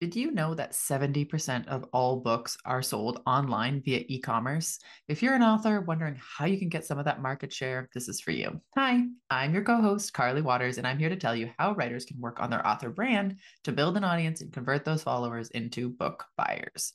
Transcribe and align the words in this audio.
Did 0.00 0.16
you 0.16 0.30
know 0.30 0.54
that 0.54 0.72
70% 0.72 1.68
of 1.68 1.84
all 1.92 2.20
books 2.20 2.56
are 2.64 2.80
sold 2.80 3.20
online 3.26 3.82
via 3.82 4.02
e 4.08 4.18
commerce? 4.18 4.78
If 5.08 5.22
you're 5.22 5.34
an 5.34 5.42
author 5.42 5.82
wondering 5.82 6.18
how 6.18 6.46
you 6.46 6.58
can 6.58 6.70
get 6.70 6.86
some 6.86 6.98
of 6.98 7.04
that 7.04 7.20
market 7.20 7.52
share, 7.52 7.86
this 7.92 8.08
is 8.08 8.18
for 8.18 8.30
you. 8.30 8.62
Hi, 8.74 9.02
I'm 9.28 9.52
your 9.52 9.62
co 9.62 9.82
host, 9.82 10.14
Carly 10.14 10.40
Watters, 10.40 10.78
and 10.78 10.86
I'm 10.86 10.98
here 10.98 11.10
to 11.10 11.16
tell 11.16 11.36
you 11.36 11.50
how 11.58 11.74
writers 11.74 12.06
can 12.06 12.18
work 12.18 12.40
on 12.40 12.48
their 12.48 12.66
author 12.66 12.88
brand 12.88 13.40
to 13.64 13.72
build 13.72 13.98
an 13.98 14.04
audience 14.04 14.40
and 14.40 14.50
convert 14.50 14.86
those 14.86 15.02
followers 15.02 15.50
into 15.50 15.90
book 15.90 16.24
buyers. 16.34 16.94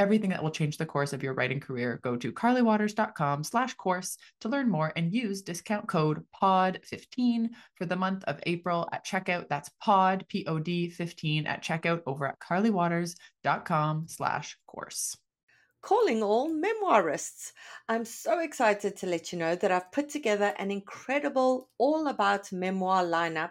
everything 0.00 0.30
that 0.30 0.42
will 0.42 0.50
change 0.50 0.78
the 0.78 0.86
course 0.86 1.12
of 1.12 1.22
your 1.22 1.34
writing 1.34 1.60
career, 1.60 2.00
go 2.02 2.16
to 2.16 2.32
carlywatters.com 2.32 3.44
slash 3.44 3.74
course 3.74 4.16
to 4.40 4.48
learn 4.48 4.68
more 4.68 4.92
and 4.96 5.12
use 5.12 5.42
discount 5.42 5.86
code 5.86 6.24
POD15 6.42 7.50
for 7.76 7.84
the 7.84 7.96
month 7.96 8.24
of 8.24 8.40
April 8.44 8.88
at 8.92 9.06
checkout. 9.06 9.48
That's 9.48 9.70
POD, 9.80 10.24
P-O-D 10.26 10.88
15 10.88 11.46
at 11.46 11.62
checkout 11.62 12.00
over 12.06 12.26
at 12.26 12.40
carlywatters.com 12.40 14.06
slash 14.08 14.56
course. 14.66 15.18
Calling 15.82 16.22
all 16.22 16.50
memoirists. 16.50 17.52
I'm 17.86 18.06
so 18.06 18.40
excited 18.40 18.96
to 18.98 19.06
let 19.06 19.32
you 19.32 19.38
know 19.38 19.54
that 19.54 19.70
I've 19.70 19.92
put 19.92 20.08
together 20.08 20.54
an 20.58 20.70
incredible 20.70 21.68
all 21.78 22.08
about 22.08 22.52
memoir 22.52 23.04
lineup 23.04 23.50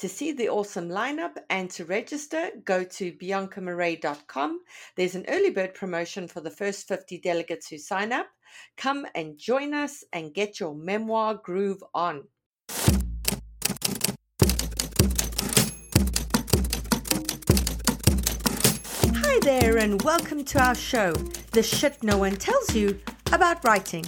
To 0.00 0.10
see 0.10 0.32
the 0.32 0.50
awesome 0.50 0.90
lineup 0.90 1.38
and 1.48 1.70
to 1.70 1.86
register, 1.86 2.50
go 2.66 2.84
to 2.84 3.12
biancamarais.com. 3.12 4.60
There's 4.94 5.14
an 5.14 5.24
early 5.26 5.48
bird 5.48 5.72
promotion 5.72 6.28
for 6.28 6.42
the 6.42 6.50
first 6.50 6.86
50 6.86 7.18
delegates 7.20 7.68
who 7.68 7.78
sign 7.78 8.12
up. 8.12 8.26
Come 8.76 9.06
and 9.14 9.38
join 9.38 9.72
us 9.72 10.04
and 10.12 10.34
get 10.34 10.60
your 10.60 10.74
memoir 10.74 11.36
groove 11.42 11.82
on. 11.94 12.24
Hi 19.14 19.38
there, 19.40 19.78
and 19.78 20.02
welcome 20.02 20.44
to 20.44 20.62
our 20.62 20.74
show, 20.74 21.12
The 21.52 21.62
Shit 21.62 22.02
No 22.02 22.18
One 22.18 22.36
Tells 22.36 22.74
You 22.74 23.00
About 23.32 23.64
Writing. 23.64 24.04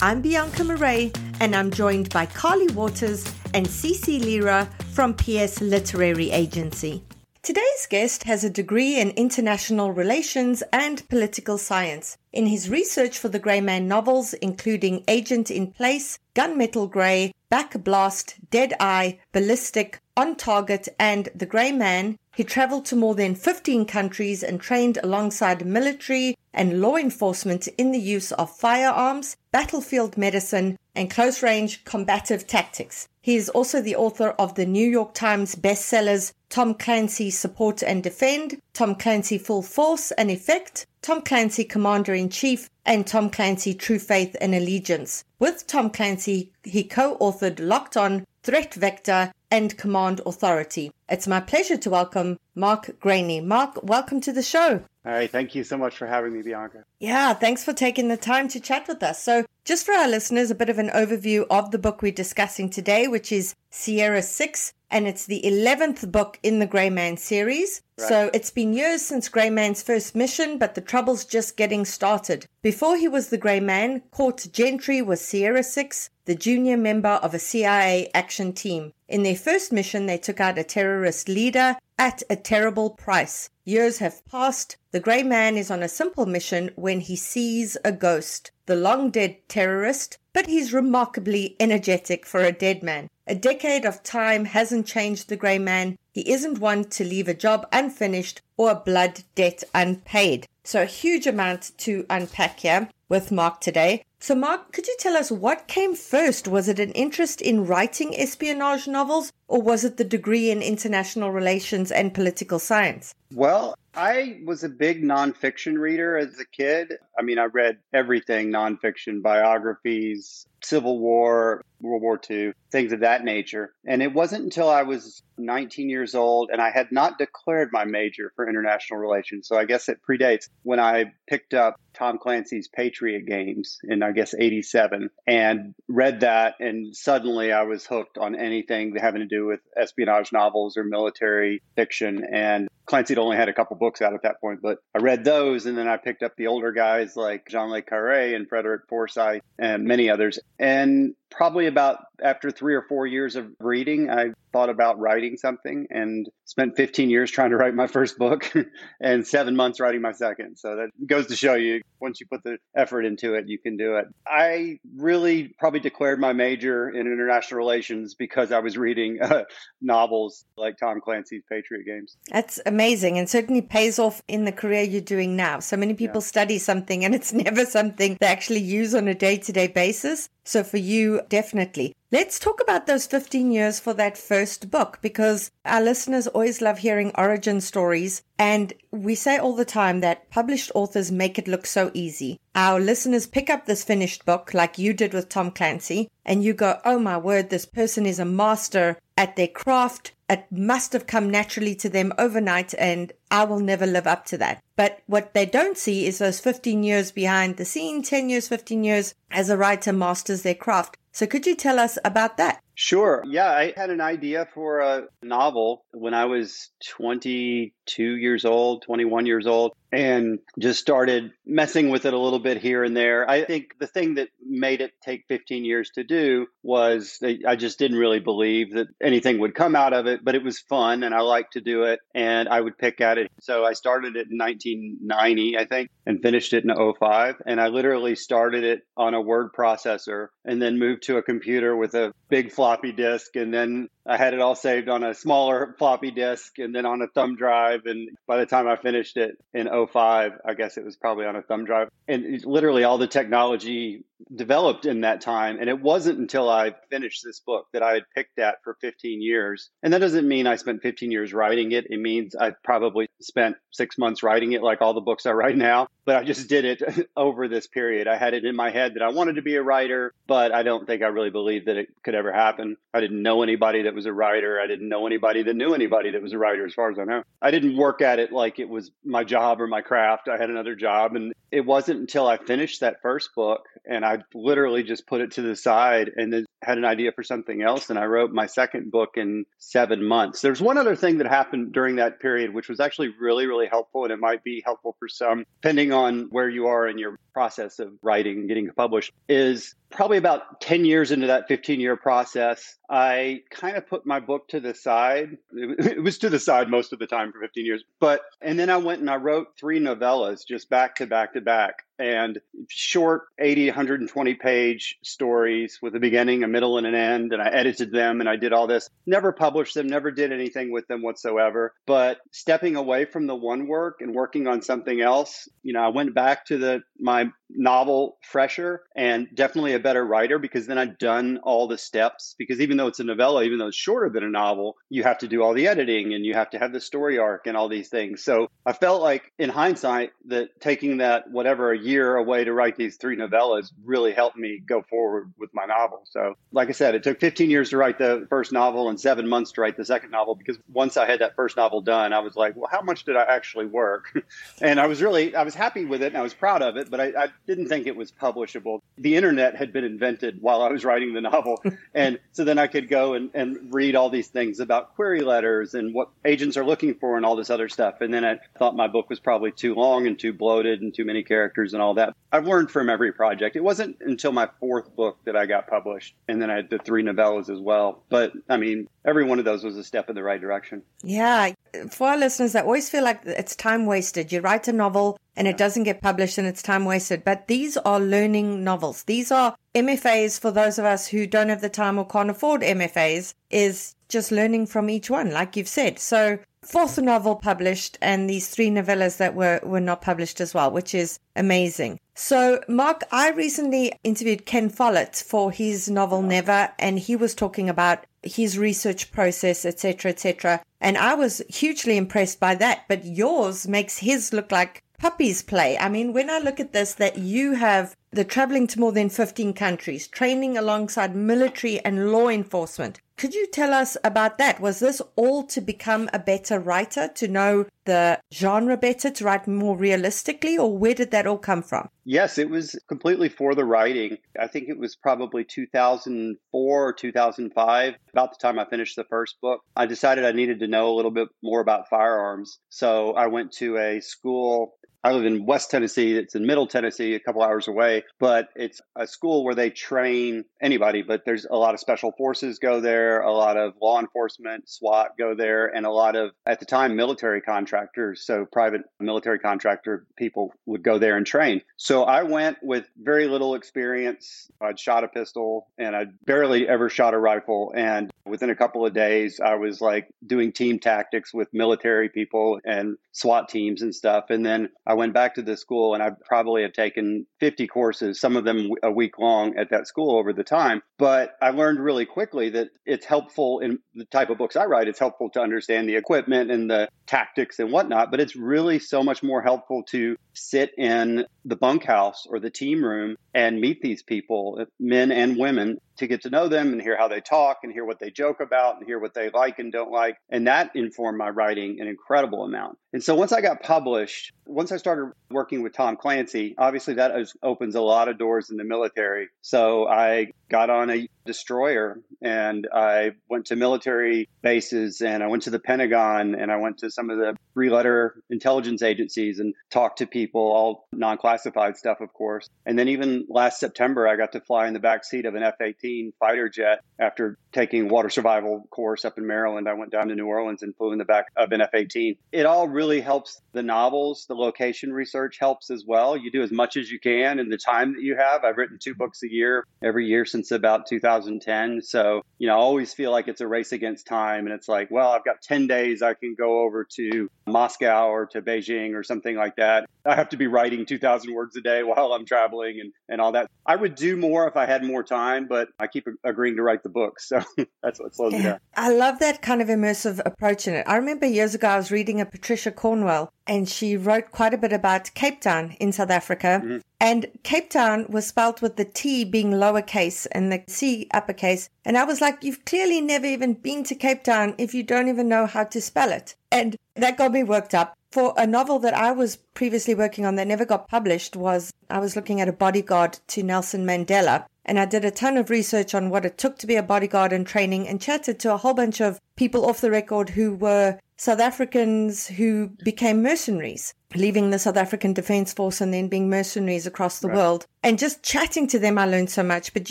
I'm 0.00 0.20
Bianca 0.20 0.64
Marais, 0.64 1.12
and 1.40 1.54
I'm 1.54 1.70
joined 1.70 2.10
by 2.10 2.26
Carly 2.26 2.66
Watters 2.74 3.24
and 3.54 3.66
Cece 3.66 4.20
Lyra 4.20 4.68
from 4.92 5.14
PS 5.14 5.60
Literary 5.60 6.30
Agency. 6.30 7.02
Today's 7.44 7.86
guest 7.90 8.24
has 8.24 8.42
a 8.42 8.48
degree 8.48 8.98
in 8.98 9.10
international 9.10 9.92
relations 9.92 10.62
and 10.72 11.06
political 11.10 11.58
science. 11.58 12.16
In 12.32 12.46
his 12.46 12.70
research 12.70 13.18
for 13.18 13.28
the 13.28 13.38
Gray 13.38 13.60
Man 13.60 13.86
novels, 13.86 14.32
including 14.32 15.04
Agent 15.08 15.50
in 15.50 15.66
Place, 15.66 16.18
Gunmetal 16.34 16.90
Gray, 16.90 17.34
Back 17.50 17.84
Blast, 17.84 18.36
Dead 18.50 18.72
Eye, 18.80 19.18
Ballistic, 19.32 20.00
On 20.16 20.36
Target, 20.36 20.88
and 20.98 21.28
The 21.34 21.44
Gray 21.44 21.70
Man, 21.70 22.18
he 22.34 22.44
traveled 22.44 22.86
to 22.86 22.96
more 22.96 23.14
than 23.14 23.34
15 23.34 23.84
countries 23.84 24.42
and 24.42 24.58
trained 24.58 24.98
alongside 25.02 25.66
military 25.66 26.38
and 26.54 26.80
law 26.80 26.96
enforcement 26.96 27.68
in 27.76 27.92
the 27.92 28.00
use 28.00 28.32
of 28.32 28.56
firearms, 28.56 29.36
battlefield 29.52 30.16
medicine, 30.16 30.78
and 30.94 31.10
close 31.10 31.42
range 31.42 31.84
combative 31.84 32.46
tactics. 32.46 33.06
He 33.24 33.36
is 33.36 33.48
also 33.48 33.80
the 33.80 33.96
author 33.96 34.34
of 34.38 34.54
the 34.54 34.66
New 34.66 34.86
York 34.86 35.14
Times 35.14 35.54
bestsellers 35.54 36.34
Tom 36.50 36.74
Clancy 36.74 37.30
Support 37.30 37.82
and 37.82 38.02
Defend, 38.02 38.60
Tom 38.74 38.94
Clancy 38.96 39.38
Full 39.38 39.62
Force 39.62 40.10
and 40.10 40.30
Effect, 40.30 40.84
Tom 41.00 41.22
Clancy 41.22 41.64
Commander 41.64 42.12
in 42.12 42.28
Chief, 42.28 42.68
and 42.84 43.06
Tom 43.06 43.30
Clancy 43.30 43.72
True 43.72 43.98
Faith 43.98 44.36
and 44.42 44.54
Allegiance. 44.54 45.24
With 45.38 45.66
Tom 45.66 45.88
Clancy, 45.88 46.52
he 46.64 46.84
co 46.84 47.16
authored 47.16 47.66
Locked 47.66 47.96
On, 47.96 48.26
Threat 48.42 48.74
Vector, 48.74 49.32
and 49.50 49.78
Command 49.78 50.20
Authority. 50.26 50.92
It's 51.08 51.26
my 51.26 51.40
pleasure 51.40 51.76
to 51.76 51.90
welcome 51.90 52.38
Mark 52.54 52.98
Greaney. 53.00 53.44
Mark, 53.44 53.82
welcome 53.82 54.20
to 54.22 54.32
the 54.32 54.42
show. 54.42 54.82
All 55.06 55.12
right. 55.12 55.30
Thank 55.30 55.54
you 55.54 55.64
so 55.64 55.76
much 55.76 55.98
for 55.98 56.06
having 56.06 56.32
me, 56.32 56.40
Bianca. 56.40 56.84
Yeah, 56.98 57.34
thanks 57.34 57.62
for 57.62 57.74
taking 57.74 58.08
the 58.08 58.16
time 58.16 58.48
to 58.48 58.60
chat 58.60 58.88
with 58.88 59.02
us. 59.02 59.22
So, 59.22 59.44
just 59.66 59.84
for 59.84 59.92
our 59.92 60.08
listeners, 60.08 60.50
a 60.50 60.54
bit 60.54 60.70
of 60.70 60.78
an 60.78 60.88
overview 60.88 61.46
of 61.50 61.70
the 61.70 61.78
book 61.78 62.00
we're 62.00 62.12
discussing 62.12 62.70
today, 62.70 63.06
which 63.06 63.30
is 63.30 63.54
Sierra 63.70 64.22
6, 64.22 64.72
and 64.90 65.06
it's 65.06 65.26
the 65.26 65.42
11th 65.44 66.10
book 66.10 66.38
in 66.42 66.58
the 66.58 66.66
Gray 66.66 66.88
Man 66.88 67.18
series. 67.18 67.82
Right. 67.98 68.08
So, 68.08 68.30
it's 68.32 68.50
been 68.50 68.72
years 68.72 69.02
since 69.02 69.28
Gray 69.28 69.50
Man's 69.50 69.82
first 69.82 70.14
mission, 70.14 70.56
but 70.56 70.74
the 70.74 70.80
trouble's 70.80 71.26
just 71.26 71.58
getting 71.58 71.84
started. 71.84 72.46
Before 72.62 72.96
he 72.96 73.08
was 73.08 73.28
the 73.28 73.36
Gray 73.36 73.60
Man, 73.60 74.00
Court 74.10 74.46
Gentry 74.52 75.02
was 75.02 75.20
Sierra 75.20 75.64
6, 75.64 76.08
the 76.24 76.34
junior 76.34 76.78
member 76.78 77.20
of 77.22 77.34
a 77.34 77.38
CIA 77.38 78.10
action 78.14 78.54
team. 78.54 78.94
In 79.06 79.22
their 79.22 79.36
first 79.36 79.70
mission, 79.70 80.06
they 80.06 80.16
took 80.16 80.40
out 80.40 80.56
a 80.56 80.64
terrorist 80.64 80.93
leader 81.28 81.76
at 81.98 82.22
a 82.28 82.36
terrible 82.36 82.90
price. 82.90 83.50
Years 83.64 83.98
have 83.98 84.24
passed. 84.26 84.76
The 84.90 85.00
Gray 85.00 85.22
Man 85.22 85.56
is 85.56 85.70
on 85.70 85.82
a 85.82 85.88
simple 85.88 86.26
mission 86.26 86.70
when 86.76 87.00
he 87.00 87.16
sees 87.16 87.76
a 87.84 87.92
ghost, 87.92 88.50
the 88.66 88.76
long 88.76 89.10
dead 89.10 89.36
terrorist, 89.48 90.18
but 90.32 90.46
he's 90.46 90.72
remarkably 90.72 91.56
energetic 91.58 92.26
for 92.26 92.40
a 92.40 92.52
dead 92.52 92.82
man. 92.82 93.08
A 93.26 93.34
decade 93.34 93.86
of 93.86 94.02
time 94.02 94.44
hasn't 94.44 94.86
changed 94.86 95.28
the 95.28 95.36
Gray 95.36 95.58
Man. 95.58 95.96
He 96.12 96.30
isn't 96.30 96.58
one 96.58 96.84
to 96.90 97.04
leave 97.04 97.28
a 97.28 97.34
job 97.34 97.66
unfinished 97.72 98.42
or 98.56 98.70
a 98.70 98.74
blood 98.74 99.22
debt 99.34 99.64
unpaid. 99.74 100.46
So, 100.62 100.82
a 100.82 100.86
huge 100.86 101.26
amount 101.26 101.72
to 101.78 102.04
unpack 102.10 102.60
here 102.60 102.88
with 103.14 103.30
Mark 103.30 103.60
today. 103.60 104.02
So, 104.18 104.34
Mark, 104.34 104.72
could 104.72 104.88
you 104.88 104.96
tell 104.98 105.16
us 105.16 105.30
what 105.30 105.68
came 105.68 105.94
first? 105.94 106.48
Was 106.48 106.66
it 106.68 106.80
an 106.80 106.90
interest 106.92 107.40
in 107.40 107.64
writing 107.64 108.12
espionage 108.18 108.88
novels, 108.88 109.30
or 109.46 109.62
was 109.62 109.84
it 109.84 109.98
the 109.98 110.10
degree 110.16 110.50
in 110.50 110.60
international 110.60 111.30
relations 111.30 111.92
and 111.92 112.12
political 112.12 112.58
science? 112.58 113.14
Well, 113.32 113.76
I 113.94 114.40
was 114.44 114.64
a 114.64 114.68
big 114.68 115.04
nonfiction 115.04 115.78
reader 115.78 116.18
as 116.18 116.40
a 116.40 116.44
kid. 116.44 116.94
I 117.16 117.22
mean, 117.22 117.38
I 117.38 117.44
read 117.44 117.78
everything 117.92 118.50
nonfiction, 118.50 119.22
biographies, 119.22 120.48
Civil 120.64 120.98
War, 120.98 121.62
World 121.80 122.02
War 122.02 122.20
II, 122.28 122.52
things 122.70 122.92
of 122.92 123.00
that 123.00 123.24
nature. 123.24 123.74
And 123.86 124.02
it 124.02 124.12
wasn't 124.12 124.44
until 124.44 124.68
I 124.68 124.82
was 124.82 125.22
19 125.38 125.88
years 125.88 126.14
old 126.14 126.50
and 126.52 126.60
I 126.60 126.70
had 126.70 126.92
not 126.92 127.18
declared 127.18 127.70
my 127.72 127.84
major 127.84 128.32
for 128.36 128.48
international 128.48 129.00
relations. 129.00 129.46
So 129.48 129.56
I 129.56 129.64
guess 129.64 129.88
it 129.88 130.00
predates 130.08 130.48
when 130.62 130.80
I 130.80 131.12
picked 131.28 131.54
up 131.54 131.76
Tom 131.92 132.18
Clancy's 132.18 132.68
Patriot 132.68 133.26
Games 133.26 133.78
in, 133.84 134.02
I 134.02 134.12
guess, 134.12 134.34
87 134.34 135.10
and 135.26 135.74
read 135.88 136.20
that. 136.20 136.54
And 136.60 136.94
suddenly 136.96 137.52
I 137.52 137.62
was 137.62 137.86
hooked 137.86 138.18
on 138.18 138.34
anything 138.34 138.94
having 138.96 139.20
to 139.20 139.26
do 139.26 139.46
with 139.46 139.60
espionage 139.76 140.32
novels 140.32 140.76
or 140.76 140.84
military 140.84 141.62
fiction. 141.76 142.24
And 142.30 142.68
Clancy 142.86 143.14
had 143.14 143.18
only 143.18 143.36
had 143.36 143.48
a 143.48 143.54
couple 143.54 143.76
books 143.76 144.02
out 144.02 144.14
at 144.14 144.22
that 144.22 144.40
point, 144.40 144.60
but 144.62 144.78
I 144.94 144.98
read 144.98 145.24
those. 145.24 145.66
And 145.66 145.78
then 145.78 145.88
I 145.88 145.96
picked 145.96 146.22
up 146.22 146.36
the 146.36 146.48
older 146.48 146.72
guys 146.72 147.16
like 147.16 147.46
Jean 147.48 147.70
Le 147.70 147.82
Carre 147.82 148.34
and 148.34 148.48
Frederick 148.48 148.82
Forsyth 148.88 149.42
and 149.58 149.84
many 149.84 150.10
others. 150.10 150.38
And 150.58 151.14
probably 151.30 151.66
about 151.66 152.06
after 152.22 152.50
three 152.50 152.74
or 152.74 152.82
four 152.82 153.06
years 153.06 153.36
of 153.36 153.50
reading, 153.58 154.10
I 154.10 154.30
thought 154.52 154.68
about 154.68 155.00
writing 155.00 155.36
something 155.36 155.88
and 155.90 156.28
spent 156.44 156.76
15 156.76 157.10
years 157.10 157.30
trying 157.30 157.50
to 157.50 157.56
write 157.56 157.74
my 157.74 157.88
first 157.88 158.18
book 158.18 158.52
and 159.00 159.26
seven 159.26 159.56
months 159.56 159.80
writing 159.80 160.00
my 160.00 160.12
second. 160.12 160.56
So 160.56 160.76
that 160.76 160.90
goes 161.06 161.26
to 161.26 161.36
show 161.36 161.54
you 161.54 161.80
once 162.00 162.20
you 162.20 162.26
put 162.30 162.44
the 162.44 162.58
effort 162.76 163.04
into 163.04 163.34
it, 163.34 163.48
you 163.48 163.58
can 163.58 163.76
do 163.76 163.96
it. 163.96 164.06
I 164.26 164.78
really 164.96 165.54
probably 165.58 165.80
declared 165.80 166.20
my 166.20 166.32
major 166.32 166.88
in 166.88 167.00
international 167.00 167.58
relations 167.58 168.14
because 168.14 168.52
I 168.52 168.60
was 168.60 168.76
reading 168.76 169.18
uh, 169.22 169.42
novels 169.80 170.44
like 170.56 170.78
Tom 170.78 171.00
Clancy's 171.00 171.42
Patriot 171.50 171.84
Games. 171.84 172.16
That's 172.30 172.60
amazing 172.64 173.18
and 173.18 173.28
certainly 173.28 173.62
pays 173.62 173.98
off 173.98 174.22
in 174.28 174.44
the 174.44 174.52
career 174.52 174.82
you're 174.82 175.00
doing 175.00 175.34
now. 175.34 175.58
So 175.58 175.76
many 175.76 175.94
people 175.94 176.20
yeah. 176.20 176.26
study 176.26 176.58
something 176.58 177.04
and 177.04 177.12
it's 177.12 177.32
never 177.46 177.64
something 177.64 178.18
they 178.20 178.26
actually 178.26 178.60
use 178.60 178.94
on 178.94 179.08
a 179.08 179.14
day 179.14 179.36
to 179.38 179.52
day 179.52 179.66
basis. 179.66 180.28
So 180.44 180.62
for 180.62 180.76
you, 180.76 181.22
definitely. 181.28 181.96
Let's 182.14 182.38
talk 182.38 182.60
about 182.60 182.86
those 182.86 183.08
15 183.08 183.50
years 183.50 183.80
for 183.80 183.92
that 183.94 184.16
first 184.16 184.70
book 184.70 185.00
because 185.02 185.50
our 185.64 185.80
listeners 185.80 186.28
always 186.28 186.62
love 186.62 186.78
hearing 186.78 187.10
origin 187.18 187.60
stories. 187.60 188.22
And 188.38 188.72
we 188.92 189.16
say 189.16 189.36
all 189.36 189.56
the 189.56 189.64
time 189.64 189.98
that 189.98 190.30
published 190.30 190.70
authors 190.76 191.10
make 191.10 191.40
it 191.40 191.48
look 191.48 191.66
so 191.66 191.90
easy. 191.92 192.38
Our 192.54 192.78
listeners 192.78 193.26
pick 193.26 193.50
up 193.50 193.66
this 193.66 193.82
finished 193.82 194.24
book 194.24 194.54
like 194.54 194.78
you 194.78 194.92
did 194.92 195.12
with 195.12 195.28
Tom 195.28 195.50
Clancy 195.50 196.08
and 196.24 196.44
you 196.44 196.54
go, 196.54 196.78
Oh 196.84 197.00
my 197.00 197.18
word, 197.18 197.50
this 197.50 197.66
person 197.66 198.06
is 198.06 198.20
a 198.20 198.24
master 198.24 198.96
at 199.16 199.34
their 199.34 199.48
craft. 199.48 200.12
It 200.30 200.46
must 200.52 200.92
have 200.92 201.08
come 201.08 201.28
naturally 201.28 201.74
to 201.74 201.88
them 201.88 202.12
overnight 202.16 202.74
and 202.78 203.12
I 203.28 203.42
will 203.42 203.58
never 203.58 203.86
live 203.86 204.06
up 204.06 204.24
to 204.26 204.38
that. 204.38 204.62
But 204.76 205.00
what 205.06 205.34
they 205.34 205.46
don't 205.46 205.76
see 205.76 206.06
is 206.06 206.18
those 206.18 206.38
15 206.38 206.84
years 206.84 207.10
behind 207.10 207.56
the 207.56 207.64
scene, 207.64 208.04
10 208.04 208.28
years, 208.28 208.46
15 208.46 208.84
years 208.84 209.16
as 209.32 209.50
a 209.50 209.56
writer 209.56 209.92
masters 209.92 210.42
their 210.42 210.54
craft. 210.54 210.96
So 211.14 211.28
could 211.28 211.46
you 211.46 211.54
tell 211.54 211.78
us 211.78 211.96
about 212.04 212.38
that? 212.38 212.63
Sure. 212.74 213.22
Yeah, 213.26 213.50
I 213.50 213.72
had 213.76 213.90
an 213.90 214.00
idea 214.00 214.48
for 214.52 214.80
a 214.80 215.04
novel 215.22 215.84
when 215.92 216.12
I 216.12 216.24
was 216.24 216.70
22 216.88 218.16
years 218.16 218.44
old, 218.44 218.82
21 218.82 219.26
years 219.26 219.46
old, 219.46 219.72
and 219.92 220.40
just 220.58 220.80
started 220.80 221.30
messing 221.46 221.88
with 221.88 222.04
it 222.04 222.12
a 222.14 222.18
little 222.18 222.40
bit 222.40 222.60
here 222.60 222.82
and 222.82 222.96
there. 222.96 223.30
I 223.30 223.44
think 223.44 223.76
the 223.78 223.86
thing 223.86 224.16
that 224.16 224.28
made 224.44 224.80
it 224.80 224.90
take 225.04 225.24
15 225.28 225.64
years 225.64 225.90
to 225.94 226.02
do 226.02 226.46
was 226.64 227.20
I 227.46 227.54
just 227.54 227.78
didn't 227.78 227.98
really 227.98 228.18
believe 228.18 228.74
that 228.74 228.88
anything 229.00 229.38
would 229.38 229.54
come 229.54 229.76
out 229.76 229.92
of 229.92 230.06
it, 230.06 230.24
but 230.24 230.34
it 230.34 230.42
was 230.42 230.58
fun 230.58 231.04
and 231.04 231.14
I 231.14 231.20
liked 231.20 231.52
to 231.52 231.60
do 231.60 231.84
it 231.84 232.00
and 232.12 232.48
I 232.48 232.60
would 232.60 232.76
pick 232.76 233.00
at 233.00 233.18
it. 233.18 233.30
So 233.40 233.64
I 233.64 233.74
started 233.74 234.16
it 234.16 234.28
in 234.30 234.38
1990, 234.38 235.58
I 235.58 235.64
think, 235.64 235.90
and 236.06 236.20
finished 236.20 236.52
it 236.52 236.64
in 236.64 236.74
05. 236.98 237.36
And 237.46 237.60
I 237.60 237.68
literally 237.68 238.16
started 238.16 238.64
it 238.64 238.82
on 238.96 239.14
a 239.14 239.20
word 239.20 239.52
processor 239.56 240.28
and 240.44 240.60
then 240.60 240.78
moved 240.80 241.04
to 241.04 241.18
a 241.18 241.22
computer 241.22 241.76
with 241.76 241.94
a 241.94 242.12
big 242.28 242.50
floppy 242.64 242.92
disk 242.92 243.36
and 243.36 243.52
then 243.52 243.90
I 244.06 244.16
had 244.16 244.34
it 244.34 244.40
all 244.40 244.54
saved 244.54 244.88
on 244.88 245.02
a 245.02 245.14
smaller 245.14 245.74
floppy 245.78 246.10
disk 246.10 246.58
and 246.58 246.74
then 246.74 246.84
on 246.86 247.02
a 247.02 247.08
thumb 247.08 247.36
drive. 247.36 247.86
And 247.86 248.10
by 248.26 248.38
the 248.38 248.46
time 248.46 248.68
I 248.68 248.76
finished 248.76 249.16
it 249.16 249.36
in 249.54 249.68
05, 249.68 250.32
I 250.44 250.54
guess 250.54 250.76
it 250.76 250.84
was 250.84 250.96
probably 250.96 251.24
on 251.26 251.36
a 251.36 251.42
thumb 251.42 251.64
drive. 251.64 251.88
And 252.06 252.44
literally 252.44 252.84
all 252.84 252.98
the 252.98 253.06
technology 253.06 254.04
developed 254.34 254.86
in 254.86 255.02
that 255.02 255.20
time. 255.20 255.58
And 255.58 255.68
it 255.68 255.80
wasn't 255.80 256.18
until 256.18 256.48
I 256.48 256.74
finished 256.90 257.22
this 257.24 257.40
book 257.40 257.66
that 257.72 257.82
I 257.82 257.94
had 257.94 258.04
picked 258.14 258.38
at 258.38 258.62
for 258.62 258.76
15 258.80 259.22
years. 259.22 259.70
And 259.82 259.92
that 259.92 259.98
doesn't 259.98 260.26
mean 260.26 260.46
I 260.46 260.56
spent 260.56 260.82
15 260.82 261.10
years 261.10 261.32
writing 261.32 261.72
it. 261.72 261.86
It 261.90 262.00
means 262.00 262.34
I 262.34 262.52
probably 262.62 263.08
spent 263.20 263.56
six 263.70 263.98
months 263.98 264.22
writing 264.22 264.52
it, 264.52 264.62
like 264.62 264.80
all 264.80 264.94
the 264.94 265.00
books 265.00 265.26
I 265.26 265.32
write 265.32 265.56
now. 265.56 265.88
But 266.04 266.16
I 266.16 266.24
just 266.24 266.48
did 266.48 266.64
it 266.64 267.08
over 267.16 267.48
this 267.48 267.66
period. 267.66 268.06
I 268.06 268.16
had 268.16 268.34
it 268.34 268.44
in 268.44 268.56
my 268.56 268.70
head 268.70 268.94
that 268.94 269.02
I 269.02 269.08
wanted 269.08 269.36
to 269.36 269.42
be 269.42 269.56
a 269.56 269.62
writer, 269.62 270.12
but 270.26 270.52
I 270.52 270.62
don't 270.62 270.86
think 270.86 271.02
I 271.02 271.06
really 271.06 271.30
believed 271.30 271.66
that 271.66 271.76
it 271.76 271.88
could 272.02 272.14
ever 272.14 272.32
happen. 272.32 272.76
I 272.92 273.00
didn't 273.00 273.22
know 273.22 273.42
anybody 273.42 273.82
that 273.82 273.93
was 273.94 274.06
a 274.06 274.12
writer. 274.12 274.60
I 274.60 274.66
didn't 274.66 274.88
know 274.88 275.06
anybody 275.06 275.42
that 275.42 275.56
knew 275.56 275.74
anybody 275.74 276.10
that 276.10 276.22
was 276.22 276.32
a 276.32 276.38
writer, 276.38 276.66
as 276.66 276.74
far 276.74 276.90
as 276.90 276.98
I 276.98 277.04
know. 277.04 277.22
I 277.40 277.50
didn't 277.50 277.76
work 277.76 278.02
at 278.02 278.18
it 278.18 278.32
like 278.32 278.58
it 278.58 278.68
was 278.68 278.90
my 279.04 279.24
job 279.24 279.60
or 279.60 279.66
my 279.66 279.80
craft. 279.80 280.28
I 280.28 280.36
had 280.36 280.50
another 280.50 280.74
job. 280.74 281.14
And 281.16 281.32
it 281.54 281.64
wasn't 281.64 282.00
until 282.00 282.26
I 282.26 282.36
finished 282.36 282.80
that 282.80 283.00
first 283.00 283.32
book 283.36 283.66
and 283.88 284.04
I 284.04 284.18
literally 284.34 284.82
just 284.82 285.06
put 285.06 285.20
it 285.20 285.30
to 285.32 285.42
the 285.42 285.54
side 285.54 286.10
and 286.16 286.32
then 286.32 286.46
had 286.62 286.78
an 286.78 286.84
idea 286.84 287.12
for 287.12 287.22
something 287.22 287.62
else. 287.62 287.90
And 287.90 287.98
I 287.98 288.06
wrote 288.06 288.32
my 288.32 288.46
second 288.46 288.90
book 288.90 289.10
in 289.16 289.44
seven 289.58 290.04
months. 290.04 290.40
There's 290.40 290.60
one 290.60 290.78
other 290.78 290.96
thing 290.96 291.18
that 291.18 291.28
happened 291.28 291.72
during 291.72 291.96
that 291.96 292.18
period, 292.18 292.52
which 292.52 292.68
was 292.68 292.80
actually 292.80 293.14
really, 293.20 293.46
really 293.46 293.68
helpful. 293.68 294.02
And 294.02 294.12
it 294.12 294.18
might 294.18 294.42
be 294.42 294.62
helpful 294.64 294.96
for 294.98 295.06
some, 295.06 295.44
depending 295.62 295.92
on 295.92 296.26
where 296.30 296.48
you 296.48 296.66
are 296.66 296.88
in 296.88 296.98
your 296.98 297.20
process 297.32 297.78
of 297.78 297.92
writing 298.02 298.38
and 298.38 298.48
getting 298.48 298.68
published, 298.70 299.12
is 299.28 299.76
probably 299.94 300.18
about 300.18 300.60
10 300.60 300.84
years 300.84 301.10
into 301.10 301.28
that 301.28 301.46
15 301.48 301.80
year 301.80 301.96
process, 301.96 302.76
I 302.90 303.42
kind 303.50 303.76
of 303.76 303.86
put 303.86 304.04
my 304.04 304.20
book 304.20 304.48
to 304.48 304.60
the 304.60 304.74
side. 304.74 305.38
It 305.52 306.02
was 306.02 306.18
to 306.18 306.30
the 306.30 306.38
side 306.38 306.68
most 306.68 306.92
of 306.92 306.98
the 306.98 307.06
time 307.06 307.32
for 307.32 307.40
15 307.40 307.64
years. 307.64 307.84
But, 308.00 308.22
and 308.40 308.58
then 308.58 308.70
I 308.70 308.76
went 308.76 309.00
and 309.00 309.10
I 309.10 309.16
wrote 309.16 309.48
three 309.58 309.80
novellas 309.80 310.46
just 310.46 310.68
back 310.68 310.96
to 310.96 311.06
back 311.06 311.34
to 311.34 311.40
back 311.44 311.84
and 311.98 312.38
short 312.68 313.22
80, 313.38 313.66
120 313.66 314.34
page 314.34 314.98
stories 315.02 315.78
with 315.82 315.94
a 315.94 316.00
beginning, 316.00 316.42
a 316.42 316.48
middle, 316.48 316.78
and 316.78 316.86
an 316.86 316.94
end. 316.94 317.32
And 317.32 317.42
I 317.42 317.48
edited 317.48 317.92
them 317.92 318.20
and 318.20 318.28
I 318.28 318.36
did 318.36 318.52
all 318.52 318.66
this. 318.66 318.88
Never 319.06 319.32
published 319.32 319.74
them, 319.74 319.86
never 319.86 320.10
did 320.10 320.32
anything 320.32 320.72
with 320.72 320.86
them 320.88 321.02
whatsoever. 321.02 321.74
But 321.86 322.18
stepping 322.32 322.76
away 322.76 323.04
from 323.04 323.26
the 323.26 323.34
one 323.34 323.66
work 323.66 323.96
and 324.00 324.14
working 324.14 324.46
on 324.46 324.62
something 324.62 325.00
else, 325.00 325.48
you 325.62 325.72
know, 325.72 325.80
I 325.80 325.88
went 325.88 326.14
back 326.14 326.46
to 326.46 326.58
the 326.58 326.82
my 326.98 327.26
novel 327.50 328.18
fresher 328.22 328.82
and 328.96 329.28
definitely 329.34 329.74
a 329.74 329.78
better 329.78 330.04
writer 330.04 330.38
because 330.38 330.66
then 330.66 330.78
I'd 330.78 330.98
done 330.98 331.38
all 331.42 331.68
the 331.68 331.78
steps. 331.78 332.34
Because 332.38 332.60
even 332.60 332.76
though 332.76 332.86
it's 332.86 333.00
a 333.00 333.04
novella, 333.04 333.44
even 333.44 333.58
though 333.58 333.68
it's 333.68 333.76
shorter 333.76 334.10
than 334.10 334.24
a 334.24 334.30
novel, 334.30 334.76
you 334.88 335.02
have 335.02 335.18
to 335.18 335.28
do 335.28 335.42
all 335.42 335.54
the 335.54 335.68
editing 335.68 336.14
and 336.14 336.24
you 336.24 336.34
have 336.34 336.50
to 336.50 336.58
have 336.58 336.72
the 336.72 336.80
story 336.80 337.18
arc 337.18 337.46
and 337.46 337.56
all 337.56 337.68
these 337.68 337.88
things. 337.88 338.24
So 338.24 338.48
I 338.66 338.72
felt 338.72 339.02
like 339.02 339.32
in 339.38 339.50
hindsight 339.50 340.10
that 340.26 340.60
taking 340.60 340.98
that 340.98 341.30
whatever 341.30 341.74
year 341.84 342.16
away 342.16 342.44
to 342.44 342.52
write 342.52 342.76
these 342.76 342.96
three 342.96 343.16
novellas 343.16 343.70
really 343.84 344.12
helped 344.12 344.36
me 344.36 344.60
go 344.66 344.82
forward 344.82 345.32
with 345.38 345.50
my 345.52 345.64
novel. 345.66 346.02
So 346.10 346.34
like 346.52 346.68
I 346.68 346.72
said, 346.72 346.94
it 346.94 347.02
took 347.02 347.20
15 347.20 347.50
years 347.50 347.70
to 347.70 347.76
write 347.76 347.98
the 347.98 348.26
first 348.30 348.52
novel 348.52 348.88
and 348.88 349.00
seven 349.00 349.28
months 349.28 349.52
to 349.52 349.60
write 349.60 349.76
the 349.76 349.84
second 349.84 350.10
novel 350.10 350.34
because 350.34 350.58
once 350.72 350.96
I 350.96 351.06
had 351.06 351.20
that 351.20 351.36
first 351.36 351.56
novel 351.56 351.80
done, 351.82 352.12
I 352.12 352.20
was 352.20 352.36
like, 352.36 352.56
well, 352.56 352.68
how 352.70 352.80
much 352.80 353.04
did 353.04 353.16
I 353.16 353.24
actually 353.24 353.66
work? 353.66 354.06
and 354.60 354.80
I 354.80 354.86
was 354.86 355.02
really, 355.02 355.36
I 355.36 355.42
was 355.42 355.54
happy 355.54 355.84
with 355.84 356.02
it 356.02 356.08
and 356.08 356.16
I 356.16 356.22
was 356.22 356.34
proud 356.34 356.62
of 356.62 356.76
it, 356.76 356.90
but 356.90 357.00
I, 357.00 357.12
I 357.16 357.28
didn't 357.46 357.68
think 357.68 357.86
it 357.86 357.96
was 357.96 358.10
publishable. 358.10 358.80
The 358.98 359.16
internet 359.16 359.56
had 359.56 359.72
been 359.72 359.84
invented 359.84 360.40
while 360.40 360.62
I 360.62 360.70
was 360.70 360.84
writing 360.84 361.12
the 361.12 361.20
novel. 361.20 361.62
and 361.94 362.18
so 362.32 362.44
then 362.44 362.58
I 362.58 362.66
could 362.66 362.88
go 362.88 363.14
and, 363.14 363.30
and 363.34 363.72
read 363.74 363.96
all 363.96 364.10
these 364.10 364.28
things 364.28 364.60
about 364.60 364.94
query 364.94 365.20
letters 365.20 365.74
and 365.74 365.94
what 365.94 366.08
agents 366.24 366.56
are 366.56 366.64
looking 366.64 366.94
for 366.94 367.16
and 367.16 367.26
all 367.26 367.36
this 367.36 367.50
other 367.50 367.68
stuff. 367.68 368.00
And 368.00 368.12
then 368.12 368.24
I 368.24 368.38
thought 368.58 368.74
my 368.74 368.88
book 368.88 369.10
was 369.10 369.20
probably 369.20 369.52
too 369.52 369.74
long 369.74 370.06
and 370.06 370.18
too 370.18 370.32
bloated 370.32 370.80
and 370.80 370.94
too 370.94 371.04
many 371.04 371.22
characters 371.22 371.73
and 371.74 371.82
all 371.82 371.94
that. 371.94 372.14
I've 372.32 372.46
learned 372.46 372.70
from 372.70 372.88
every 372.88 373.12
project. 373.12 373.56
It 373.56 373.62
wasn't 373.62 373.96
until 374.00 374.32
my 374.32 374.48
fourth 374.58 374.94
book 374.96 375.18
that 375.24 375.36
I 375.36 375.46
got 375.46 375.68
published. 375.68 376.14
And 376.28 376.40
then 376.40 376.50
I 376.50 376.56
had 376.56 376.70
the 376.70 376.78
three 376.78 377.02
novellas 377.02 377.50
as 377.50 377.60
well. 377.60 378.02
But 378.08 378.32
I 378.48 378.56
mean, 378.56 378.88
every 379.04 379.24
one 379.24 379.38
of 379.38 379.44
those 379.44 379.62
was 379.62 379.76
a 379.76 379.84
step 379.84 380.08
in 380.08 380.16
the 380.16 380.22
right 380.22 380.40
direction. 380.40 380.82
Yeah. 381.02 381.52
For 381.90 382.08
our 382.08 382.16
listeners, 382.16 382.54
I 382.54 382.62
always 382.62 382.88
feel 382.88 383.04
like 383.04 383.20
it's 383.24 383.54
time 383.54 383.86
wasted. 383.86 384.32
You 384.32 384.40
write 384.40 384.68
a 384.68 384.72
novel 384.72 385.18
and 385.36 385.46
it 385.46 385.56
doesn't 385.56 385.84
get 385.84 386.02
published 386.02 386.38
and 386.38 386.46
it's 386.46 386.62
time 386.62 386.84
wasted. 386.84 387.24
But 387.24 387.46
these 387.48 387.76
are 387.76 388.00
learning 388.00 388.64
novels. 388.64 389.04
These 389.04 389.30
are 389.30 389.56
MFAs 389.74 390.40
for 390.40 390.50
those 390.50 390.78
of 390.78 390.84
us 390.84 391.08
who 391.08 391.26
don't 391.26 391.48
have 391.48 391.60
the 391.60 391.68
time 391.68 391.98
or 391.98 392.06
can't 392.06 392.30
afford 392.30 392.62
MFAs 392.62 393.34
is 393.50 393.94
just 394.08 394.30
learning 394.30 394.66
from 394.66 394.88
each 394.88 395.10
one, 395.10 395.32
like 395.32 395.56
you've 395.56 395.68
said. 395.68 395.98
So 395.98 396.38
fourth 396.64 396.98
novel 396.98 397.36
published 397.36 397.98
and 398.00 398.28
these 398.28 398.48
three 398.48 398.70
novellas 398.70 399.18
that 399.18 399.34
were, 399.34 399.60
were 399.62 399.80
not 399.80 400.02
published 400.02 400.40
as 400.40 400.54
well, 400.54 400.70
which 400.70 400.94
is 400.94 401.18
amazing. 401.36 402.00
So, 402.14 402.60
Mark, 402.68 403.02
I 403.10 403.30
recently 403.30 403.92
interviewed 404.04 404.46
Ken 404.46 404.68
Follett 404.68 405.16
for 405.16 405.50
his 405.50 405.90
novel 405.90 406.22
Never, 406.22 406.72
and 406.78 406.98
he 406.98 407.16
was 407.16 407.34
talking 407.34 407.68
about 407.68 408.06
his 408.22 408.56
research 408.56 409.10
process, 409.12 409.64
etc., 409.64 410.12
etc. 410.12 410.62
And 410.80 410.96
I 410.96 411.14
was 411.14 411.42
hugely 411.48 411.96
impressed 411.96 412.40
by 412.40 412.54
that. 412.56 412.84
But 412.88 413.04
yours 413.04 413.66
makes 413.66 413.98
his 413.98 414.32
look 414.32 414.52
like 414.52 414.82
puppies 414.98 415.42
play. 415.42 415.76
I 415.78 415.88
mean, 415.88 416.12
when 416.12 416.30
I 416.30 416.38
look 416.38 416.60
at 416.60 416.72
this, 416.72 416.94
that 416.94 417.18
you 417.18 417.52
have 417.52 417.96
the 418.14 418.24
traveling 418.24 418.66
to 418.68 418.80
more 418.80 418.92
than 418.92 419.08
15 419.08 419.52
countries, 419.54 420.06
training 420.06 420.56
alongside 420.56 421.16
military 421.16 421.84
and 421.84 422.12
law 422.12 422.28
enforcement. 422.28 423.00
Could 423.16 423.34
you 423.34 423.46
tell 423.46 423.72
us 423.72 423.96
about 424.02 424.38
that? 424.38 424.60
Was 424.60 424.80
this 424.80 425.00
all 425.14 425.44
to 425.46 425.60
become 425.60 426.10
a 426.12 426.18
better 426.18 426.58
writer, 426.58 427.08
to 427.14 427.28
know 427.28 427.66
the 427.84 428.20
genre 428.32 428.76
better, 428.76 429.10
to 429.10 429.24
write 429.24 429.46
more 429.46 429.76
realistically, 429.76 430.58
or 430.58 430.76
where 430.76 430.94
did 430.94 431.12
that 431.12 431.26
all 431.26 431.38
come 431.38 431.62
from? 431.62 431.88
Yes, 432.04 432.38
it 432.38 432.50
was 432.50 432.76
completely 432.88 433.28
for 433.28 433.54
the 433.54 433.64
writing. 433.64 434.18
I 434.40 434.48
think 434.48 434.68
it 434.68 434.78
was 434.78 434.96
probably 434.96 435.44
2004 435.44 436.88
or 436.88 436.92
2005, 436.92 437.94
about 438.12 438.30
the 438.32 438.38
time 438.40 438.58
I 438.58 438.64
finished 438.64 438.96
the 438.96 439.04
first 439.04 439.40
book. 439.40 439.60
I 439.76 439.86
decided 439.86 440.24
I 440.24 440.32
needed 440.32 440.60
to 440.60 440.66
know 440.66 440.90
a 440.90 440.96
little 440.96 441.12
bit 441.12 441.28
more 441.42 441.60
about 441.60 441.88
firearms. 441.88 442.58
So 442.68 443.14
I 443.14 443.28
went 443.28 443.52
to 443.54 443.78
a 443.78 444.00
school 444.00 444.74
I 445.04 445.12
live 445.12 445.26
in 445.26 445.44
West 445.44 445.70
Tennessee. 445.70 446.16
It's 446.16 446.34
in 446.34 446.46
Middle 446.46 446.66
Tennessee, 446.66 447.14
a 447.14 447.20
couple 447.20 447.42
hours 447.42 447.68
away, 447.68 448.04
but 448.18 448.48
it's 448.56 448.80
a 448.96 449.06
school 449.06 449.44
where 449.44 449.54
they 449.54 449.68
train 449.68 450.46
anybody. 450.62 451.02
But 451.02 451.26
there's 451.26 451.44
a 451.44 451.56
lot 451.56 451.74
of 451.74 451.80
special 451.80 452.12
forces 452.12 452.58
go 452.58 452.80
there, 452.80 453.20
a 453.20 453.30
lot 453.30 453.58
of 453.58 453.74
law 453.82 454.00
enforcement, 454.00 454.66
SWAT 454.66 455.18
go 455.18 455.34
there, 455.34 455.66
and 455.66 455.84
a 455.84 455.90
lot 455.90 456.16
of 456.16 456.30
at 456.46 456.58
the 456.58 456.64
time 456.64 456.96
military 456.96 457.42
contractors. 457.42 458.24
So 458.24 458.46
private 458.50 458.80
military 458.98 459.38
contractor 459.38 460.06
people 460.16 460.54
would 460.64 460.82
go 460.82 460.98
there 460.98 461.18
and 461.18 461.26
train. 461.26 461.60
So 461.76 462.04
I 462.04 462.22
went 462.22 462.56
with 462.62 462.88
very 462.96 463.26
little 463.26 463.56
experience. 463.56 464.50
I'd 464.62 464.80
shot 464.80 465.04
a 465.04 465.08
pistol 465.08 465.68
and 465.76 465.94
I'd 465.94 466.18
barely 466.24 466.66
ever 466.66 466.88
shot 466.88 467.12
a 467.12 467.18
rifle. 467.18 467.74
And 467.76 468.10
within 468.24 468.48
a 468.48 468.56
couple 468.56 468.86
of 468.86 468.94
days, 468.94 469.38
I 469.38 469.56
was 469.56 469.82
like 469.82 470.08
doing 470.26 470.50
team 470.50 470.78
tactics 470.78 471.34
with 471.34 471.48
military 471.52 472.08
people 472.08 472.58
and 472.64 472.96
SWAT 473.14 473.48
teams 473.48 473.80
and 473.80 473.94
stuff. 473.94 474.26
And 474.28 474.44
then 474.44 474.68
I 474.86 474.94
went 474.94 475.14
back 475.14 475.36
to 475.36 475.42
the 475.42 475.56
school 475.56 475.94
and 475.94 476.02
I 476.02 476.10
probably 476.26 476.62
have 476.62 476.72
taken 476.72 477.26
50 477.40 477.66
courses, 477.68 478.20
some 478.20 478.36
of 478.36 478.44
them 478.44 478.70
a 478.82 478.90
week 478.90 479.18
long 479.18 479.56
at 479.56 479.70
that 479.70 479.86
school 479.86 480.18
over 480.18 480.32
the 480.32 480.44
time. 480.44 480.82
But 480.98 481.36
I 481.40 481.50
learned 481.50 481.78
really 481.78 482.06
quickly 482.06 482.50
that 482.50 482.68
it's 482.84 483.06
helpful 483.06 483.60
in 483.60 483.78
the 483.94 484.04
type 484.06 484.30
of 484.30 484.38
books 484.38 484.56
I 484.56 484.64
write. 484.66 484.88
It's 484.88 484.98
helpful 484.98 485.30
to 485.30 485.40
understand 485.40 485.88
the 485.88 485.94
equipment 485.94 486.50
and 486.50 486.68
the 486.68 486.88
tactics 487.06 487.60
and 487.60 487.70
whatnot, 487.70 488.10
but 488.10 488.20
it's 488.20 488.34
really 488.34 488.80
so 488.80 489.02
much 489.02 489.22
more 489.22 489.42
helpful 489.42 489.84
to 489.90 490.16
sit 490.32 490.72
in 490.76 491.24
the 491.44 491.56
bunkhouse 491.56 492.26
or 492.28 492.38
the 492.38 492.50
team 492.50 492.84
room 492.84 493.16
and 493.34 493.60
meet 493.60 493.80
these 493.82 494.02
people, 494.02 494.64
men 494.78 495.12
and 495.12 495.36
women, 495.36 495.78
to 495.96 496.06
get 496.06 496.22
to 496.22 496.30
know 496.30 496.48
them 496.48 496.72
and 496.72 496.82
hear 496.82 496.96
how 496.96 497.06
they 497.06 497.20
talk 497.20 497.58
and 497.62 497.72
hear 497.72 497.84
what 497.84 498.00
they 498.00 498.10
joke 498.10 498.40
about 498.40 498.76
and 498.78 498.86
hear 498.86 498.98
what 498.98 499.14
they 499.14 499.30
like 499.30 499.58
and 499.58 499.72
don't 499.72 499.92
like. 499.92 500.16
And 500.28 500.46
that 500.46 500.74
informed 500.74 501.18
my 501.18 501.28
writing 501.28 501.80
an 501.80 501.86
incredible 501.86 502.44
amount. 502.44 502.78
And 502.92 503.02
so 503.02 503.14
once 503.14 503.32
I 503.32 503.40
got 503.40 503.62
published, 503.62 504.32
once 504.46 504.72
I 504.72 504.76
started 504.76 505.12
working 505.30 505.62
with 505.62 505.72
Tom 505.72 505.96
Clancy, 505.96 506.54
obviously 506.58 506.94
that 506.94 507.12
opens 507.42 507.74
a 507.74 507.80
lot 507.80 508.08
of 508.08 508.18
doors 508.18 508.50
in 508.50 508.56
the 508.56 508.64
military. 508.64 509.28
So 509.40 509.86
I 509.86 510.28
got 510.48 510.70
on 510.70 510.90
a 510.90 511.08
destroyer 511.24 511.98
and 512.22 512.68
I 512.72 513.12
went 513.28 513.46
to 513.46 513.56
military 513.56 514.28
bases 514.42 515.00
and 515.00 515.22
I 515.22 515.26
went 515.26 515.44
to 515.44 515.50
the 515.50 515.58
Pentagon 515.58 516.34
and 516.34 516.50
I 516.50 516.56
went 516.56 516.78
to 516.78 516.90
some 516.90 517.10
of 517.10 517.18
the 517.18 517.36
three 517.54 517.70
letter 517.70 518.16
intelligence 518.30 518.82
agencies 518.82 519.38
and 519.38 519.54
talked 519.70 519.98
to 519.98 520.06
people, 520.06 520.40
all 520.40 520.88
non 520.92 521.18
classified 521.18 521.76
stuff, 521.76 522.00
of 522.00 522.12
course. 522.12 522.48
And 522.66 522.78
then 522.78 522.88
even 522.88 523.26
last 523.28 523.60
September, 523.60 524.08
I 524.08 524.16
got 524.16 524.32
to 524.32 524.40
fly 524.40 524.66
in 524.66 524.74
the 524.74 524.80
back 524.80 525.04
seat 525.04 525.26
of 525.26 525.34
an 525.34 525.42
F 525.42 525.54
18 525.60 526.12
fighter 526.18 526.48
jet 526.48 526.80
after 526.98 527.38
taking 527.52 527.88
water 527.88 528.10
survival 528.10 528.66
course 528.70 529.04
up 529.04 529.18
in 529.18 529.26
Maryland. 529.26 529.68
I 529.68 529.74
went 529.74 529.92
down 529.92 530.08
to 530.08 530.14
New 530.14 530.26
Orleans 530.26 530.62
and 530.62 530.74
flew 530.76 530.92
in 530.92 530.98
the 530.98 531.04
back 531.04 531.26
of 531.36 531.52
an 531.52 531.60
F 531.60 531.70
18. 531.72 532.16
It 532.32 532.46
all 532.46 532.68
really 532.68 533.00
helps 533.00 533.40
the 533.52 533.62
novels. 533.62 534.26
The 534.28 534.34
location 534.34 534.92
research 534.92 535.38
helps 535.38 535.70
as 535.70 535.84
well. 535.86 536.16
You 536.16 536.30
do 536.30 536.42
as 536.42 536.50
much 536.50 536.76
as 536.76 536.90
you 536.90 536.98
can 536.98 537.38
in 537.38 537.48
the 537.48 537.58
time 537.58 537.94
that 537.94 538.02
you 538.02 538.16
have. 538.16 538.44
I've 538.44 538.56
written 538.56 538.78
two 538.78 538.94
books 538.94 539.22
a 539.22 539.30
year 539.30 539.64
every 539.82 540.06
year 540.06 540.24
since 540.24 540.50
about 540.50 540.86
2010. 541.14 541.82
So, 541.82 542.22
you 542.38 542.46
know, 542.46 542.54
I 542.54 542.58
always 542.58 542.92
feel 542.92 543.10
like 543.10 543.28
it's 543.28 543.40
a 543.40 543.46
race 543.46 543.72
against 543.72 544.06
time. 544.06 544.46
And 544.46 544.54
it's 544.54 544.68
like, 544.68 544.90
well, 544.90 545.10
I've 545.10 545.24
got 545.24 545.42
10 545.42 545.66
days 545.66 546.02
I 546.02 546.14
can 546.14 546.34
go 546.34 546.60
over 546.60 546.84
to 546.96 547.30
Moscow 547.46 548.08
or 548.08 548.26
to 548.26 548.42
Beijing 548.42 548.94
or 548.94 549.02
something 549.02 549.36
like 549.36 549.56
that. 549.56 549.88
I 550.04 550.14
have 550.14 550.28
to 550.30 550.36
be 550.36 550.46
writing 550.46 550.84
2,000 550.84 551.32
words 551.32 551.56
a 551.56 551.60
day 551.60 551.82
while 551.82 552.12
I'm 552.12 552.26
traveling 552.26 552.80
and, 552.80 552.92
and 553.08 553.20
all 553.20 553.32
that. 553.32 553.50
I 553.66 553.76
would 553.76 553.94
do 553.94 554.16
more 554.16 554.46
if 554.48 554.56
I 554.56 554.66
had 554.66 554.84
more 554.84 555.02
time, 555.02 555.46
but 555.46 555.68
I 555.78 555.86
keep 555.86 556.06
agreeing 556.22 556.56
to 556.56 556.62
write 556.62 556.82
the 556.82 556.88
book. 556.88 557.20
So 557.20 557.42
that's 557.82 558.00
what 558.00 558.14
slows 558.14 558.32
yeah. 558.32 558.38
me 558.38 558.44
down. 558.44 558.60
I 558.76 558.92
love 558.92 559.18
that 559.20 559.42
kind 559.42 559.62
of 559.62 559.68
immersive 559.68 560.20
approach 560.24 560.68
in 560.68 560.74
it. 560.74 560.84
I 560.86 560.96
remember 560.96 561.26
years 561.26 561.54
ago, 561.54 561.68
I 561.68 561.76
was 561.76 561.90
reading 561.90 562.20
a 562.20 562.26
Patricia 562.26 562.70
Cornwell 562.70 563.32
and 563.46 563.68
she 563.68 563.96
wrote 563.96 564.30
quite 564.30 564.54
a 564.54 564.58
bit 564.58 564.72
about 564.72 565.12
Cape 565.14 565.40
Town 565.40 565.76
in 565.80 565.92
South 565.92 566.10
Africa. 566.10 566.60
Mm-hmm. 566.62 566.78
And 567.04 567.26
Cape 567.42 567.68
Town 567.68 568.06
was 568.08 568.26
spelt 568.26 568.62
with 568.62 568.76
the 568.76 568.86
T 568.86 569.24
being 569.26 569.50
lowercase 569.50 570.26
and 570.32 570.50
the 570.50 570.64
C 570.66 571.06
uppercase. 571.12 571.68
And 571.84 571.98
I 571.98 572.04
was 572.04 572.22
like, 572.22 572.42
you've 572.42 572.64
clearly 572.64 573.02
never 573.02 573.26
even 573.26 573.52
been 573.52 573.84
to 573.84 573.94
Cape 573.94 574.24
Town 574.24 574.54
if 574.56 574.72
you 574.72 574.82
don't 574.82 575.10
even 575.10 575.28
know 575.28 575.44
how 575.44 575.64
to 575.64 575.82
spell 575.82 576.10
it. 576.10 576.34
And 576.50 576.78
that 576.94 577.18
got 577.18 577.32
me 577.32 577.42
worked 577.42 577.74
up. 577.74 577.94
For 578.10 578.32
a 578.38 578.46
novel 578.46 578.78
that 578.78 578.94
I 578.94 579.12
was 579.12 579.36
previously 579.36 579.94
working 579.94 580.24
on 580.24 580.36
that 580.36 580.46
never 580.46 580.64
got 580.64 580.88
published 580.88 581.36
was 581.36 581.74
I 581.90 581.98
was 581.98 582.16
looking 582.16 582.40
at 582.40 582.48
a 582.48 582.54
bodyguard 582.54 583.18
to 583.26 583.42
Nelson 583.42 583.84
Mandela. 583.84 584.46
And 584.64 584.80
I 584.80 584.86
did 584.86 585.04
a 585.04 585.10
ton 585.10 585.36
of 585.36 585.50
research 585.50 585.94
on 585.94 586.08
what 586.08 586.24
it 586.24 586.38
took 586.38 586.56
to 586.60 586.66
be 586.66 586.76
a 586.76 586.82
bodyguard 586.82 587.34
and 587.34 587.46
training 587.46 587.86
and 587.86 588.00
chatted 588.00 588.40
to 588.40 588.54
a 588.54 588.56
whole 588.56 588.72
bunch 588.72 589.02
of 589.02 589.20
people 589.36 589.66
off 589.66 589.82
the 589.82 589.90
record 589.90 590.30
who 590.30 590.54
were 590.54 590.98
South 591.16 591.40
Africans 591.40 592.26
who 592.26 592.70
became 592.82 593.22
mercenaries, 593.22 593.94
leaving 594.14 594.50
the 594.50 594.58
South 594.58 594.76
African 594.76 595.12
Defense 595.12 595.52
Force 595.52 595.80
and 595.80 595.94
then 595.94 596.08
being 596.08 596.28
mercenaries 596.28 596.86
across 596.86 597.20
the 597.20 597.28
right. 597.28 597.36
world. 597.36 597.66
And 597.82 597.98
just 597.98 598.22
chatting 598.22 598.66
to 598.68 598.78
them, 598.78 598.98
I 598.98 599.06
learned 599.06 599.30
so 599.30 599.42
much. 599.42 599.72
But 599.72 599.90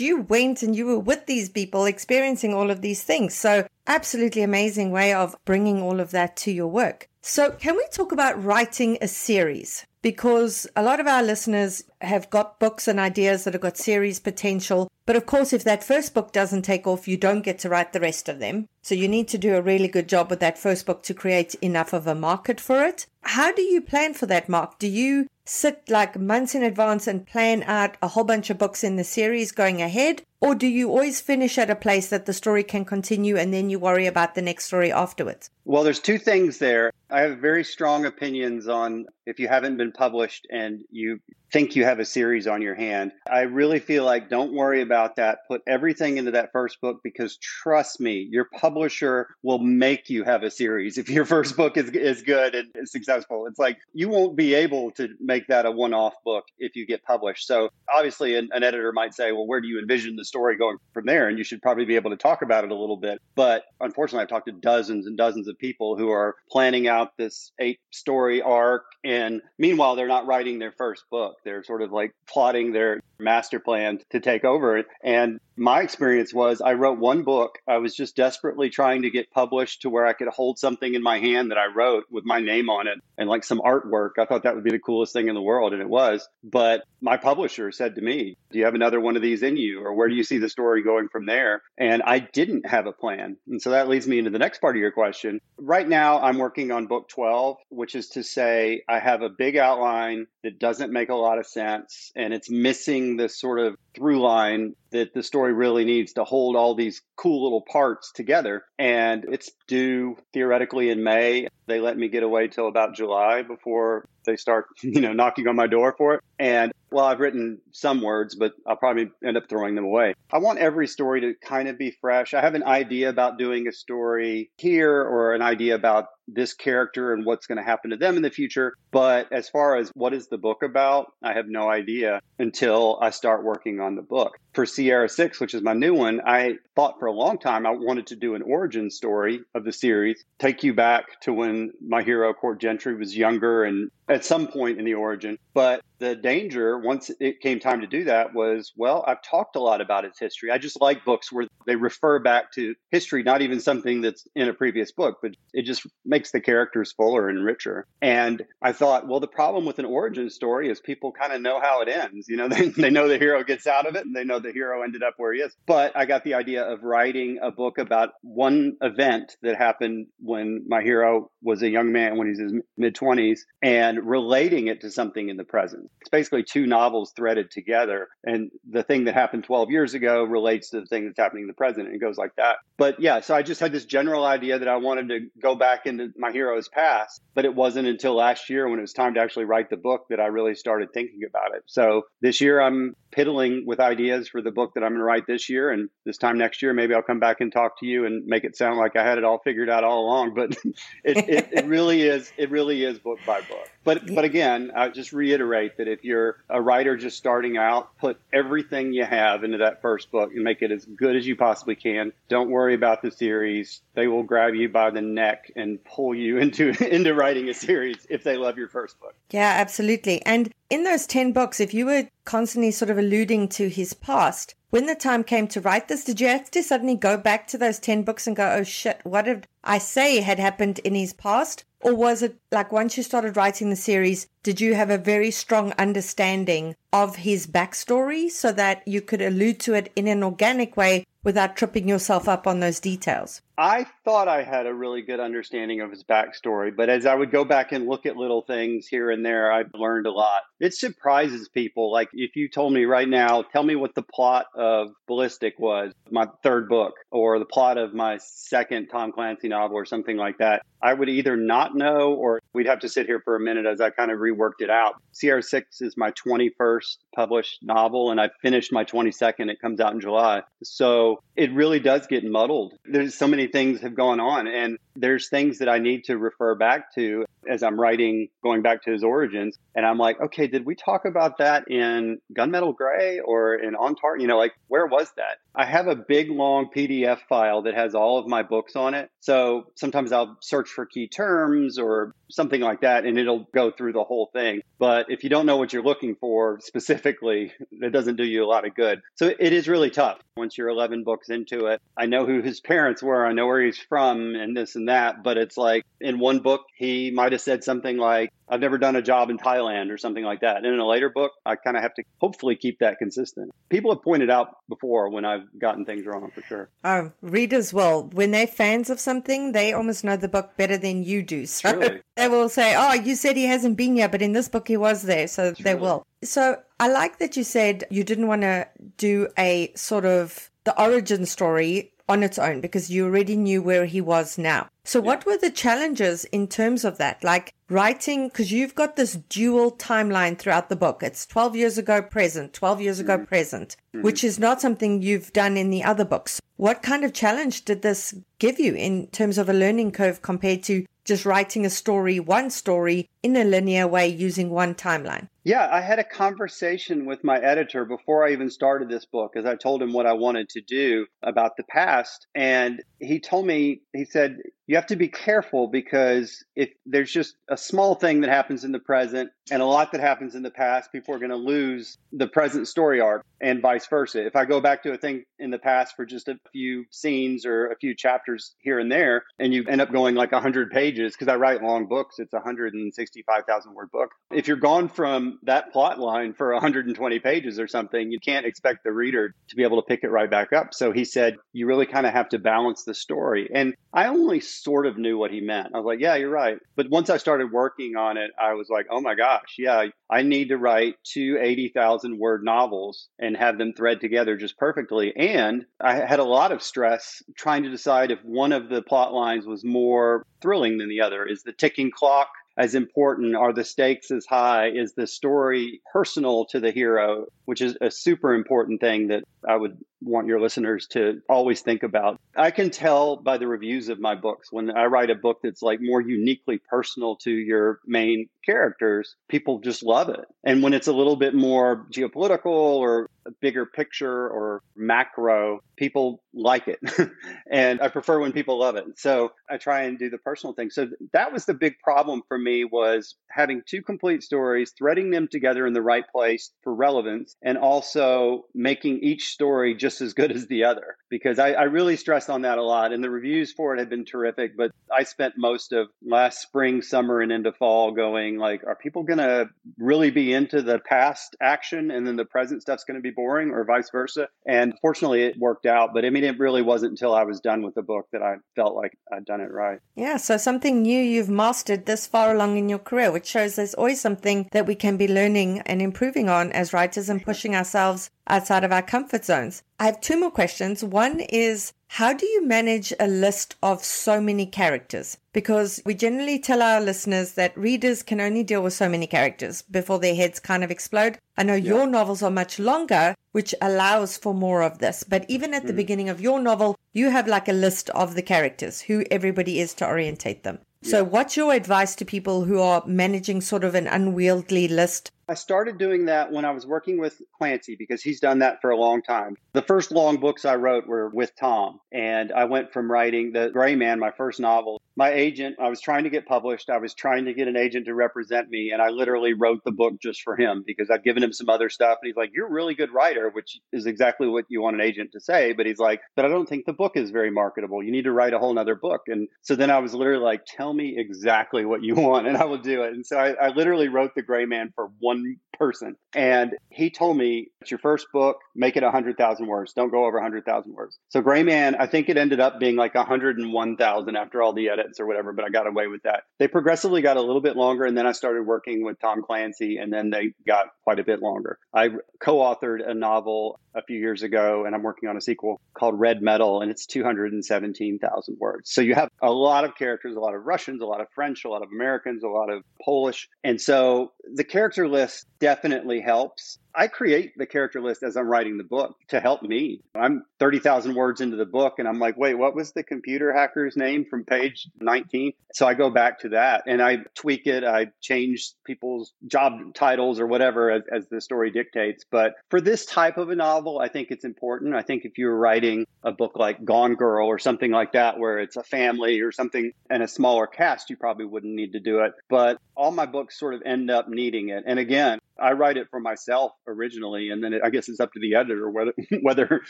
you 0.00 0.22
went 0.22 0.62
and 0.62 0.76
you 0.76 0.86
were 0.86 0.98
with 0.98 1.26
these 1.26 1.48
people 1.48 1.86
experiencing 1.86 2.52
all 2.52 2.70
of 2.70 2.82
these 2.82 3.02
things. 3.02 3.34
So, 3.34 3.66
absolutely 3.86 4.42
amazing 4.42 4.90
way 4.90 5.12
of 5.12 5.36
bringing 5.44 5.82
all 5.82 6.00
of 6.00 6.10
that 6.12 6.36
to 6.38 6.52
your 6.52 6.68
work. 6.68 7.08
So, 7.22 7.52
can 7.52 7.76
we 7.76 7.86
talk 7.90 8.12
about 8.12 8.42
writing 8.42 8.98
a 9.00 9.08
series? 9.08 9.86
Because 10.02 10.66
a 10.76 10.82
lot 10.82 11.00
of 11.00 11.06
our 11.06 11.22
listeners 11.22 11.82
have 12.02 12.28
got 12.28 12.60
books 12.60 12.86
and 12.86 13.00
ideas 13.00 13.44
that 13.44 13.54
have 13.54 13.62
got 13.62 13.78
series 13.78 14.20
potential. 14.20 14.90
But 15.06 15.16
of 15.16 15.24
course, 15.24 15.54
if 15.54 15.64
that 15.64 15.82
first 15.82 16.12
book 16.12 16.32
doesn't 16.32 16.62
take 16.62 16.86
off, 16.86 17.08
you 17.08 17.16
don't 17.16 17.40
get 17.40 17.58
to 17.60 17.70
write 17.70 17.94
the 17.94 18.00
rest 18.00 18.28
of 18.28 18.40
them. 18.40 18.68
So 18.82 18.94
you 18.94 19.08
need 19.08 19.28
to 19.28 19.38
do 19.38 19.56
a 19.56 19.62
really 19.62 19.88
good 19.88 20.06
job 20.06 20.28
with 20.28 20.40
that 20.40 20.58
first 20.58 20.84
book 20.84 21.02
to 21.04 21.14
create 21.14 21.54
enough 21.56 21.94
of 21.94 22.06
a 22.06 22.14
market 22.14 22.60
for 22.60 22.84
it. 22.84 23.06
How 23.22 23.52
do 23.52 23.62
you 23.62 23.80
plan 23.80 24.12
for 24.12 24.26
that, 24.26 24.48
Mark? 24.48 24.78
Do 24.78 24.86
you 24.86 25.28
sit 25.46 25.88
like 25.88 26.18
months 26.18 26.54
in 26.54 26.62
advance 26.62 27.06
and 27.06 27.26
plan 27.26 27.62
out 27.64 27.96
a 28.02 28.08
whole 28.08 28.24
bunch 28.24 28.50
of 28.50 28.58
books 28.58 28.84
in 28.84 28.96
the 28.96 29.04
series 29.04 29.52
going 29.52 29.80
ahead? 29.80 30.22
Or 30.44 30.54
do 30.54 30.66
you 30.66 30.90
always 30.90 31.22
finish 31.22 31.56
at 31.56 31.70
a 31.70 31.74
place 31.74 32.08
that 32.10 32.26
the 32.26 32.34
story 32.34 32.64
can 32.64 32.84
continue 32.84 33.38
and 33.38 33.50
then 33.50 33.70
you 33.70 33.78
worry 33.78 34.06
about 34.06 34.34
the 34.34 34.42
next 34.42 34.66
story 34.66 34.92
afterwards? 34.92 35.48
Well, 35.64 35.82
there's 35.82 36.00
two 36.00 36.18
things 36.18 36.58
there. 36.58 36.92
I 37.10 37.20
have 37.20 37.38
very 37.38 37.64
strong 37.64 38.04
opinions 38.04 38.68
on 38.68 39.06
if 39.24 39.38
you 39.38 39.48
haven't 39.48 39.78
been 39.78 39.92
published 39.92 40.46
and 40.50 40.82
you 40.90 41.20
think 41.54 41.76
you 41.76 41.84
have 41.84 42.00
a 42.00 42.04
series 42.04 42.48
on 42.48 42.60
your 42.60 42.74
hand. 42.74 43.12
I 43.30 43.42
really 43.42 43.78
feel 43.78 44.04
like 44.04 44.28
don't 44.28 44.52
worry 44.52 44.82
about 44.82 45.16
that. 45.16 45.46
Put 45.46 45.62
everything 45.68 46.16
into 46.16 46.32
that 46.32 46.50
first 46.50 46.80
book 46.80 47.00
because 47.04 47.36
trust 47.36 48.00
me, 48.00 48.26
your 48.28 48.46
publisher 48.46 49.28
will 49.44 49.60
make 49.60 50.10
you 50.10 50.24
have 50.24 50.42
a 50.42 50.50
series 50.50 50.98
if 50.98 51.08
your 51.08 51.24
first 51.34 51.56
book 51.56 51.76
is, 51.76 51.90
is 51.90 52.22
good 52.22 52.56
and 52.56 52.68
is 52.74 52.90
successful. 52.90 53.46
It's 53.46 53.58
like 53.58 53.78
you 53.92 54.08
won't 54.08 54.36
be 54.36 54.54
able 54.54 54.90
to 54.92 55.14
make 55.20 55.46
that 55.46 55.64
a 55.64 55.70
one 55.70 55.94
off 55.94 56.14
book 56.24 56.44
if 56.58 56.74
you 56.74 56.86
get 56.86 57.04
published. 57.04 57.46
So 57.46 57.70
obviously, 57.94 58.34
an, 58.34 58.48
an 58.50 58.64
editor 58.64 58.92
might 58.92 59.14
say, 59.14 59.30
well, 59.30 59.46
where 59.46 59.60
do 59.60 59.68
you 59.68 59.78
envision 59.78 60.16
the 60.16 60.24
story 60.34 60.56
going 60.56 60.78
from 60.92 61.06
there? 61.06 61.28
And 61.28 61.38
you 61.38 61.44
should 61.44 61.62
probably 61.62 61.84
be 61.84 61.94
able 61.94 62.10
to 62.10 62.16
talk 62.16 62.42
about 62.42 62.64
it 62.64 62.72
a 62.72 62.74
little 62.74 62.96
bit. 62.96 63.20
But 63.36 63.64
unfortunately, 63.80 64.22
I've 64.22 64.28
talked 64.28 64.46
to 64.46 64.52
dozens 64.52 65.06
and 65.06 65.16
dozens 65.16 65.46
of 65.46 65.56
people 65.58 65.96
who 65.96 66.10
are 66.10 66.34
planning 66.50 66.88
out 66.88 67.16
this 67.16 67.52
eight 67.60 67.78
story 67.90 68.42
arc. 68.42 68.84
And 69.04 69.42
meanwhile, 69.58 69.94
they're 69.94 70.08
not 70.08 70.26
writing 70.26 70.58
their 70.58 70.72
first 70.72 71.04
book. 71.10 71.36
They're 71.44 71.62
sort 71.62 71.82
of 71.82 71.92
like 71.92 72.12
plotting 72.26 72.72
their 72.72 73.00
master 73.18 73.60
plan 73.60 74.00
to 74.10 74.20
take 74.20 74.44
over 74.44 74.76
it. 74.76 74.86
And 75.02 75.38
my 75.56 75.82
experience 75.82 76.34
was 76.34 76.60
I 76.60 76.72
wrote 76.72 76.98
one 76.98 77.22
book. 77.22 77.58
I 77.68 77.78
was 77.78 77.94
just 77.94 78.16
desperately 78.16 78.70
trying 78.70 79.02
to 79.02 79.10
get 79.10 79.30
published 79.30 79.82
to 79.82 79.90
where 79.90 80.06
I 80.06 80.12
could 80.12 80.28
hold 80.28 80.58
something 80.58 80.94
in 80.94 81.02
my 81.02 81.18
hand 81.18 81.50
that 81.50 81.58
I 81.58 81.66
wrote 81.66 82.04
with 82.10 82.24
my 82.24 82.40
name 82.40 82.68
on 82.68 82.88
it 82.88 82.98
and 83.16 83.28
like 83.28 83.44
some 83.44 83.60
artwork. 83.60 84.10
I 84.18 84.24
thought 84.24 84.42
that 84.42 84.54
would 84.54 84.64
be 84.64 84.72
the 84.72 84.78
coolest 84.78 85.12
thing 85.12 85.28
in 85.28 85.34
the 85.34 85.42
world, 85.42 85.72
and 85.72 85.80
it 85.80 85.88
was. 85.88 86.28
But 86.42 86.84
my 87.00 87.16
publisher 87.16 87.70
said 87.70 87.94
to 87.94 88.00
me, 88.00 88.36
Do 88.50 88.58
you 88.58 88.64
have 88.64 88.74
another 88.74 89.00
one 89.00 89.16
of 89.16 89.22
these 89.22 89.42
in 89.42 89.56
you? 89.56 89.84
Or 89.84 89.94
where 89.94 90.08
do 90.08 90.13
you 90.14 90.24
see 90.24 90.38
the 90.38 90.48
story 90.48 90.82
going 90.82 91.08
from 91.08 91.26
there? 91.26 91.62
And 91.78 92.02
I 92.02 92.18
didn't 92.18 92.66
have 92.66 92.86
a 92.86 92.92
plan. 92.92 93.36
And 93.48 93.60
so 93.60 93.70
that 93.70 93.88
leads 93.88 94.06
me 94.06 94.18
into 94.18 94.30
the 94.30 94.38
next 94.38 94.60
part 94.60 94.76
of 94.76 94.80
your 94.80 94.92
question. 94.92 95.40
Right 95.58 95.88
now, 95.88 96.20
I'm 96.20 96.38
working 96.38 96.70
on 96.70 96.86
book 96.86 97.08
12, 97.08 97.58
which 97.68 97.94
is 97.94 98.08
to 98.10 98.22
say, 98.22 98.82
I 98.88 98.98
have 98.98 99.22
a 99.22 99.28
big 99.28 99.56
outline 99.56 100.26
that 100.42 100.58
doesn't 100.58 100.92
make 100.92 101.08
a 101.08 101.14
lot 101.14 101.38
of 101.38 101.46
sense 101.46 102.12
and 102.14 102.34
it's 102.34 102.50
missing 102.50 103.16
this 103.16 103.38
sort 103.38 103.58
of 103.58 103.76
through 103.94 104.20
line 104.20 104.74
that 104.90 105.14
the 105.14 105.22
story 105.22 105.52
really 105.52 105.84
needs 105.84 106.12
to 106.12 106.24
hold 106.24 106.54
all 106.54 106.74
these 106.74 107.02
cool 107.16 107.42
little 107.42 107.62
parts 107.62 108.12
together. 108.12 108.64
And 108.78 109.24
it's 109.30 109.50
due 109.66 110.16
theoretically 110.32 110.90
in 110.90 111.02
May. 111.02 111.48
They 111.66 111.80
let 111.80 111.96
me 111.96 112.08
get 112.08 112.22
away 112.22 112.48
till 112.48 112.68
about 112.68 112.94
July 112.94 113.42
before 113.42 114.06
they 114.24 114.36
start, 114.36 114.66
you 114.82 115.00
know, 115.00 115.12
knocking 115.12 115.48
on 115.48 115.56
my 115.56 115.66
door 115.66 115.94
for 115.96 116.14
it. 116.14 116.20
And 116.38 116.72
well, 116.94 117.04
I've 117.04 117.20
written 117.20 117.60
some 117.72 118.00
words, 118.00 118.36
but 118.36 118.52
I'll 118.66 118.76
probably 118.76 119.10
end 119.26 119.36
up 119.36 119.48
throwing 119.48 119.74
them 119.74 119.84
away. 119.84 120.14
I 120.32 120.38
want 120.38 120.60
every 120.60 120.86
story 120.86 121.20
to 121.22 121.34
kind 121.34 121.68
of 121.68 121.76
be 121.76 121.90
fresh. 122.00 122.32
I 122.34 122.40
have 122.40 122.54
an 122.54 122.62
idea 122.62 123.08
about 123.08 123.36
doing 123.36 123.66
a 123.66 123.72
story 123.72 124.50
here 124.56 125.02
or 125.02 125.34
an 125.34 125.42
idea 125.42 125.74
about 125.74 126.06
this 126.28 126.54
character 126.54 127.12
and 127.12 127.24
what's 127.24 127.46
going 127.46 127.58
to 127.58 127.64
happen 127.64 127.90
to 127.90 127.96
them 127.96 128.16
in 128.16 128.22
the 128.22 128.30
future. 128.30 128.74
But 128.90 129.32
as 129.32 129.48
far 129.48 129.76
as 129.76 129.90
what 129.94 130.14
is 130.14 130.28
the 130.28 130.38
book 130.38 130.62
about, 130.62 131.12
I 131.22 131.32
have 131.32 131.48
no 131.48 131.68
idea 131.68 132.20
until 132.38 132.98
I 133.00 133.10
start 133.10 133.44
working 133.44 133.80
on 133.80 133.94
the 133.96 134.02
book. 134.02 134.38
For 134.52 134.66
Sierra 134.66 135.08
6, 135.08 135.40
which 135.40 135.54
is 135.54 135.62
my 135.62 135.72
new 135.72 135.94
one, 135.94 136.20
I 136.24 136.54
thought 136.76 136.98
for 136.98 137.06
a 137.06 137.12
long 137.12 137.38
time 137.38 137.66
I 137.66 137.70
wanted 137.70 138.06
to 138.08 138.16
do 138.16 138.34
an 138.34 138.42
origin 138.42 138.90
story 138.90 139.40
of 139.54 139.64
the 139.64 139.72
series, 139.72 140.24
take 140.38 140.62
you 140.62 140.74
back 140.74 141.20
to 141.22 141.32
when 141.32 141.72
my 141.86 142.02
hero 142.02 142.32
Court 142.32 142.60
Gentry 142.60 142.94
was 142.94 143.16
younger 143.16 143.64
and 143.64 143.90
at 144.08 144.24
some 144.24 144.46
point 144.46 144.78
in 144.78 144.84
the 144.84 144.94
origin. 144.94 145.38
But 145.54 145.82
the 145.98 146.14
danger, 146.14 146.78
once 146.78 147.10
it 147.20 147.40
came 147.40 147.60
time 147.60 147.80
to 147.80 147.86
do 147.86 148.04
that, 148.04 148.34
was 148.34 148.72
well, 148.76 149.04
I've 149.06 149.22
talked 149.22 149.56
a 149.56 149.60
lot 149.60 149.80
about 149.80 150.04
its 150.04 150.18
history. 150.18 150.50
I 150.50 150.58
just 150.58 150.80
like 150.80 151.04
books 151.04 151.32
where 151.32 151.46
they 151.66 151.76
refer 151.76 152.18
back 152.18 152.52
to 152.52 152.74
history, 152.90 153.22
not 153.22 153.42
even 153.42 153.60
something 153.60 154.02
that's 154.02 154.26
in 154.34 154.48
a 154.48 154.54
previous 154.54 154.92
book, 154.92 155.18
but 155.22 155.32
it 155.52 155.62
just 155.62 155.86
makes 156.14 156.30
the 156.30 156.40
characters 156.40 156.92
fuller 156.92 157.28
and 157.28 157.44
richer. 157.44 157.88
And 158.00 158.44
I 158.62 158.70
thought, 158.70 159.08
well, 159.08 159.18
the 159.18 159.26
problem 159.26 159.64
with 159.64 159.80
an 159.80 159.84
origin 159.84 160.30
story 160.30 160.70
is 160.70 160.78
people 160.78 161.10
kind 161.10 161.32
of 161.32 161.40
know 161.40 161.58
how 161.60 161.82
it 161.82 161.88
ends. 161.88 162.28
You 162.28 162.36
know, 162.36 162.46
they, 162.54 162.68
they 162.68 162.90
know 162.90 163.08
the 163.08 163.18
hero 163.18 163.42
gets 163.42 163.66
out 163.66 163.88
of 163.88 163.96
it 163.96 164.06
and 164.06 164.14
they 164.14 164.22
know 164.22 164.38
the 164.38 164.52
hero 164.52 164.84
ended 164.84 165.02
up 165.02 165.14
where 165.16 165.34
he 165.34 165.40
is. 165.40 165.56
But 165.66 165.96
I 165.96 166.04
got 166.04 166.22
the 166.22 166.34
idea 166.34 166.62
of 166.62 166.84
writing 166.84 167.40
a 167.42 167.50
book 167.50 167.78
about 167.78 168.10
one 168.22 168.76
event 168.80 169.36
that 169.42 169.56
happened 169.56 170.06
when 170.20 170.64
my 170.68 170.82
hero 170.82 171.32
was 171.42 171.62
a 171.62 171.68
young 171.68 171.90
man 171.90 172.16
when 172.16 172.28
he's 172.28 172.38
in 172.38 172.44
his 172.44 172.62
mid 172.76 172.94
20s 172.94 173.40
and 173.60 174.08
relating 174.08 174.68
it 174.68 174.82
to 174.82 174.92
something 174.92 175.28
in 175.28 175.36
the 175.36 175.42
present. 175.42 175.90
It's 176.00 176.10
basically 176.10 176.44
two 176.44 176.64
novels 176.64 177.12
threaded 177.16 177.50
together. 177.50 178.06
And 178.22 178.52
the 178.70 178.84
thing 178.84 179.06
that 179.06 179.14
happened 179.14 179.42
12 179.42 179.72
years 179.72 179.94
ago 179.94 180.22
relates 180.22 180.70
to 180.70 180.80
the 180.80 180.86
thing 180.86 181.06
that's 181.06 181.18
happening 181.18 181.42
in 181.42 181.48
the 181.48 181.54
present. 181.54 181.88
And 181.88 181.96
it 181.96 181.98
goes 181.98 182.16
like 182.16 182.36
that. 182.36 182.58
But 182.76 183.00
yeah, 183.00 183.20
so 183.20 183.34
I 183.34 183.42
just 183.42 183.60
had 183.60 183.72
this 183.72 183.84
general 183.84 184.24
idea 184.24 184.60
that 184.60 184.68
I 184.68 184.76
wanted 184.76 185.08
to 185.08 185.26
go 185.42 185.56
back 185.56 185.86
into 185.86 186.03
my 186.16 186.30
hero's 186.30 186.68
past. 186.68 187.22
But 187.34 187.44
it 187.44 187.54
wasn't 187.54 187.88
until 187.88 188.14
last 188.14 188.48
year 188.50 188.68
when 188.68 188.78
it 188.78 188.82
was 188.82 188.92
time 188.92 189.14
to 189.14 189.20
actually 189.20 189.44
write 189.44 189.70
the 189.70 189.76
book 189.76 190.06
that 190.10 190.20
I 190.20 190.26
really 190.26 190.54
started 190.54 190.92
thinking 190.92 191.20
about 191.28 191.54
it. 191.54 191.62
So 191.66 192.02
this 192.20 192.40
year 192.40 192.60
I'm 192.60 192.94
piddling 193.14 193.64
with 193.64 193.78
ideas 193.78 194.28
for 194.28 194.42
the 194.42 194.50
book 194.50 194.72
that 194.74 194.82
I'm 194.82 194.90
going 194.90 194.98
to 194.98 195.04
write 195.04 195.26
this 195.26 195.48
year. 195.48 195.70
And 195.70 195.88
this 196.04 196.18
time 196.18 196.36
next 196.36 196.62
year, 196.62 196.74
maybe 196.74 196.94
I'll 196.94 197.02
come 197.02 197.20
back 197.20 197.40
and 197.40 197.52
talk 197.52 197.78
to 197.80 197.86
you 197.86 198.06
and 198.06 198.26
make 198.26 198.44
it 198.44 198.56
sound 198.56 198.78
like 198.78 198.96
I 198.96 199.04
had 199.04 199.18
it 199.18 199.24
all 199.24 199.38
figured 199.38 199.70
out 199.70 199.84
all 199.84 200.04
along. 200.04 200.34
But 200.34 200.56
it, 201.04 201.28
it, 201.28 201.48
it 201.52 201.66
really 201.66 202.02
is, 202.02 202.32
it 202.36 202.50
really 202.50 202.84
is 202.84 202.98
book 202.98 203.20
by 203.24 203.40
book. 203.42 203.70
But, 203.84 204.12
but 204.12 204.24
again, 204.24 204.72
I 204.74 204.88
just 204.88 205.12
reiterate 205.12 205.76
that 205.76 205.88
if 205.88 206.04
you're 206.04 206.38
a 206.48 206.60
writer 206.60 206.96
just 206.96 207.16
starting 207.16 207.56
out, 207.56 207.96
put 207.98 208.18
everything 208.32 208.92
you 208.92 209.04
have 209.04 209.44
into 209.44 209.58
that 209.58 209.82
first 209.82 210.10
book 210.10 210.30
and 210.34 210.42
make 210.42 210.62
it 210.62 210.72
as 210.72 210.84
good 210.84 211.14
as 211.16 211.26
you 211.26 211.36
possibly 211.36 211.76
can. 211.76 212.12
Don't 212.28 212.50
worry 212.50 212.74
about 212.74 213.02
the 213.02 213.10
series. 213.10 213.82
They 213.94 214.08
will 214.08 214.22
grab 214.22 214.54
you 214.54 214.68
by 214.68 214.90
the 214.90 215.02
neck 215.02 215.52
and 215.54 215.82
pull 215.94 216.14
you 216.14 216.38
into, 216.44 216.70
into 216.92 217.14
writing 217.14 217.48
a 217.48 217.54
series 217.54 218.06
if 218.10 218.24
they 218.24 218.36
love 218.36 218.58
your 218.58 218.68
first 218.68 218.98
book. 219.00 219.14
Yeah, 219.30 219.54
absolutely. 219.56 220.24
And 220.26 220.52
in 220.70 220.84
those 220.84 221.06
10 221.06 221.32
books, 221.32 221.60
if 221.60 221.72
you 221.72 221.86
were 221.86 222.08
constantly 222.24 222.70
sort 222.70 222.90
of 222.90 222.98
alluding 222.98 223.48
to 223.50 223.68
his 223.68 223.94
past, 223.94 224.54
when 224.70 224.86
the 224.86 224.96
time 224.96 225.22
came 225.22 225.46
to 225.48 225.60
write 225.60 225.86
this, 225.86 226.02
did 226.02 226.20
you 226.20 226.26
have 226.26 226.50
to 226.50 226.62
suddenly 226.62 226.96
go 226.96 227.16
back 227.16 227.46
to 227.48 227.58
those 227.58 227.78
10 227.78 228.02
books 228.02 228.26
and 228.26 228.34
go, 228.34 228.56
oh 228.58 228.64
shit, 228.64 229.00
what 229.04 229.26
did 229.26 229.46
I 229.62 229.78
say 229.78 230.20
had 230.20 230.40
happened 230.40 230.80
in 230.80 230.96
his 230.96 231.12
past? 231.12 231.64
Or 231.80 231.94
was 231.94 232.22
it 232.22 232.36
like 232.50 232.72
once 232.72 232.96
you 232.96 233.02
started 233.02 233.36
writing 233.36 233.70
the 233.70 233.76
series, 233.76 234.26
did 234.42 234.60
you 234.60 234.74
have 234.74 234.90
a 234.90 234.98
very 234.98 235.30
strong 235.30 235.72
understanding 235.78 236.74
of 236.92 237.16
his 237.16 237.46
backstory 237.46 238.30
so 238.30 238.50
that 238.52 238.82
you 238.88 239.00
could 239.00 239.22
allude 239.22 239.60
to 239.60 239.74
it 239.74 239.92
in 239.94 240.08
an 240.08 240.24
organic 240.24 240.76
way 240.76 241.06
without 241.22 241.56
tripping 241.56 241.88
yourself 241.88 242.28
up 242.28 242.46
on 242.46 242.60
those 242.60 242.80
details? 242.80 243.42
I 243.56 243.86
thought 244.04 244.26
I 244.26 244.42
had 244.42 244.66
a 244.66 244.74
really 244.74 245.02
good 245.02 245.20
understanding 245.20 245.80
of 245.80 245.90
his 245.90 246.02
backstory, 246.02 246.74
but 246.74 246.88
as 246.88 247.06
I 247.06 247.14
would 247.14 247.30
go 247.30 247.44
back 247.44 247.70
and 247.70 247.86
look 247.86 248.04
at 248.04 248.16
little 248.16 248.42
things 248.42 248.88
here 248.88 249.10
and 249.10 249.24
there, 249.24 249.52
I've 249.52 249.70
learned 249.74 250.06
a 250.06 250.10
lot. 250.10 250.42
It 250.58 250.74
surprises 250.74 251.48
people. 251.48 251.92
Like 251.92 252.08
if 252.12 252.34
you 252.34 252.48
told 252.48 252.72
me 252.72 252.84
right 252.84 253.08
now, 253.08 253.42
tell 253.42 253.62
me 253.62 253.76
what 253.76 253.94
the 253.94 254.02
plot 254.02 254.46
of 254.56 254.88
Ballistic 255.06 255.58
was, 255.58 255.92
my 256.10 256.26
third 256.42 256.68
book, 256.68 256.94
or 257.10 257.38
the 257.38 257.44
plot 257.44 257.78
of 257.78 257.94
my 257.94 258.18
second 258.18 258.88
Tom 258.88 259.12
Clancy 259.12 259.48
novel, 259.48 259.76
or 259.76 259.84
something 259.84 260.16
like 260.16 260.38
that, 260.38 260.62
I 260.82 260.92
would 260.92 261.08
either 261.08 261.36
not 261.36 261.74
know 261.74 262.12
or 262.12 262.40
we'd 262.52 262.66
have 262.66 262.80
to 262.80 262.88
sit 262.88 263.06
here 263.06 263.20
for 263.24 263.36
a 263.36 263.40
minute 263.40 263.66
as 263.66 263.80
I 263.80 263.90
kind 263.90 264.10
of 264.10 264.18
reworked 264.18 264.60
it 264.60 264.70
out. 264.70 264.94
Sierra 265.12 265.42
6 265.42 265.80
is 265.80 265.96
my 265.96 266.10
21st 266.10 266.96
published 267.14 267.60
novel, 267.62 268.10
and 268.10 268.20
I 268.20 268.30
finished 268.42 268.72
my 268.72 268.84
22nd. 268.84 269.48
It 269.50 269.60
comes 269.60 269.80
out 269.80 269.94
in 269.94 270.00
July. 270.00 270.42
So 270.62 271.22
it 271.36 271.52
really 271.54 271.80
does 271.80 272.06
get 272.06 272.24
muddled. 272.24 272.74
There's 272.84 273.14
so 273.14 273.26
many 273.26 273.43
things 273.46 273.80
have 273.80 273.94
gone 273.94 274.20
on, 274.20 274.46
and 274.46 274.78
there's 274.96 275.28
things 275.28 275.58
that 275.58 275.68
I 275.68 275.78
need 275.78 276.04
to 276.04 276.18
refer 276.18 276.54
back 276.54 276.94
to 276.94 277.24
as 277.48 277.62
I'm 277.62 277.78
writing, 277.78 278.28
going 278.42 278.62
back 278.62 278.82
to 278.84 278.92
his 278.92 279.04
origins. 279.04 279.58
And 279.74 279.84
I'm 279.84 279.98
like, 279.98 280.20
okay, 280.20 280.46
did 280.46 280.64
we 280.64 280.74
talk 280.74 281.04
about 281.04 281.38
that 281.38 281.68
in 281.68 282.18
Gunmetal 282.36 282.74
Gray 282.76 283.20
or 283.20 283.54
in 283.54 283.74
On 283.74 283.94
Target? 283.94 284.22
You 284.22 284.28
know, 284.28 284.38
like, 284.38 284.54
where 284.68 284.86
was 284.86 285.10
that? 285.16 285.38
I 285.54 285.64
have 285.64 285.86
a 285.86 285.94
big, 285.94 286.30
long 286.30 286.68
PDF 286.74 287.20
file 287.28 287.62
that 287.62 287.74
has 287.74 287.94
all 287.94 288.18
of 288.18 288.26
my 288.26 288.42
books 288.42 288.74
on 288.74 288.94
it. 288.94 289.10
So 289.20 289.72
sometimes 289.76 290.12
I'll 290.12 290.36
search 290.40 290.68
for 290.68 290.84
key 290.84 291.06
terms 291.06 291.78
or 291.78 292.14
something 292.30 292.60
like 292.60 292.80
that, 292.80 293.04
and 293.04 293.18
it'll 293.18 293.46
go 293.54 293.70
through 293.70 293.92
the 293.92 294.02
whole 294.02 294.30
thing. 294.32 294.62
But 294.78 295.06
if 295.08 295.22
you 295.22 295.30
don't 295.30 295.46
know 295.46 295.56
what 295.56 295.72
you're 295.72 295.84
looking 295.84 296.16
for 296.16 296.58
specifically, 296.60 297.52
it 297.70 297.90
doesn't 297.90 298.16
do 298.16 298.24
you 298.24 298.44
a 298.44 298.46
lot 298.46 298.66
of 298.66 298.74
good. 298.74 299.00
So 299.14 299.32
it 299.38 299.52
is 299.52 299.68
really 299.68 299.90
tough 299.90 300.18
once 300.36 300.58
you're 300.58 300.68
11 300.68 301.04
books 301.04 301.30
into 301.30 301.66
it. 301.66 301.80
I 301.96 302.06
know 302.06 302.26
who 302.26 302.42
his 302.42 302.60
parents 302.60 303.02
were, 303.02 303.24
I 303.24 303.32
know 303.32 303.46
where 303.46 303.62
he's 303.62 303.78
from, 303.78 304.34
and 304.34 304.56
this 304.56 304.74
and 304.74 304.88
that. 304.88 305.22
But 305.22 305.38
it's 305.38 305.56
like 305.56 305.84
in 306.00 306.18
one 306.18 306.40
book, 306.40 306.62
he 306.76 307.12
might 307.12 307.32
have 307.32 307.40
said 307.40 307.62
something 307.62 307.96
like, 307.96 308.32
I've 308.48 308.60
never 308.60 308.78
done 308.78 308.96
a 308.96 309.02
job 309.02 309.30
in 309.30 309.38
Thailand 309.38 309.90
or 309.90 309.98
something 309.98 310.24
like 310.24 310.40
that. 310.40 310.58
And 310.58 310.66
in 310.66 310.78
a 310.78 310.86
later 310.86 311.08
book, 311.08 311.32
I 311.46 311.56
kind 311.56 311.76
of 311.76 311.82
have 311.82 311.94
to 311.94 312.02
hopefully 312.20 312.56
keep 312.56 312.78
that 312.80 312.98
consistent. 312.98 313.52
People 313.70 313.92
have 313.92 314.02
pointed 314.02 314.30
out 314.30 314.58
before 314.68 315.08
when 315.08 315.24
I've 315.24 315.46
gotten 315.58 315.84
things 315.84 316.04
wrong 316.06 316.30
for 316.34 316.42
sure. 316.42 316.68
Oh, 316.84 317.12
readers 317.22 317.72
will. 317.72 318.10
When 318.12 318.32
they're 318.32 318.46
fans 318.46 318.90
of 318.90 319.00
something, 319.00 319.52
they 319.52 319.72
almost 319.72 320.04
know 320.04 320.16
the 320.16 320.28
book 320.28 320.56
better 320.56 320.76
than 320.76 321.04
you 321.04 321.22
do. 321.22 321.46
So 321.54 321.76
really? 321.76 322.02
they 322.16 322.28
will 322.28 322.48
say, 322.50 322.74
Oh, 322.76 322.92
you 322.92 323.14
said 323.14 323.36
he 323.36 323.46
hasn't 323.46 323.76
been 323.76 323.96
here, 323.96 324.08
but 324.08 324.20
in 324.20 324.32
this 324.32 324.48
book 324.48 324.68
he 324.68 324.76
was 324.76 325.02
there. 325.02 325.28
So 325.28 325.52
they 325.52 325.74
will. 325.74 326.04
So 326.22 326.60
I 326.78 326.88
like 326.88 327.18
that 327.18 327.36
you 327.36 327.44
said 327.44 327.84
you 327.90 328.04
didn't 328.04 328.26
want 328.26 328.42
to 328.42 328.68
do 328.98 329.28
a 329.38 329.72
sort 329.74 330.04
of 330.04 330.50
the 330.64 330.78
origin 330.80 331.24
story 331.26 331.93
on 332.08 332.22
its 332.22 332.38
own 332.38 332.60
because 332.60 332.90
you 332.90 333.04
already 333.04 333.36
knew 333.36 333.62
where 333.62 333.86
he 333.86 334.00
was 334.00 334.36
now. 334.36 334.68
So, 334.84 334.98
yeah. 334.98 335.06
what 335.06 335.26
were 335.26 335.38
the 335.38 335.50
challenges 335.50 336.24
in 336.26 336.48
terms 336.48 336.84
of 336.84 336.98
that? 336.98 337.24
Like 337.24 337.54
writing, 337.68 338.28
because 338.28 338.52
you've 338.52 338.74
got 338.74 338.96
this 338.96 339.14
dual 339.14 339.72
timeline 339.72 340.38
throughout 340.38 340.68
the 340.68 340.76
book. 340.76 341.02
It's 341.02 341.24
12 341.26 341.56
years 341.56 341.78
ago, 341.78 342.02
present, 342.02 342.52
12 342.52 342.80
years 342.82 343.00
ago, 343.00 343.16
mm-hmm. 343.16 343.24
present, 343.24 343.76
mm-hmm. 343.94 344.02
which 344.02 344.22
is 344.22 344.38
not 344.38 344.60
something 344.60 345.00
you've 345.00 345.32
done 345.32 345.56
in 345.56 345.70
the 345.70 345.82
other 345.82 346.04
books. 346.04 346.40
What 346.56 346.82
kind 346.82 347.04
of 347.04 347.12
challenge 347.12 347.64
did 347.64 347.82
this 347.82 348.14
give 348.38 348.60
you 348.60 348.74
in 348.74 349.06
terms 349.08 349.38
of 349.38 349.48
a 349.48 349.54
learning 349.54 349.92
curve 349.92 350.22
compared 350.22 350.62
to 350.64 350.86
just 351.04 351.26
writing 351.26 351.66
a 351.66 351.70
story, 351.70 352.20
one 352.20 352.50
story 352.50 353.08
in 353.22 353.36
a 353.36 353.44
linear 353.44 353.86
way 353.86 354.08
using 354.08 354.50
one 354.50 354.74
timeline? 354.74 355.28
Yeah, 355.44 355.68
I 355.70 355.82
had 355.82 355.98
a 355.98 356.04
conversation 356.04 357.04
with 357.04 357.22
my 357.22 357.38
editor 357.38 357.84
before 357.84 358.26
I 358.26 358.32
even 358.32 358.48
started 358.48 358.88
this 358.88 359.04
book 359.04 359.36
as 359.36 359.44
I 359.44 359.56
told 359.56 359.82
him 359.82 359.92
what 359.92 360.06
I 360.06 360.14
wanted 360.14 360.48
to 360.50 360.62
do 360.62 361.06
about 361.22 361.58
the 361.58 361.64
past. 361.64 362.26
And 362.34 362.82
he 362.98 363.20
told 363.20 363.46
me, 363.46 363.82
he 363.92 364.06
said, 364.06 364.38
you 364.66 364.76
have 364.76 364.86
to 364.86 364.96
be 364.96 365.08
careful 365.08 365.68
because 365.68 366.44
if 366.56 366.70
there's 366.86 367.12
just 367.12 367.36
a 367.48 367.56
small 367.56 367.94
thing 367.94 368.22
that 368.22 368.30
happens 368.30 368.64
in 368.64 368.72
the 368.72 368.78
present 368.78 369.30
and 369.50 369.60
a 369.60 369.66
lot 369.66 369.92
that 369.92 370.00
happens 370.00 370.34
in 370.34 370.42
the 370.42 370.50
past, 370.50 370.90
people 370.90 371.14
are 371.14 371.18
going 371.18 371.30
to 371.30 371.36
lose 371.36 371.98
the 372.12 372.26
present 372.26 372.66
story 372.66 373.00
arc 373.00 373.24
and 373.40 373.60
vice 373.60 373.86
versa. 373.86 374.24
If 374.24 374.36
I 374.36 374.46
go 374.46 374.60
back 374.60 374.82
to 374.84 374.92
a 374.92 374.96
thing 374.96 375.24
in 375.38 375.50
the 375.50 375.58
past 375.58 375.96
for 375.96 376.06
just 376.06 376.28
a 376.28 376.38
few 376.52 376.86
scenes 376.90 377.44
or 377.44 377.66
a 377.66 377.76
few 377.76 377.94
chapters 377.94 378.54
here 378.60 378.78
and 378.78 378.90
there, 378.90 379.24
and 379.38 379.52
you 379.52 379.64
end 379.68 379.82
up 379.82 379.92
going 379.92 380.14
like 380.14 380.32
100 380.32 380.70
pages, 380.70 381.12
because 381.12 381.28
I 381.28 381.36
write 381.36 381.62
long 381.62 381.86
books, 381.86 382.18
it's 382.18 382.32
a 382.32 382.36
165,000 382.36 383.74
word 383.74 383.90
book. 383.90 384.12
If 384.30 384.48
you're 384.48 384.56
gone 384.56 384.88
from 384.88 385.40
that 385.42 385.72
plot 385.72 385.98
line 385.98 386.32
for 386.32 386.54
120 386.54 387.18
pages 387.18 387.60
or 387.60 387.68
something, 387.68 388.10
you 388.10 388.20
can't 388.20 388.46
expect 388.46 388.84
the 388.84 388.92
reader 388.92 389.34
to 389.48 389.56
be 389.56 389.62
able 389.62 389.82
to 389.82 389.86
pick 389.86 390.04
it 390.04 390.10
right 390.10 390.30
back 390.30 390.54
up. 390.54 390.72
So 390.72 390.92
he 390.92 391.04
said, 391.04 391.36
you 391.52 391.66
really 391.66 391.86
kind 391.86 392.06
of 392.06 392.14
have 392.14 392.30
to 392.30 392.38
balance 392.38 392.84
the 392.84 392.94
story. 392.94 393.50
And 393.52 393.74
I 393.92 394.06
only 394.06 394.40
sort 394.62 394.86
of 394.86 394.98
knew 394.98 395.18
what 395.18 395.30
he 395.30 395.40
meant. 395.40 395.68
I 395.74 395.78
was 395.78 395.86
like, 395.86 396.00
yeah, 396.00 396.14
you're 396.16 396.30
right. 396.30 396.58
But 396.76 396.90
once 396.90 397.10
I 397.10 397.16
started 397.16 397.52
working 397.52 397.96
on 397.96 398.16
it, 398.16 398.30
I 398.40 398.54
was 398.54 398.68
like, 398.68 398.86
oh 398.90 399.00
my 399.00 399.14
gosh, 399.14 399.56
yeah, 399.58 399.86
I 400.10 400.22
need 400.22 400.48
to 400.48 400.58
write 400.58 400.96
two 401.04 401.38
80,000 401.40 402.18
word 402.18 402.44
novels 402.44 403.08
and 403.18 403.36
have 403.36 403.58
them 403.58 403.72
thread 403.72 404.00
together 404.00 404.36
just 404.36 404.56
perfectly. 404.58 405.14
And 405.16 405.66
I 405.80 405.94
had 405.94 406.20
a 406.20 406.24
lot 406.24 406.52
of 406.52 406.62
stress 406.62 407.22
trying 407.36 407.64
to 407.64 407.70
decide 407.70 408.10
if 408.10 408.22
one 408.24 408.52
of 408.52 408.68
the 408.68 408.82
plot 408.82 409.12
lines 409.12 409.46
was 409.46 409.64
more 409.64 410.24
thrilling 410.40 410.78
than 410.78 410.88
the 410.88 411.00
other. 411.00 411.24
Is 411.24 411.42
the 411.42 411.52
ticking 411.52 411.90
clock 411.90 412.28
as 412.56 412.74
important? 412.74 413.34
Are 413.34 413.52
the 413.52 413.64
stakes 413.64 414.10
as 414.10 414.26
high? 414.26 414.68
Is 414.68 414.92
the 414.94 415.06
story 415.06 415.80
personal 415.92 416.46
to 416.46 416.60
the 416.60 416.70
hero, 416.70 417.26
which 417.44 417.60
is 417.60 417.76
a 417.80 417.90
super 417.90 418.34
important 418.34 418.80
thing 418.80 419.08
that 419.08 419.24
I 419.48 419.56
would 419.56 419.78
want 420.04 420.26
your 420.26 420.40
listeners 420.40 420.86
to 420.88 421.20
always 421.28 421.60
think 421.60 421.82
about. 421.82 422.20
I 422.36 422.50
can 422.50 422.70
tell 422.70 423.16
by 423.16 423.38
the 423.38 423.46
reviews 423.46 423.88
of 423.88 424.00
my 424.00 424.14
books 424.14 424.52
when 424.52 424.70
I 424.70 424.86
write 424.86 425.10
a 425.10 425.14
book 425.14 425.38
that's 425.42 425.62
like 425.62 425.80
more 425.80 426.00
uniquely 426.00 426.60
personal 426.68 427.16
to 427.16 427.30
your 427.30 427.80
main 427.86 428.28
characters, 428.44 429.16
people 429.28 429.60
just 429.60 429.82
love 429.82 430.08
it. 430.08 430.24
And 430.44 430.62
when 430.62 430.74
it's 430.74 430.88
a 430.88 430.92
little 430.92 431.16
bit 431.16 431.34
more 431.34 431.86
geopolitical 431.92 432.46
or 432.46 433.10
bigger 433.40 433.66
picture 433.66 434.28
or 434.28 434.62
macro, 434.76 435.60
people 435.76 436.22
like 436.34 436.68
it. 436.68 436.78
and 437.50 437.80
I 437.80 437.88
prefer 437.88 438.20
when 438.20 438.32
people 438.32 438.58
love 438.58 438.76
it. 438.76 438.84
So 438.96 439.32
I 439.48 439.56
try 439.56 439.82
and 439.82 439.98
do 439.98 440.10
the 440.10 440.18
personal 440.18 440.54
thing. 440.54 440.70
So 440.70 440.88
that 441.12 441.32
was 441.32 441.46
the 441.46 441.54
big 441.54 441.78
problem 441.78 442.22
for 442.28 442.38
me 442.38 442.64
was 442.64 443.14
having 443.30 443.62
two 443.66 443.82
complete 443.82 444.22
stories, 444.22 444.72
threading 444.76 445.10
them 445.10 445.28
together 445.30 445.66
in 445.66 445.72
the 445.72 445.82
right 445.82 446.04
place 446.12 446.50
for 446.62 446.74
relevance, 446.74 447.36
and 447.42 447.56
also 447.56 448.44
making 448.54 449.00
each 449.00 449.28
story 449.28 449.74
just 449.74 449.93
as 450.00 450.14
good 450.14 450.32
as 450.32 450.46
the 450.46 450.64
other. 450.64 450.96
Because 451.14 451.38
I, 451.38 451.52
I 451.52 451.62
really 451.62 451.96
stressed 451.96 452.28
on 452.28 452.42
that 452.42 452.58
a 452.58 452.62
lot. 452.62 452.92
And 452.92 453.04
the 453.04 453.08
reviews 453.08 453.52
for 453.52 453.72
it 453.72 453.78
have 453.78 453.88
been 453.88 454.04
terrific. 454.04 454.56
But 454.56 454.72
I 454.92 455.04
spent 455.04 455.34
most 455.36 455.72
of 455.72 455.86
last 456.04 456.42
spring, 456.42 456.82
summer, 456.82 457.20
and 457.20 457.30
into 457.30 457.52
fall 457.52 457.92
going 457.92 458.36
like, 458.36 458.64
are 458.66 458.74
people 458.74 459.04
going 459.04 459.20
to 459.20 459.48
really 459.78 460.10
be 460.10 460.32
into 460.32 460.60
the 460.60 460.80
past 460.80 461.36
action 461.40 461.92
and 461.92 462.04
then 462.04 462.16
the 462.16 462.24
present 462.24 462.62
stuff's 462.62 462.82
going 462.82 462.96
to 462.96 463.00
be 463.00 463.12
boring 463.12 463.50
or 463.50 463.64
vice 463.64 463.90
versa? 463.90 464.26
And 464.44 464.74
fortunately, 464.80 465.22
it 465.22 465.38
worked 465.38 465.66
out. 465.66 465.90
But 465.94 466.04
I 466.04 466.10
mean, 466.10 466.24
it 466.24 466.40
really 466.40 466.62
wasn't 466.62 466.90
until 466.90 467.14
I 467.14 467.22
was 467.22 467.38
done 467.38 467.62
with 467.62 467.76
the 467.76 467.82
book 467.82 468.08
that 468.10 468.22
I 468.22 468.34
felt 468.56 468.74
like 468.74 468.98
I'd 469.12 469.24
done 469.24 469.40
it 469.40 469.52
right. 469.52 469.78
Yeah. 469.94 470.16
So 470.16 470.36
something 470.36 470.82
new 470.82 471.00
you've 471.00 471.30
mastered 471.30 471.86
this 471.86 472.08
far 472.08 472.34
along 472.34 472.56
in 472.56 472.68
your 472.68 472.80
career, 472.80 473.12
which 473.12 473.26
shows 473.26 473.54
there's 473.54 473.74
always 473.74 474.00
something 474.00 474.48
that 474.50 474.66
we 474.66 474.74
can 474.74 474.96
be 474.96 475.06
learning 475.06 475.60
and 475.60 475.80
improving 475.80 476.28
on 476.28 476.50
as 476.50 476.72
writers 476.72 477.08
and 477.08 477.22
pushing 477.22 477.54
ourselves 477.54 478.10
outside 478.26 478.64
of 478.64 478.72
our 478.72 478.82
comfort 478.82 479.24
zones. 479.24 479.62
I 479.78 479.86
have 479.86 480.00
two 480.00 480.18
more 480.18 480.30
questions. 480.30 480.82
One 480.82 481.03
is, 481.30 481.72
how 481.88 482.12
do 482.12 482.26
you 482.26 482.46
manage 482.46 482.92
a 482.98 483.06
list 483.06 483.54
of 483.62 483.84
so 483.84 484.20
many 484.20 484.46
characters? 484.46 485.16
Because 485.32 485.80
we 485.84 485.94
generally 485.94 486.38
tell 486.38 486.62
our 486.62 486.80
listeners 486.80 487.32
that 487.32 487.56
readers 487.56 488.02
can 488.02 488.20
only 488.20 488.42
deal 488.42 488.62
with 488.62 488.72
so 488.72 488.88
many 488.88 489.06
characters 489.06 489.62
before 489.62 489.98
their 489.98 490.14
heads 490.14 490.40
kind 490.40 490.64
of 490.64 490.70
explode. 490.70 491.18
I 491.36 491.42
know 491.42 491.54
yeah. 491.54 491.74
your 491.74 491.86
novels 491.86 492.22
are 492.22 492.30
much 492.30 492.58
longer, 492.58 493.14
which 493.32 493.54
allows 493.60 494.16
for 494.16 494.34
more 494.34 494.62
of 494.62 494.78
this. 494.78 495.04
But 495.04 495.24
even 495.28 495.54
at 495.54 495.66
the 495.66 495.72
mm. 495.72 495.76
beginning 495.76 496.08
of 496.08 496.20
your 496.20 496.40
novel, 496.40 496.76
you 496.92 497.10
have 497.10 497.28
like 497.28 497.48
a 497.48 497.52
list 497.52 497.90
of 497.90 498.14
the 498.14 498.22
characters, 498.22 498.80
who 498.82 499.04
everybody 499.10 499.60
is 499.60 499.74
to 499.74 499.86
orientate 499.86 500.42
them. 500.42 500.58
So, 500.82 501.02
what's 501.02 501.34
your 501.34 501.54
advice 501.54 501.94
to 501.94 502.04
people 502.04 502.44
who 502.44 502.60
are 502.60 502.82
managing 502.86 503.40
sort 503.40 503.64
of 503.64 503.74
an 503.74 503.86
unwieldy 503.86 504.68
list 504.68 505.10
I 505.28 505.34
started 505.34 505.78
doing 505.78 506.06
that 506.06 506.30
when 506.30 506.44
I 506.44 506.50
was 506.50 506.66
working 506.66 506.98
with 506.98 507.20
Clancy 507.38 507.76
because 507.76 508.02
he's 508.02 508.20
done 508.20 508.40
that 508.40 508.60
for 508.60 508.70
a 508.70 508.76
long 508.76 509.02
time. 509.02 509.36
The 509.52 509.62
first 509.62 509.90
long 509.90 510.18
books 510.18 510.44
I 510.44 510.56
wrote 510.56 510.86
were 510.86 511.08
with 511.08 511.34
Tom, 511.36 511.80
and 511.92 512.30
I 512.32 512.44
went 512.44 512.72
from 512.72 512.90
writing 512.90 513.32
The 513.32 513.48
Gray 513.50 513.74
Man, 513.74 513.98
my 513.98 514.10
first 514.10 514.38
novel. 514.38 514.82
My 514.96 515.12
agent, 515.12 515.56
I 515.60 515.68
was 515.68 515.80
trying 515.80 516.04
to 516.04 516.10
get 516.10 516.26
published. 516.26 516.70
I 516.70 516.78
was 516.78 516.94
trying 516.94 517.24
to 517.24 517.34
get 517.34 517.48
an 517.48 517.56
agent 517.56 517.86
to 517.86 517.94
represent 517.94 518.48
me, 518.50 518.70
and 518.72 518.82
I 518.82 518.90
literally 518.90 519.32
wrote 519.32 519.62
the 519.64 519.72
book 519.72 519.94
just 520.00 520.22
for 520.22 520.36
him 520.36 520.62
because 520.66 520.90
I'd 520.90 521.02
given 521.02 521.22
him 521.22 521.32
some 521.32 521.48
other 521.48 521.68
stuff. 521.68 521.98
And 522.02 522.08
he's 522.08 522.16
like, 522.16 522.30
You're 522.34 522.48
a 522.48 522.52
really 522.52 522.74
good 522.74 522.92
writer, 522.92 523.30
which 523.30 523.58
is 523.72 523.86
exactly 523.86 524.28
what 524.28 524.44
you 524.48 524.62
want 524.62 524.76
an 524.76 524.82
agent 524.82 525.12
to 525.12 525.20
say. 525.20 525.52
But 525.52 525.66
he's 525.66 525.78
like, 525.78 526.00
But 526.16 526.26
I 526.26 526.28
don't 526.28 526.48
think 526.48 526.66
the 526.66 526.72
book 526.72 526.92
is 526.96 527.10
very 527.10 527.30
marketable. 527.30 527.82
You 527.82 527.92
need 527.92 528.04
to 528.04 528.12
write 528.12 528.34
a 528.34 528.38
whole 528.38 528.52
nother 528.52 528.76
book. 528.76 529.02
And 529.06 529.28
so 529.42 529.56
then 529.56 529.70
I 529.70 529.78
was 529.78 529.94
literally 529.94 530.22
like, 530.22 530.42
Tell 530.46 530.72
me 530.72 530.96
exactly 530.98 531.64
what 531.64 531.82
you 531.82 531.94
want, 531.96 532.26
and 532.26 532.36
I 532.36 532.44
will 532.44 532.58
do 532.58 532.82
it. 532.82 532.92
And 532.92 533.06
so 533.06 533.16
I, 533.16 533.30
I 533.32 533.48
literally 533.48 533.88
wrote 533.88 534.10
The 534.14 534.22
Gray 534.22 534.44
Man 534.44 534.70
for 534.74 534.90
one 534.98 535.14
one 535.14 535.36
person. 535.58 535.96
And 536.14 536.52
he 536.70 536.90
told 536.90 537.16
me, 537.16 537.48
it's 537.60 537.70
your 537.70 537.78
first 537.78 538.06
book, 538.12 538.36
make 538.54 538.76
it 538.76 538.82
100,000 538.82 539.46
words. 539.46 539.72
Don't 539.72 539.90
go 539.90 540.04
over 540.04 540.18
100,000 540.18 540.72
words. 540.72 540.98
So 541.08 541.20
Gray 541.20 541.42
Man, 541.42 541.76
I 541.78 541.86
think 541.86 542.08
it 542.08 542.16
ended 542.16 542.40
up 542.40 542.58
being 542.58 542.76
like 542.76 542.94
101,000 542.94 544.16
after 544.16 544.42
all 544.42 544.52
the 544.52 544.68
edits 544.68 545.00
or 545.00 545.06
whatever, 545.06 545.32
but 545.32 545.44
I 545.44 545.48
got 545.48 545.66
away 545.66 545.86
with 545.86 546.02
that. 546.02 546.24
They 546.38 546.48
progressively 546.48 547.02
got 547.02 547.16
a 547.16 547.22
little 547.22 547.40
bit 547.40 547.56
longer. 547.56 547.84
And 547.84 547.96
then 547.96 548.06
I 548.06 548.12
started 548.12 548.46
working 548.46 548.84
with 548.84 549.00
Tom 549.00 549.22
Clancy, 549.22 549.78
and 549.78 549.92
then 549.92 550.10
they 550.10 550.34
got 550.46 550.66
quite 550.84 550.98
a 550.98 551.04
bit 551.04 551.20
longer. 551.20 551.58
I 551.72 551.90
co 552.20 552.36
authored 552.38 552.86
a 552.86 552.94
novel 552.94 553.60
a 553.74 553.82
few 553.82 553.98
years 553.98 554.22
ago, 554.22 554.64
and 554.64 554.74
I'm 554.74 554.82
working 554.82 555.08
on 555.08 555.16
a 555.16 555.20
sequel 555.20 555.60
called 555.74 555.98
Red 555.98 556.22
Metal, 556.22 556.60
and 556.62 556.70
it's 556.70 556.86
217,000 556.86 558.36
words. 558.38 558.70
So 558.70 558.80
you 558.80 558.94
have 558.94 559.08
a 559.20 559.32
lot 559.32 559.64
of 559.64 559.74
characters, 559.76 560.16
a 560.16 560.20
lot 560.20 560.34
of 560.34 560.44
Russians, 560.44 560.80
a 560.80 560.86
lot 560.86 561.00
of 561.00 561.08
French, 561.14 561.44
a 561.44 561.48
lot 561.48 561.62
of 561.62 561.68
Americans, 561.72 562.22
a 562.22 562.28
lot 562.28 562.50
of 562.50 562.62
Polish. 562.84 563.28
And 563.42 563.60
so 563.60 564.12
the 564.32 564.44
character 564.44 564.88
list 564.88 565.26
definitely 565.40 566.00
helps. 566.00 566.58
I 566.74 566.88
create 566.88 567.32
the 567.36 567.46
character 567.46 567.80
list 567.80 568.02
as 568.02 568.16
I'm 568.16 568.28
writing 568.28 568.58
the 568.58 568.64
book 568.64 568.96
to 569.08 569.20
help 569.20 569.42
me. 569.42 569.82
I'm 569.94 570.24
30,000 570.40 570.94
words 570.94 571.20
into 571.20 571.36
the 571.36 571.46
book 571.46 571.74
and 571.78 571.86
I'm 571.86 571.98
like, 571.98 572.16
wait, 572.16 572.34
what 572.34 572.54
was 572.54 572.72
the 572.72 572.82
computer 572.82 573.32
hacker's 573.32 573.76
name 573.76 574.04
from 574.08 574.24
page 574.24 574.68
19? 574.80 575.32
So 575.52 575.66
I 575.66 575.74
go 575.74 575.90
back 575.90 576.20
to 576.20 576.30
that 576.30 576.64
and 576.66 576.82
I 576.82 576.98
tweak 577.14 577.46
it. 577.46 577.64
I 577.64 577.88
change 578.00 578.52
people's 578.64 579.12
job 579.26 579.74
titles 579.74 580.18
or 580.18 580.26
whatever 580.26 580.70
as, 580.70 580.82
as 580.90 581.08
the 581.08 581.20
story 581.20 581.50
dictates. 581.50 582.04
But 582.10 582.34
for 582.50 582.60
this 582.60 582.86
type 582.86 583.18
of 583.18 583.30
a 583.30 583.36
novel, 583.36 583.78
I 583.78 583.88
think 583.88 584.08
it's 584.10 584.24
important. 584.24 584.74
I 584.74 584.82
think 584.82 585.04
if 585.04 585.16
you're 585.16 585.36
writing 585.36 585.86
a 586.02 586.12
book 586.12 586.32
like 586.34 586.64
Gone 586.64 586.94
Girl 586.94 587.28
or 587.28 587.38
something 587.38 587.70
like 587.70 587.92
that, 587.92 588.18
where 588.18 588.38
it's 588.38 588.56
a 588.56 588.62
family 588.62 589.20
or 589.20 589.30
something 589.30 589.72
and 589.90 590.02
a 590.02 590.08
smaller 590.08 590.46
cast, 590.46 590.90
you 590.90 590.96
probably 590.96 591.24
wouldn't 591.24 591.54
need 591.54 591.72
to 591.72 591.80
do 591.80 592.00
it. 592.00 592.12
But 592.28 592.58
all 592.76 592.90
my 592.90 593.06
books 593.06 593.38
sort 593.38 593.54
of 593.54 593.62
end 593.64 593.90
up 593.90 594.08
needing 594.08 594.48
it. 594.48 594.64
And 594.66 594.78
again, 594.78 595.18
I 595.38 595.52
write 595.52 595.76
it 595.76 595.88
for 595.90 596.00
myself 596.00 596.52
originally, 596.66 597.30
and 597.30 597.42
then 597.42 597.52
it, 597.52 597.62
I 597.64 597.70
guess 597.70 597.88
it's 597.88 598.00
up 598.00 598.12
to 598.12 598.20
the 598.20 598.34
editor 598.34 598.70
whether 598.70 598.92
whether 599.22 599.62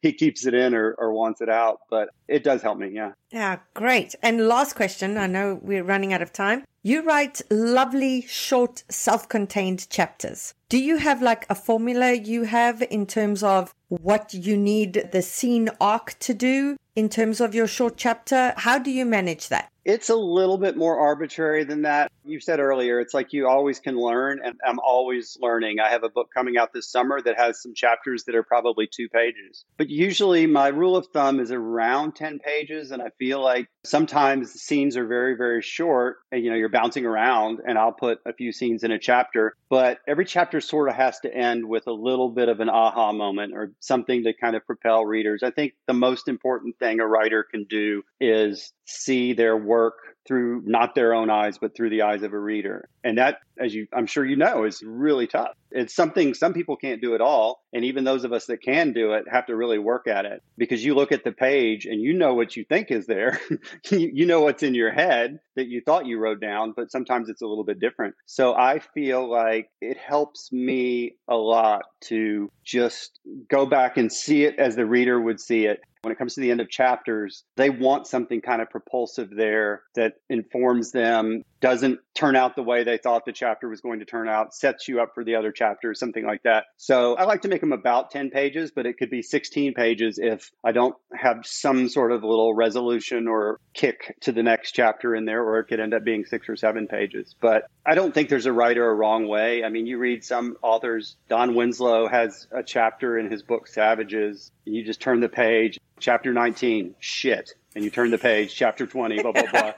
he 0.00 0.12
keeps 0.12 0.46
it 0.46 0.54
in 0.54 0.74
or, 0.74 0.94
or 0.98 1.12
wants 1.12 1.40
it 1.40 1.48
out. 1.48 1.80
But 1.90 2.10
it 2.28 2.44
does 2.44 2.62
help 2.62 2.78
me, 2.78 2.90
yeah. 2.92 3.12
Yeah, 3.30 3.58
great. 3.74 4.14
And 4.22 4.48
last 4.48 4.74
question. 4.74 5.18
I 5.18 5.26
know 5.26 5.58
we're 5.62 5.84
running 5.84 6.12
out 6.12 6.22
of 6.22 6.32
time. 6.32 6.64
You 6.82 7.02
write 7.02 7.40
lovely, 7.50 8.22
short, 8.22 8.84
self-contained 8.90 9.88
chapters. 9.88 10.54
Do 10.68 10.78
you 10.78 10.98
have 10.98 11.22
like 11.22 11.46
a 11.48 11.54
formula 11.54 12.12
you 12.12 12.42
have 12.42 12.82
in 12.82 13.06
terms 13.06 13.42
of 13.42 13.74
what 13.88 14.34
you 14.34 14.56
need 14.56 15.08
the 15.12 15.22
scene 15.22 15.70
arc 15.80 16.18
to 16.20 16.34
do 16.34 16.76
in 16.94 17.08
terms 17.08 17.40
of 17.40 17.54
your 17.54 17.66
short 17.66 17.96
chapter? 17.96 18.52
How 18.58 18.78
do 18.78 18.90
you 18.90 19.06
manage 19.06 19.48
that? 19.48 19.70
It's 19.84 20.08
a 20.08 20.16
little 20.16 20.56
bit 20.56 20.76
more 20.76 20.98
arbitrary 20.98 21.64
than 21.64 21.82
that. 21.82 22.10
You 22.24 22.40
said 22.40 22.58
earlier, 22.58 23.00
it's 23.00 23.12
like 23.12 23.34
you 23.34 23.46
always 23.46 23.80
can 23.80 23.96
learn, 23.96 24.40
and 24.42 24.56
I'm 24.66 24.78
always 24.78 25.36
learning. 25.40 25.78
I 25.78 25.90
have 25.90 26.04
a 26.04 26.08
book 26.08 26.30
coming 26.32 26.56
out 26.56 26.72
this 26.72 26.90
summer 26.90 27.20
that 27.20 27.36
has 27.36 27.60
some 27.60 27.74
chapters 27.74 28.24
that 28.24 28.34
are 28.34 28.42
probably 28.42 28.88
two 28.90 29.10
pages. 29.10 29.66
But 29.76 29.90
usually, 29.90 30.46
my 30.46 30.68
rule 30.68 30.96
of 30.96 31.08
thumb 31.08 31.38
is 31.38 31.52
around 31.52 32.16
10 32.16 32.38
pages, 32.38 32.92
and 32.92 33.02
I 33.02 33.10
feel 33.18 33.42
like 33.42 33.68
sometimes 33.84 34.54
the 34.54 34.58
scenes 34.58 34.96
are 34.96 35.06
very, 35.06 35.36
very 35.36 35.60
short, 35.60 36.18
and 36.32 36.42
you 36.42 36.50
know, 36.50 36.56
you're 36.56 36.70
bouncing 36.70 37.04
around, 37.04 37.60
and 37.66 37.76
I'll 37.76 37.92
put 37.92 38.20
a 38.24 38.32
few 38.32 38.52
scenes 38.52 38.84
in 38.84 38.90
a 38.90 38.98
chapter. 38.98 39.54
But 39.68 39.98
every 40.08 40.24
chapter 40.24 40.62
sort 40.62 40.88
of 40.88 40.94
has 40.94 41.20
to 41.20 41.34
end 41.34 41.68
with 41.68 41.86
a 41.86 41.92
little 41.92 42.30
bit 42.30 42.48
of 42.48 42.60
an 42.60 42.70
aha 42.70 43.12
moment 43.12 43.52
or 43.54 43.72
something 43.80 44.24
to 44.24 44.32
kind 44.32 44.56
of 44.56 44.64
propel 44.64 45.04
readers. 45.04 45.42
I 45.42 45.50
think 45.50 45.74
the 45.86 45.92
most 45.92 46.28
important 46.28 46.78
thing 46.78 47.00
a 47.00 47.06
writer 47.06 47.42
can 47.42 47.64
do 47.64 48.02
is 48.18 48.72
see 48.84 49.32
their 49.32 49.56
work 49.56 49.94
through 50.26 50.62
not 50.64 50.94
their 50.94 51.14
own 51.14 51.28
eyes 51.28 51.58
but 51.58 51.74
through 51.76 51.90
the 51.90 52.02
eyes 52.02 52.22
of 52.22 52.32
a 52.32 52.38
reader. 52.38 52.88
And 53.02 53.18
that 53.18 53.38
as 53.60 53.74
you 53.74 53.86
i'm 53.92 54.06
sure 54.06 54.24
you 54.24 54.36
know 54.36 54.64
is 54.64 54.82
really 54.82 55.26
tough. 55.26 55.52
It's 55.70 55.94
something 55.94 56.34
some 56.34 56.54
people 56.54 56.76
can't 56.76 57.02
do 57.02 57.14
at 57.14 57.20
all. 57.20 57.62
And 57.72 57.84
even 57.84 58.04
those 58.04 58.24
of 58.24 58.32
us 58.32 58.46
that 58.46 58.62
can 58.62 58.92
do 58.92 59.12
it 59.12 59.24
have 59.30 59.46
to 59.46 59.56
really 59.56 59.78
work 59.78 60.06
at 60.06 60.24
it. 60.24 60.42
Because 60.56 60.84
you 60.84 60.94
look 60.94 61.12
at 61.12 61.24
the 61.24 61.32
page 61.32 61.84
and 61.84 62.00
you 62.00 62.14
know 62.14 62.34
what 62.34 62.56
you 62.56 62.64
think 62.64 62.90
is 62.90 63.06
there. 63.06 63.40
You 63.90 64.26
know 64.26 64.40
what's 64.40 64.62
in 64.62 64.74
your 64.74 64.92
head 64.92 65.38
that 65.56 65.68
you 65.68 65.80
thought 65.84 66.06
you 66.06 66.18
wrote 66.18 66.40
down 66.40 66.72
but 66.76 66.90
sometimes 66.90 67.28
it's 67.28 67.42
a 67.42 67.46
little 67.46 67.64
bit 67.64 67.80
different. 67.80 68.14
So 68.26 68.54
i 68.54 68.78
feel 68.78 69.28
like 69.30 69.70
it 69.80 69.96
helps 69.96 70.50
me 70.52 71.16
a 71.28 71.36
lot 71.36 71.82
to 72.02 72.50
just 72.64 73.20
go 73.48 73.66
back 73.66 73.96
and 73.96 74.12
see 74.12 74.44
it 74.44 74.58
as 74.58 74.76
the 74.76 74.86
reader 74.86 75.20
would 75.20 75.40
see 75.40 75.66
it 75.66 75.80
when 76.04 76.12
it 76.12 76.18
comes 76.18 76.34
to 76.34 76.40
the 76.40 76.50
end 76.50 76.60
of 76.60 76.68
chapters, 76.68 77.44
they 77.56 77.70
want 77.70 78.06
something 78.06 78.40
kind 78.40 78.62
of 78.62 78.70
propulsive 78.70 79.30
there 79.30 79.82
that 79.94 80.14
informs 80.28 80.92
them, 80.92 81.42
doesn't 81.60 81.98
turn 82.14 82.36
out 82.36 82.56
the 82.56 82.62
way 82.62 82.84
they 82.84 82.98
thought 82.98 83.24
the 83.24 83.32
chapter 83.32 83.68
was 83.68 83.80
going 83.80 83.98
to 84.00 84.04
turn 84.04 84.28
out, 84.28 84.54
sets 84.54 84.86
you 84.86 85.00
up 85.00 85.12
for 85.14 85.24
the 85.24 85.34
other 85.34 85.50
chapters, 85.50 85.98
something 85.98 86.24
like 86.24 86.42
that. 86.42 86.64
So 86.76 87.14
I 87.16 87.24
like 87.24 87.42
to 87.42 87.48
make 87.48 87.60
them 87.60 87.72
about 87.72 88.10
10 88.10 88.30
pages, 88.30 88.70
but 88.70 88.86
it 88.86 88.98
could 88.98 89.10
be 89.10 89.22
16 89.22 89.74
pages 89.74 90.18
if 90.22 90.50
I 90.62 90.72
don't 90.72 90.94
have 91.14 91.38
some 91.44 91.88
sort 91.88 92.12
of 92.12 92.22
little 92.22 92.54
resolution 92.54 93.26
or 93.26 93.58
kick 93.72 94.16
to 94.20 94.32
the 94.32 94.42
next 94.42 94.72
chapter 94.72 95.14
in 95.14 95.24
there, 95.24 95.42
or 95.42 95.58
it 95.58 95.64
could 95.64 95.80
end 95.80 95.94
up 95.94 96.04
being 96.04 96.24
six 96.24 96.48
or 96.48 96.56
seven 96.56 96.86
pages. 96.86 97.34
But 97.40 97.64
I 97.86 97.94
don't 97.94 98.14
think 98.14 98.28
there's 98.28 98.46
a 98.46 98.52
right 98.52 98.76
or 98.76 98.90
a 98.90 98.94
wrong 98.94 99.26
way. 99.26 99.64
I 99.64 99.68
mean, 99.68 99.86
you 99.86 99.98
read 99.98 100.24
some 100.24 100.56
authors, 100.62 101.16
Don 101.28 101.54
Winslow 101.54 102.08
has 102.08 102.46
a 102.52 102.62
chapter 102.62 103.18
in 103.18 103.30
his 103.30 103.42
book 103.42 103.66
Savages. 103.66 104.50
You 104.64 104.84
just 104.84 105.00
turn 105.00 105.20
the 105.20 105.28
page, 105.28 105.78
chapter 105.98 106.32
19, 106.32 106.94
shit. 106.98 107.54
And 107.74 107.84
you 107.84 107.90
turn 107.90 108.10
the 108.10 108.18
page, 108.18 108.54
chapter 108.54 108.86
20, 108.86 109.22
blah, 109.22 109.32
blah, 109.32 109.50
blah. 109.50 109.72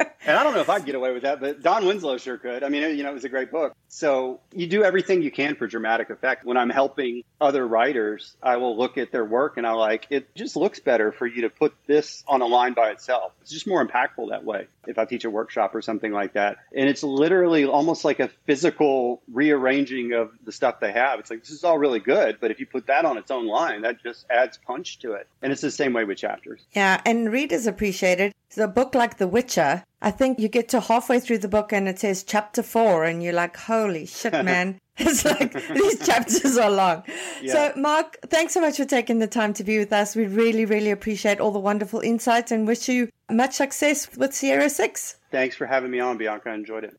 and 0.26 0.36
I 0.36 0.42
don't 0.42 0.54
know 0.54 0.60
if 0.60 0.70
I'd 0.70 0.84
get 0.84 0.94
away 0.94 1.12
with 1.12 1.22
that, 1.22 1.40
but 1.40 1.62
Don 1.62 1.86
Winslow 1.86 2.18
sure 2.18 2.38
could. 2.38 2.62
I 2.62 2.68
mean, 2.68 2.96
you 2.96 3.02
know, 3.02 3.10
it 3.10 3.14
was 3.14 3.24
a 3.24 3.28
great 3.28 3.50
book. 3.50 3.74
So 3.88 4.40
you 4.54 4.66
do 4.66 4.84
everything 4.84 5.22
you 5.22 5.30
can 5.30 5.54
for 5.54 5.66
dramatic 5.66 6.10
effect. 6.10 6.44
When 6.44 6.56
I'm 6.56 6.70
helping 6.70 7.24
other 7.40 7.66
writers, 7.66 8.36
I 8.42 8.56
will 8.56 8.76
look 8.76 8.98
at 8.98 9.12
their 9.12 9.24
work 9.24 9.56
and 9.56 9.66
I 9.66 9.72
like, 9.72 10.06
it 10.10 10.34
just 10.34 10.56
looks 10.56 10.80
better 10.80 11.12
for 11.12 11.26
you 11.26 11.42
to 11.42 11.50
put 11.50 11.74
this 11.86 12.24
on 12.26 12.40
a 12.40 12.46
line 12.46 12.72
by 12.72 12.90
itself. 12.90 13.32
It's 13.42 13.50
just 13.50 13.66
more 13.66 13.86
impactful 13.86 14.30
that 14.30 14.44
way 14.44 14.66
if 14.86 14.98
I 14.98 15.04
teach 15.04 15.24
a 15.24 15.30
workshop 15.30 15.74
or 15.74 15.82
something 15.82 16.12
like 16.12 16.32
that. 16.32 16.58
And 16.74 16.88
it's 16.88 17.02
literally 17.02 17.64
almost 17.64 18.04
like 18.04 18.20
a 18.20 18.30
physical 18.46 19.22
rearranging 19.30 20.12
of 20.12 20.30
the 20.44 20.52
stuff 20.52 20.80
they 20.80 20.92
have. 20.92 21.20
It's 21.20 21.30
like, 21.30 21.40
this 21.40 21.50
is 21.50 21.64
all 21.64 21.78
really 21.78 22.00
good, 22.00 22.38
but 22.40 22.50
if 22.50 22.60
you 22.60 22.66
put 22.66 22.86
that 22.86 23.04
on 23.04 23.18
its 23.18 23.30
own 23.30 23.46
line, 23.46 23.82
that 23.82 24.02
just 24.02 24.26
adds 24.30 24.58
punch 24.66 24.98
to 25.00 25.12
it. 25.12 25.28
And 25.42 25.52
it's 25.52 25.62
the 25.62 25.70
same 25.70 25.92
way 25.92 26.04
with 26.04 26.18
chapters. 26.18 26.60
Yeah, 26.72 27.00
and 27.04 27.30
read 27.30 27.52
is 27.52 27.66
it. 27.66 28.32
A 28.58 28.68
book 28.68 28.94
like 28.94 29.18
The 29.18 29.28
Witcher, 29.28 29.84
I 30.00 30.10
think 30.10 30.38
you 30.38 30.48
get 30.48 30.68
to 30.70 30.80
halfway 30.80 31.20
through 31.20 31.38
the 31.38 31.48
book 31.48 31.72
and 31.72 31.88
it 31.88 31.98
says 31.98 32.22
chapter 32.24 32.62
four, 32.62 33.04
and 33.04 33.22
you're 33.22 33.32
like, 33.32 33.56
holy 33.56 34.06
shit, 34.06 34.32
man. 34.44 34.78
it's 34.98 35.24
like 35.24 35.52
these 35.74 36.06
chapters 36.06 36.58
are 36.58 36.70
long. 36.70 37.02
Yeah. 37.40 37.72
So, 37.72 37.80
Mark, 37.80 38.18
thanks 38.26 38.52
so 38.52 38.60
much 38.60 38.76
for 38.76 38.84
taking 38.84 39.20
the 39.20 39.26
time 39.26 39.54
to 39.54 39.64
be 39.64 39.78
with 39.78 39.92
us. 39.92 40.14
We 40.14 40.26
really, 40.26 40.66
really 40.66 40.90
appreciate 40.90 41.40
all 41.40 41.50
the 41.50 41.58
wonderful 41.58 42.00
insights 42.00 42.52
and 42.52 42.66
wish 42.66 42.88
you 42.88 43.08
much 43.30 43.54
success 43.54 44.14
with 44.16 44.34
Sierra 44.34 44.68
6. 44.68 45.16
Thanks 45.30 45.56
for 45.56 45.66
having 45.66 45.90
me 45.90 46.00
on, 46.00 46.18
Bianca. 46.18 46.50
I 46.50 46.54
enjoyed 46.54 46.84
it. 46.84 46.98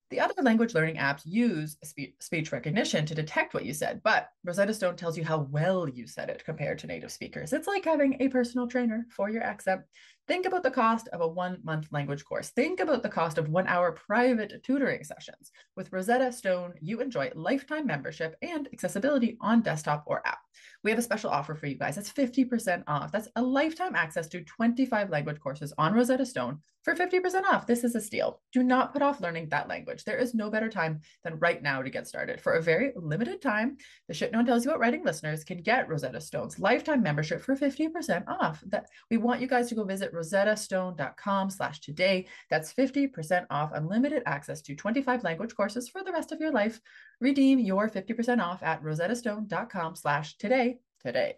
The 0.11 0.19
other 0.19 0.33
language 0.41 0.73
learning 0.73 0.97
apps 0.97 1.21
use 1.23 1.77
spe- 1.85 2.19
speech 2.19 2.51
recognition 2.51 3.05
to 3.05 3.15
detect 3.15 3.53
what 3.53 3.63
you 3.63 3.73
said, 3.73 4.01
but 4.03 4.27
Rosetta 4.43 4.73
Stone 4.73 4.97
tells 4.97 5.17
you 5.17 5.23
how 5.23 5.47
well 5.51 5.87
you 5.87 6.05
said 6.05 6.29
it 6.29 6.43
compared 6.43 6.79
to 6.79 6.87
native 6.87 7.13
speakers. 7.13 7.53
It's 7.53 7.65
like 7.65 7.85
having 7.85 8.17
a 8.19 8.27
personal 8.27 8.67
trainer 8.67 9.05
for 9.09 9.29
your 9.29 9.41
accent. 9.41 9.83
Think 10.27 10.45
about 10.45 10.63
the 10.63 10.71
cost 10.71 11.07
of 11.13 11.21
a 11.21 11.27
one 11.27 11.59
month 11.63 11.87
language 11.91 12.25
course. 12.25 12.49
Think 12.49 12.81
about 12.81 13.03
the 13.03 13.09
cost 13.09 13.37
of 13.37 13.47
one 13.47 13.67
hour 13.67 13.93
private 13.93 14.61
tutoring 14.63 15.05
sessions. 15.05 15.49
With 15.77 15.91
Rosetta 15.93 16.33
Stone, 16.33 16.73
you 16.81 16.99
enjoy 16.99 17.31
lifetime 17.33 17.87
membership 17.87 18.35
and 18.41 18.67
accessibility 18.73 19.37
on 19.39 19.61
desktop 19.61 20.03
or 20.07 20.21
app. 20.27 20.39
We 20.83 20.89
have 20.89 20.99
a 20.99 21.03
special 21.03 21.29
offer 21.29 21.53
for 21.53 21.67
you 21.67 21.75
guys. 21.75 21.95
That's 21.95 22.11
50% 22.11 22.83
off. 22.87 23.11
That's 23.11 23.27
a 23.35 23.41
lifetime 23.41 23.95
access 23.95 24.27
to 24.29 24.43
25 24.43 25.09
language 25.09 25.39
courses 25.39 25.73
on 25.77 25.93
Rosetta 25.93 26.25
Stone 26.25 26.59
for 26.83 26.95
50% 26.95 27.43
off. 27.43 27.67
This 27.67 27.83
is 27.83 27.93
a 27.93 28.01
steal. 28.01 28.41
Do 28.51 28.63
not 28.63 28.91
put 28.91 29.03
off 29.03 29.21
learning 29.21 29.49
that 29.49 29.67
language. 29.67 30.03
There 30.03 30.17
is 30.17 30.33
no 30.33 30.49
better 30.49 30.69
time 30.69 31.01
than 31.23 31.37
right 31.37 31.61
now 31.61 31.83
to 31.83 31.89
get 31.89 32.07
started. 32.07 32.41
For 32.41 32.53
a 32.53 32.61
very 32.61 32.91
limited 32.95 33.41
time, 33.41 33.77
the 34.07 34.13
Shit 34.13 34.31
No 34.31 34.39
One 34.39 34.45
Tells 34.45 34.65
You 34.65 34.71
About 34.71 34.79
Writing 34.79 35.03
listeners 35.03 35.43
can 35.43 35.57
get 35.59 35.87
Rosetta 35.87 36.19
Stone's 36.19 36.57
lifetime 36.59 37.03
membership 37.03 37.41
for 37.41 37.55
50% 37.55 38.23
off. 38.27 38.63
That 38.67 38.87
we 39.11 39.17
want 39.17 39.41
you 39.41 39.47
guys 39.47 39.69
to 39.69 39.75
go 39.75 39.83
visit 39.83 40.13
rosettastone.com 40.13 41.49
slash 41.51 41.79
today. 41.81 42.27
That's 42.49 42.73
50% 42.73 43.45
off 43.51 43.71
unlimited 43.73 44.23
access 44.25 44.61
to 44.63 44.75
25 44.75 45.23
language 45.23 45.55
courses 45.55 45.89
for 45.89 46.03
the 46.03 46.11
rest 46.11 46.31
of 46.31 46.39
your 46.39 46.51
life. 46.51 46.81
Redeem 47.21 47.59
your 47.59 47.87
50% 47.87 48.41
off 48.41 48.63
at 48.63 48.83
rosettastone.com 48.83 49.95
slash 49.95 50.37
today 50.37 50.79
today. 50.99 51.35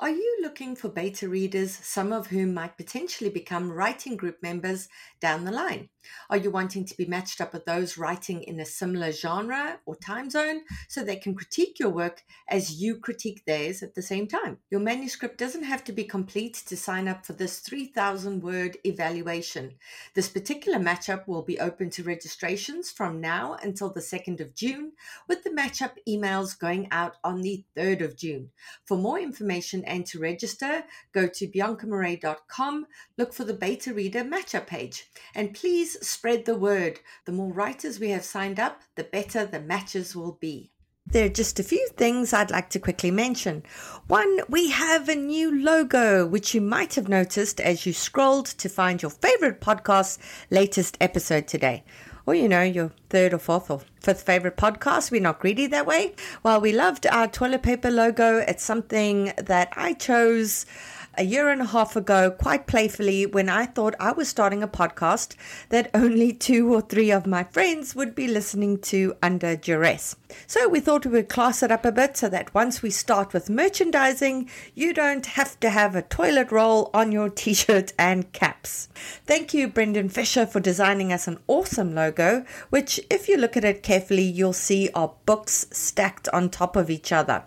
Are 0.00 0.10
you 0.10 0.38
looking 0.42 0.74
for 0.74 0.88
beta 0.88 1.28
readers, 1.28 1.70
some 1.70 2.12
of 2.12 2.26
whom 2.26 2.54
might 2.54 2.76
potentially 2.76 3.30
become 3.30 3.70
writing 3.70 4.16
group 4.16 4.42
members 4.42 4.88
down 5.22 5.44
the 5.44 5.52
line? 5.52 5.88
Are 6.28 6.36
you 6.36 6.50
wanting 6.50 6.84
to 6.84 6.96
be 6.96 7.06
matched 7.06 7.40
up 7.40 7.52
with 7.52 7.64
those 7.64 7.96
writing 7.96 8.42
in 8.42 8.58
a 8.58 8.64
similar 8.64 9.12
genre 9.12 9.78
or 9.86 9.94
time 9.96 10.30
zone 10.30 10.62
so 10.88 11.02
they 11.02 11.16
can 11.16 11.34
critique 11.34 11.78
your 11.78 11.90
work 11.90 12.22
as 12.48 12.80
you 12.82 12.96
critique 12.96 13.44
theirs 13.46 13.82
at 13.82 13.94
the 13.94 14.02
same 14.02 14.26
time? 14.26 14.58
Your 14.70 14.80
manuscript 14.80 15.38
doesn't 15.38 15.62
have 15.62 15.84
to 15.84 15.92
be 15.92 16.04
complete 16.04 16.54
to 16.66 16.76
sign 16.76 17.06
up 17.06 17.24
for 17.24 17.34
this 17.34 17.60
3,000 17.60 18.42
word 18.42 18.78
evaluation. 18.84 19.74
This 20.14 20.28
particular 20.28 20.78
matchup 20.78 21.28
will 21.28 21.42
be 21.42 21.60
open 21.60 21.90
to 21.90 22.02
registrations 22.02 22.90
from 22.90 23.20
now 23.20 23.56
until 23.62 23.90
the 23.90 24.00
2nd 24.00 24.40
of 24.40 24.54
June, 24.54 24.92
with 25.28 25.44
the 25.44 25.50
matchup 25.50 25.92
emails 26.08 26.58
going 26.58 26.88
out 26.90 27.16
on 27.22 27.42
the 27.42 27.64
3rd 27.76 28.04
of 28.04 28.16
June. 28.16 28.50
For 28.84 28.96
more 28.96 29.20
information 29.20 29.84
and 29.84 30.04
to 30.06 30.18
register, 30.18 30.84
go 31.12 31.28
to 31.28 31.46
biancamarais.com, 31.46 32.86
look 33.16 33.32
for 33.32 33.44
the 33.44 33.54
beta 33.54 33.94
reader 33.94 34.24
matchup 34.24 34.66
page, 34.66 35.06
and 35.34 35.54
please 35.54 35.98
spread 36.06 36.44
the 36.44 36.54
word. 36.54 37.00
The 37.24 37.32
more 37.32 37.52
writers 37.52 38.00
we 38.00 38.10
have 38.10 38.24
signed 38.24 38.60
up, 38.60 38.82
the 38.96 39.04
better 39.04 39.44
the 39.44 39.60
matches 39.60 40.14
will 40.14 40.38
be. 40.40 40.72
There 41.06 41.26
are 41.26 41.30
just 41.30 41.58
a 41.58 41.64
few 41.64 41.88
things 41.96 42.32
I'd 42.32 42.50
like 42.50 42.70
to 42.70 42.78
quickly 42.78 43.10
mention. 43.10 43.64
One, 44.06 44.40
we 44.48 44.70
have 44.70 45.08
a 45.08 45.14
new 45.14 45.62
logo, 45.62 46.26
which 46.26 46.54
you 46.54 46.60
might 46.60 46.94
have 46.94 47.08
noticed 47.08 47.60
as 47.60 47.84
you 47.84 47.92
scrolled 47.92 48.46
to 48.46 48.68
find 48.68 49.02
your 49.02 49.10
favorite 49.10 49.60
podcast's 49.60 50.18
latest 50.50 50.96
episode 51.00 51.48
today. 51.48 51.84
Or, 52.24 52.36
you 52.36 52.48
know, 52.48 52.62
your 52.62 52.92
third 53.10 53.34
or 53.34 53.38
fourth 53.38 53.68
or 53.68 53.82
fifth 54.00 54.22
favorite 54.22 54.56
podcast. 54.56 55.10
We're 55.10 55.20
not 55.20 55.40
greedy 55.40 55.66
that 55.66 55.86
way. 55.86 56.14
While 56.42 56.60
we 56.60 56.72
loved 56.72 57.04
our 57.08 57.26
toilet 57.26 57.64
paper 57.64 57.90
logo, 57.90 58.38
it's 58.38 58.62
something 58.62 59.32
that 59.38 59.72
I 59.76 59.94
chose 59.94 60.66
a 61.14 61.24
year 61.24 61.50
and 61.50 61.60
a 61.60 61.66
half 61.66 61.96
ago 61.96 62.30
quite 62.30 62.66
playfully 62.66 63.26
when 63.26 63.48
I 63.48 63.66
thought 63.66 63.94
I 64.00 64.12
was 64.12 64.28
starting 64.28 64.62
a 64.62 64.68
podcast 64.68 65.36
that 65.68 65.90
only 65.94 66.32
two 66.32 66.72
or 66.72 66.80
three 66.80 67.10
of 67.10 67.26
my 67.26 67.44
friends 67.44 67.94
would 67.94 68.14
be 68.14 68.26
listening 68.26 68.78
to 68.82 69.16
under 69.22 69.56
duress. 69.56 70.16
So 70.46 70.68
we 70.68 70.80
thought 70.80 71.04
we 71.04 71.12
would 71.12 71.28
class 71.28 71.62
it 71.62 71.70
up 71.70 71.84
a 71.84 71.92
bit 71.92 72.16
so 72.16 72.28
that 72.28 72.54
once 72.54 72.82
we 72.82 72.90
start 72.90 73.32
with 73.32 73.50
merchandising, 73.50 74.48
you 74.74 74.94
don't 74.94 75.26
have 75.26 75.58
to 75.60 75.70
have 75.70 75.94
a 75.94 76.02
toilet 76.02 76.50
roll 76.50 76.90
on 76.94 77.12
your 77.12 77.28
t 77.28 77.54
shirt 77.54 77.92
and 77.98 78.32
caps. 78.32 78.88
Thank 79.26 79.52
you, 79.52 79.68
Brendan 79.68 80.08
Fisher, 80.08 80.46
for 80.46 80.60
designing 80.60 81.12
us 81.12 81.28
an 81.28 81.38
awesome 81.46 81.94
logo, 81.94 82.44
which, 82.70 83.00
if 83.10 83.28
you 83.28 83.36
look 83.36 83.56
at 83.56 83.64
it 83.64 83.82
carefully, 83.82 84.22
you'll 84.22 84.52
see 84.52 84.88
are 84.94 85.14
books 85.26 85.66
stacked 85.70 86.28
on 86.30 86.48
top 86.48 86.76
of 86.76 86.90
each 86.90 87.12
other. 87.12 87.44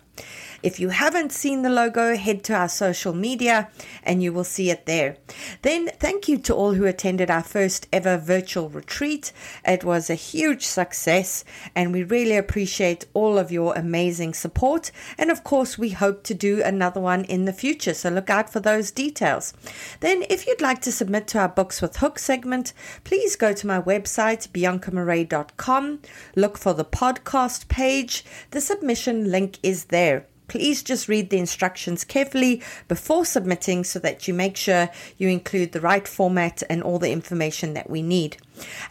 If 0.66 0.80
you 0.80 0.90
haven't 0.90 1.32
seen 1.32 1.62
the 1.62 1.70
logo, 1.70 2.16
head 2.18 2.44
to 2.46 2.56
our 2.56 2.68
social 2.68 3.14
media 3.14 3.70
and 4.02 4.24
you 4.24 4.34
will 4.34 4.44
see 4.44 4.72
it 4.72 4.88
there. 4.88 5.18
Then, 5.62 5.92
thank 6.00 6.28
you 6.28 6.40
to 6.40 6.56
all 6.56 6.74
who 6.74 6.86
attended 6.86 7.30
our 7.30 7.44
first 7.44 7.88
ever 7.94 8.18
virtual 8.18 8.70
retreat. 8.70 9.32
It 9.64 9.84
was 9.84 10.10
a 10.10 10.16
huge 10.16 10.66
success 10.66 11.46
and 11.76 11.94
we 11.94 12.02
really 12.02 12.36
appreciate 12.36 13.06
all 13.14 13.38
of 13.38 13.52
your 13.52 13.76
amazing 13.76 14.34
support. 14.34 14.90
And 15.20 15.30
of 15.30 15.44
course, 15.44 15.78
we 15.78 15.92
hope 15.92 16.24
to 16.24 16.34
do 16.34 16.64
another 16.64 17.00
one 17.00 17.26
in 17.26 17.46
the 17.46 17.54
future, 17.54 17.94
so 17.94 18.10
look 18.10 18.32
out 18.32 18.52
for 18.52 18.60
those 18.60 18.90
details. 18.90 19.54
Then, 20.00 20.24
if 20.32 20.48
you'd 20.48 20.62
like 20.62 20.82
to 20.82 20.92
submit 20.92 21.28
to 21.28 21.38
our 21.38 21.50
Books 21.50 21.80
with 21.80 21.98
Hook 21.98 22.18
segment, 22.18 22.74
please 23.04 23.36
go 23.36 23.54
to 23.54 23.68
my 23.68 23.80
website, 23.80 24.50
biancamarais.com, 24.50 26.00
look 26.36 26.58
for 26.58 26.74
the 26.74 26.86
podcast 26.86 27.68
page. 27.68 28.26
The 28.50 28.62
submission 28.62 29.30
link 29.30 29.60
is 29.62 29.86
there. 29.86 30.26
Please 30.48 30.84
just 30.84 31.08
read 31.08 31.30
the 31.30 31.38
instructions 31.38 32.04
carefully 32.04 32.62
before 32.88 33.26
submitting 33.26 33.84
so 33.84 34.00
that 34.00 34.28
you 34.28 34.34
make 34.34 34.58
sure 34.58 34.90
you 35.18 35.30
include 35.30 35.72
the 35.72 35.82
right 35.82 36.08
format 36.08 36.64
and 36.70 36.84
all 36.84 37.00
the 37.00 37.12
information 37.12 37.74
that 37.74 37.90
we 37.90 38.02
need. 38.02 38.38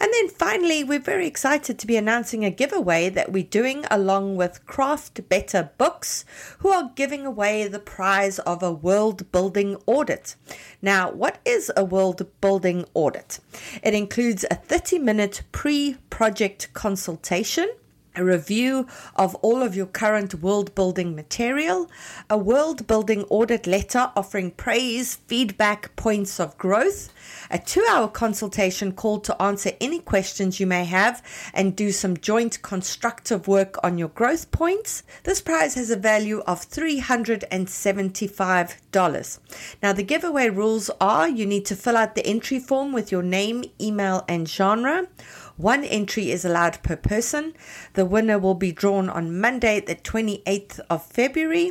And 0.01 0.13
then 0.13 0.29
finally, 0.29 0.85
we're 0.85 0.99
very 0.99 1.27
excited 1.27 1.79
to 1.79 1.87
be 1.87 1.97
announcing 1.97 2.45
a 2.45 2.51
giveaway 2.51 3.09
that 3.11 3.33
we're 3.33 3.45
doing 3.45 3.85
along 3.91 4.37
with 4.37 4.65
Craft 4.67 5.29
Better 5.29 5.71
Books, 5.79 6.25
who 6.59 6.69
are 6.69 6.93
giving 6.95 7.25
away 7.25 7.67
the 7.67 7.79
prize 7.79 8.39
of 8.41 8.63
a 8.63 8.73
world 8.73 9.31
building 9.33 9.77
audit. 9.87 10.37
Now, 10.83 11.11
what 11.11 11.39
is 11.45 11.73
a 11.77 11.85
world 11.85 12.27
building 12.41 12.85
audit? 12.95 13.41
It 13.83 13.95
includes 13.95 14.45
a 14.51 14.55
30 14.57 14.99
minute 14.99 15.43
pre 15.53 15.97
project 16.11 16.73
consultation 16.75 17.69
a 18.15 18.25
review 18.25 18.87
of 19.17 19.35
all 19.37 19.63
of 19.63 19.75
your 19.75 19.87
current 19.87 20.35
world 20.35 20.75
building 20.75 21.15
material, 21.15 21.91
a 22.31 22.39
world 22.39 22.87
building 22.87 23.25
audit 23.25 23.67
letter 23.67 24.11
offering 24.17 24.51
praise, 24.51 25.17
feedback, 25.27 25.95
points 25.97 26.39
of 26.39 26.57
growth, 26.59 27.13
a 27.51 27.59
two 27.59 27.85
hour 27.91 28.09
consultation 28.09 28.93
call 28.93 29.19
to 29.21 29.43
answer 29.43 29.73
any 29.81 29.99
questions 29.99 30.61
you 30.61 30.67
may 30.67 30.85
have 30.85 31.23
and 31.53 31.77
do 31.77 31.93
some 31.93 32.17
joint 32.17 32.63
constructive 32.63 33.49
work 33.49 33.77
on 33.83 33.99
your 33.99 34.09
growth 34.09 34.51
points. 34.51 35.03
This 35.25 35.41
prize 35.41 35.75
has 35.75 35.91
a 35.91 35.97
value 35.97 36.43
of 36.47 36.69
$375. 36.69 39.39
Now, 39.83 39.93
the 39.93 40.03
giveaway 40.03 40.49
rules 40.49 40.91
are 41.01 41.29
you 41.29 41.47
need 41.47 41.67
to 41.67 41.77
fill 41.77 41.97
out 41.97 42.15
the 42.15 42.27
entry 42.27 42.59
form 42.59 42.93
with 42.93 43.11
your 43.11 43.23
name, 43.23 43.65
email, 43.81 44.25
and 44.29 44.49
genre. 44.49 45.09
One 45.57 45.85
entry 45.85 46.33
is 46.33 46.45
allowed 46.45 46.83
per 46.83 46.97
person. 46.97 47.55
The 47.93 48.05
winner 48.05 48.41
will 48.41 48.55
be 48.55 48.73
drawn 48.73 49.09
on 49.09 49.41
Monday, 49.41 49.79
the 49.81 49.95
28th 49.95 50.81
of 50.91 51.07
February, 51.07 51.71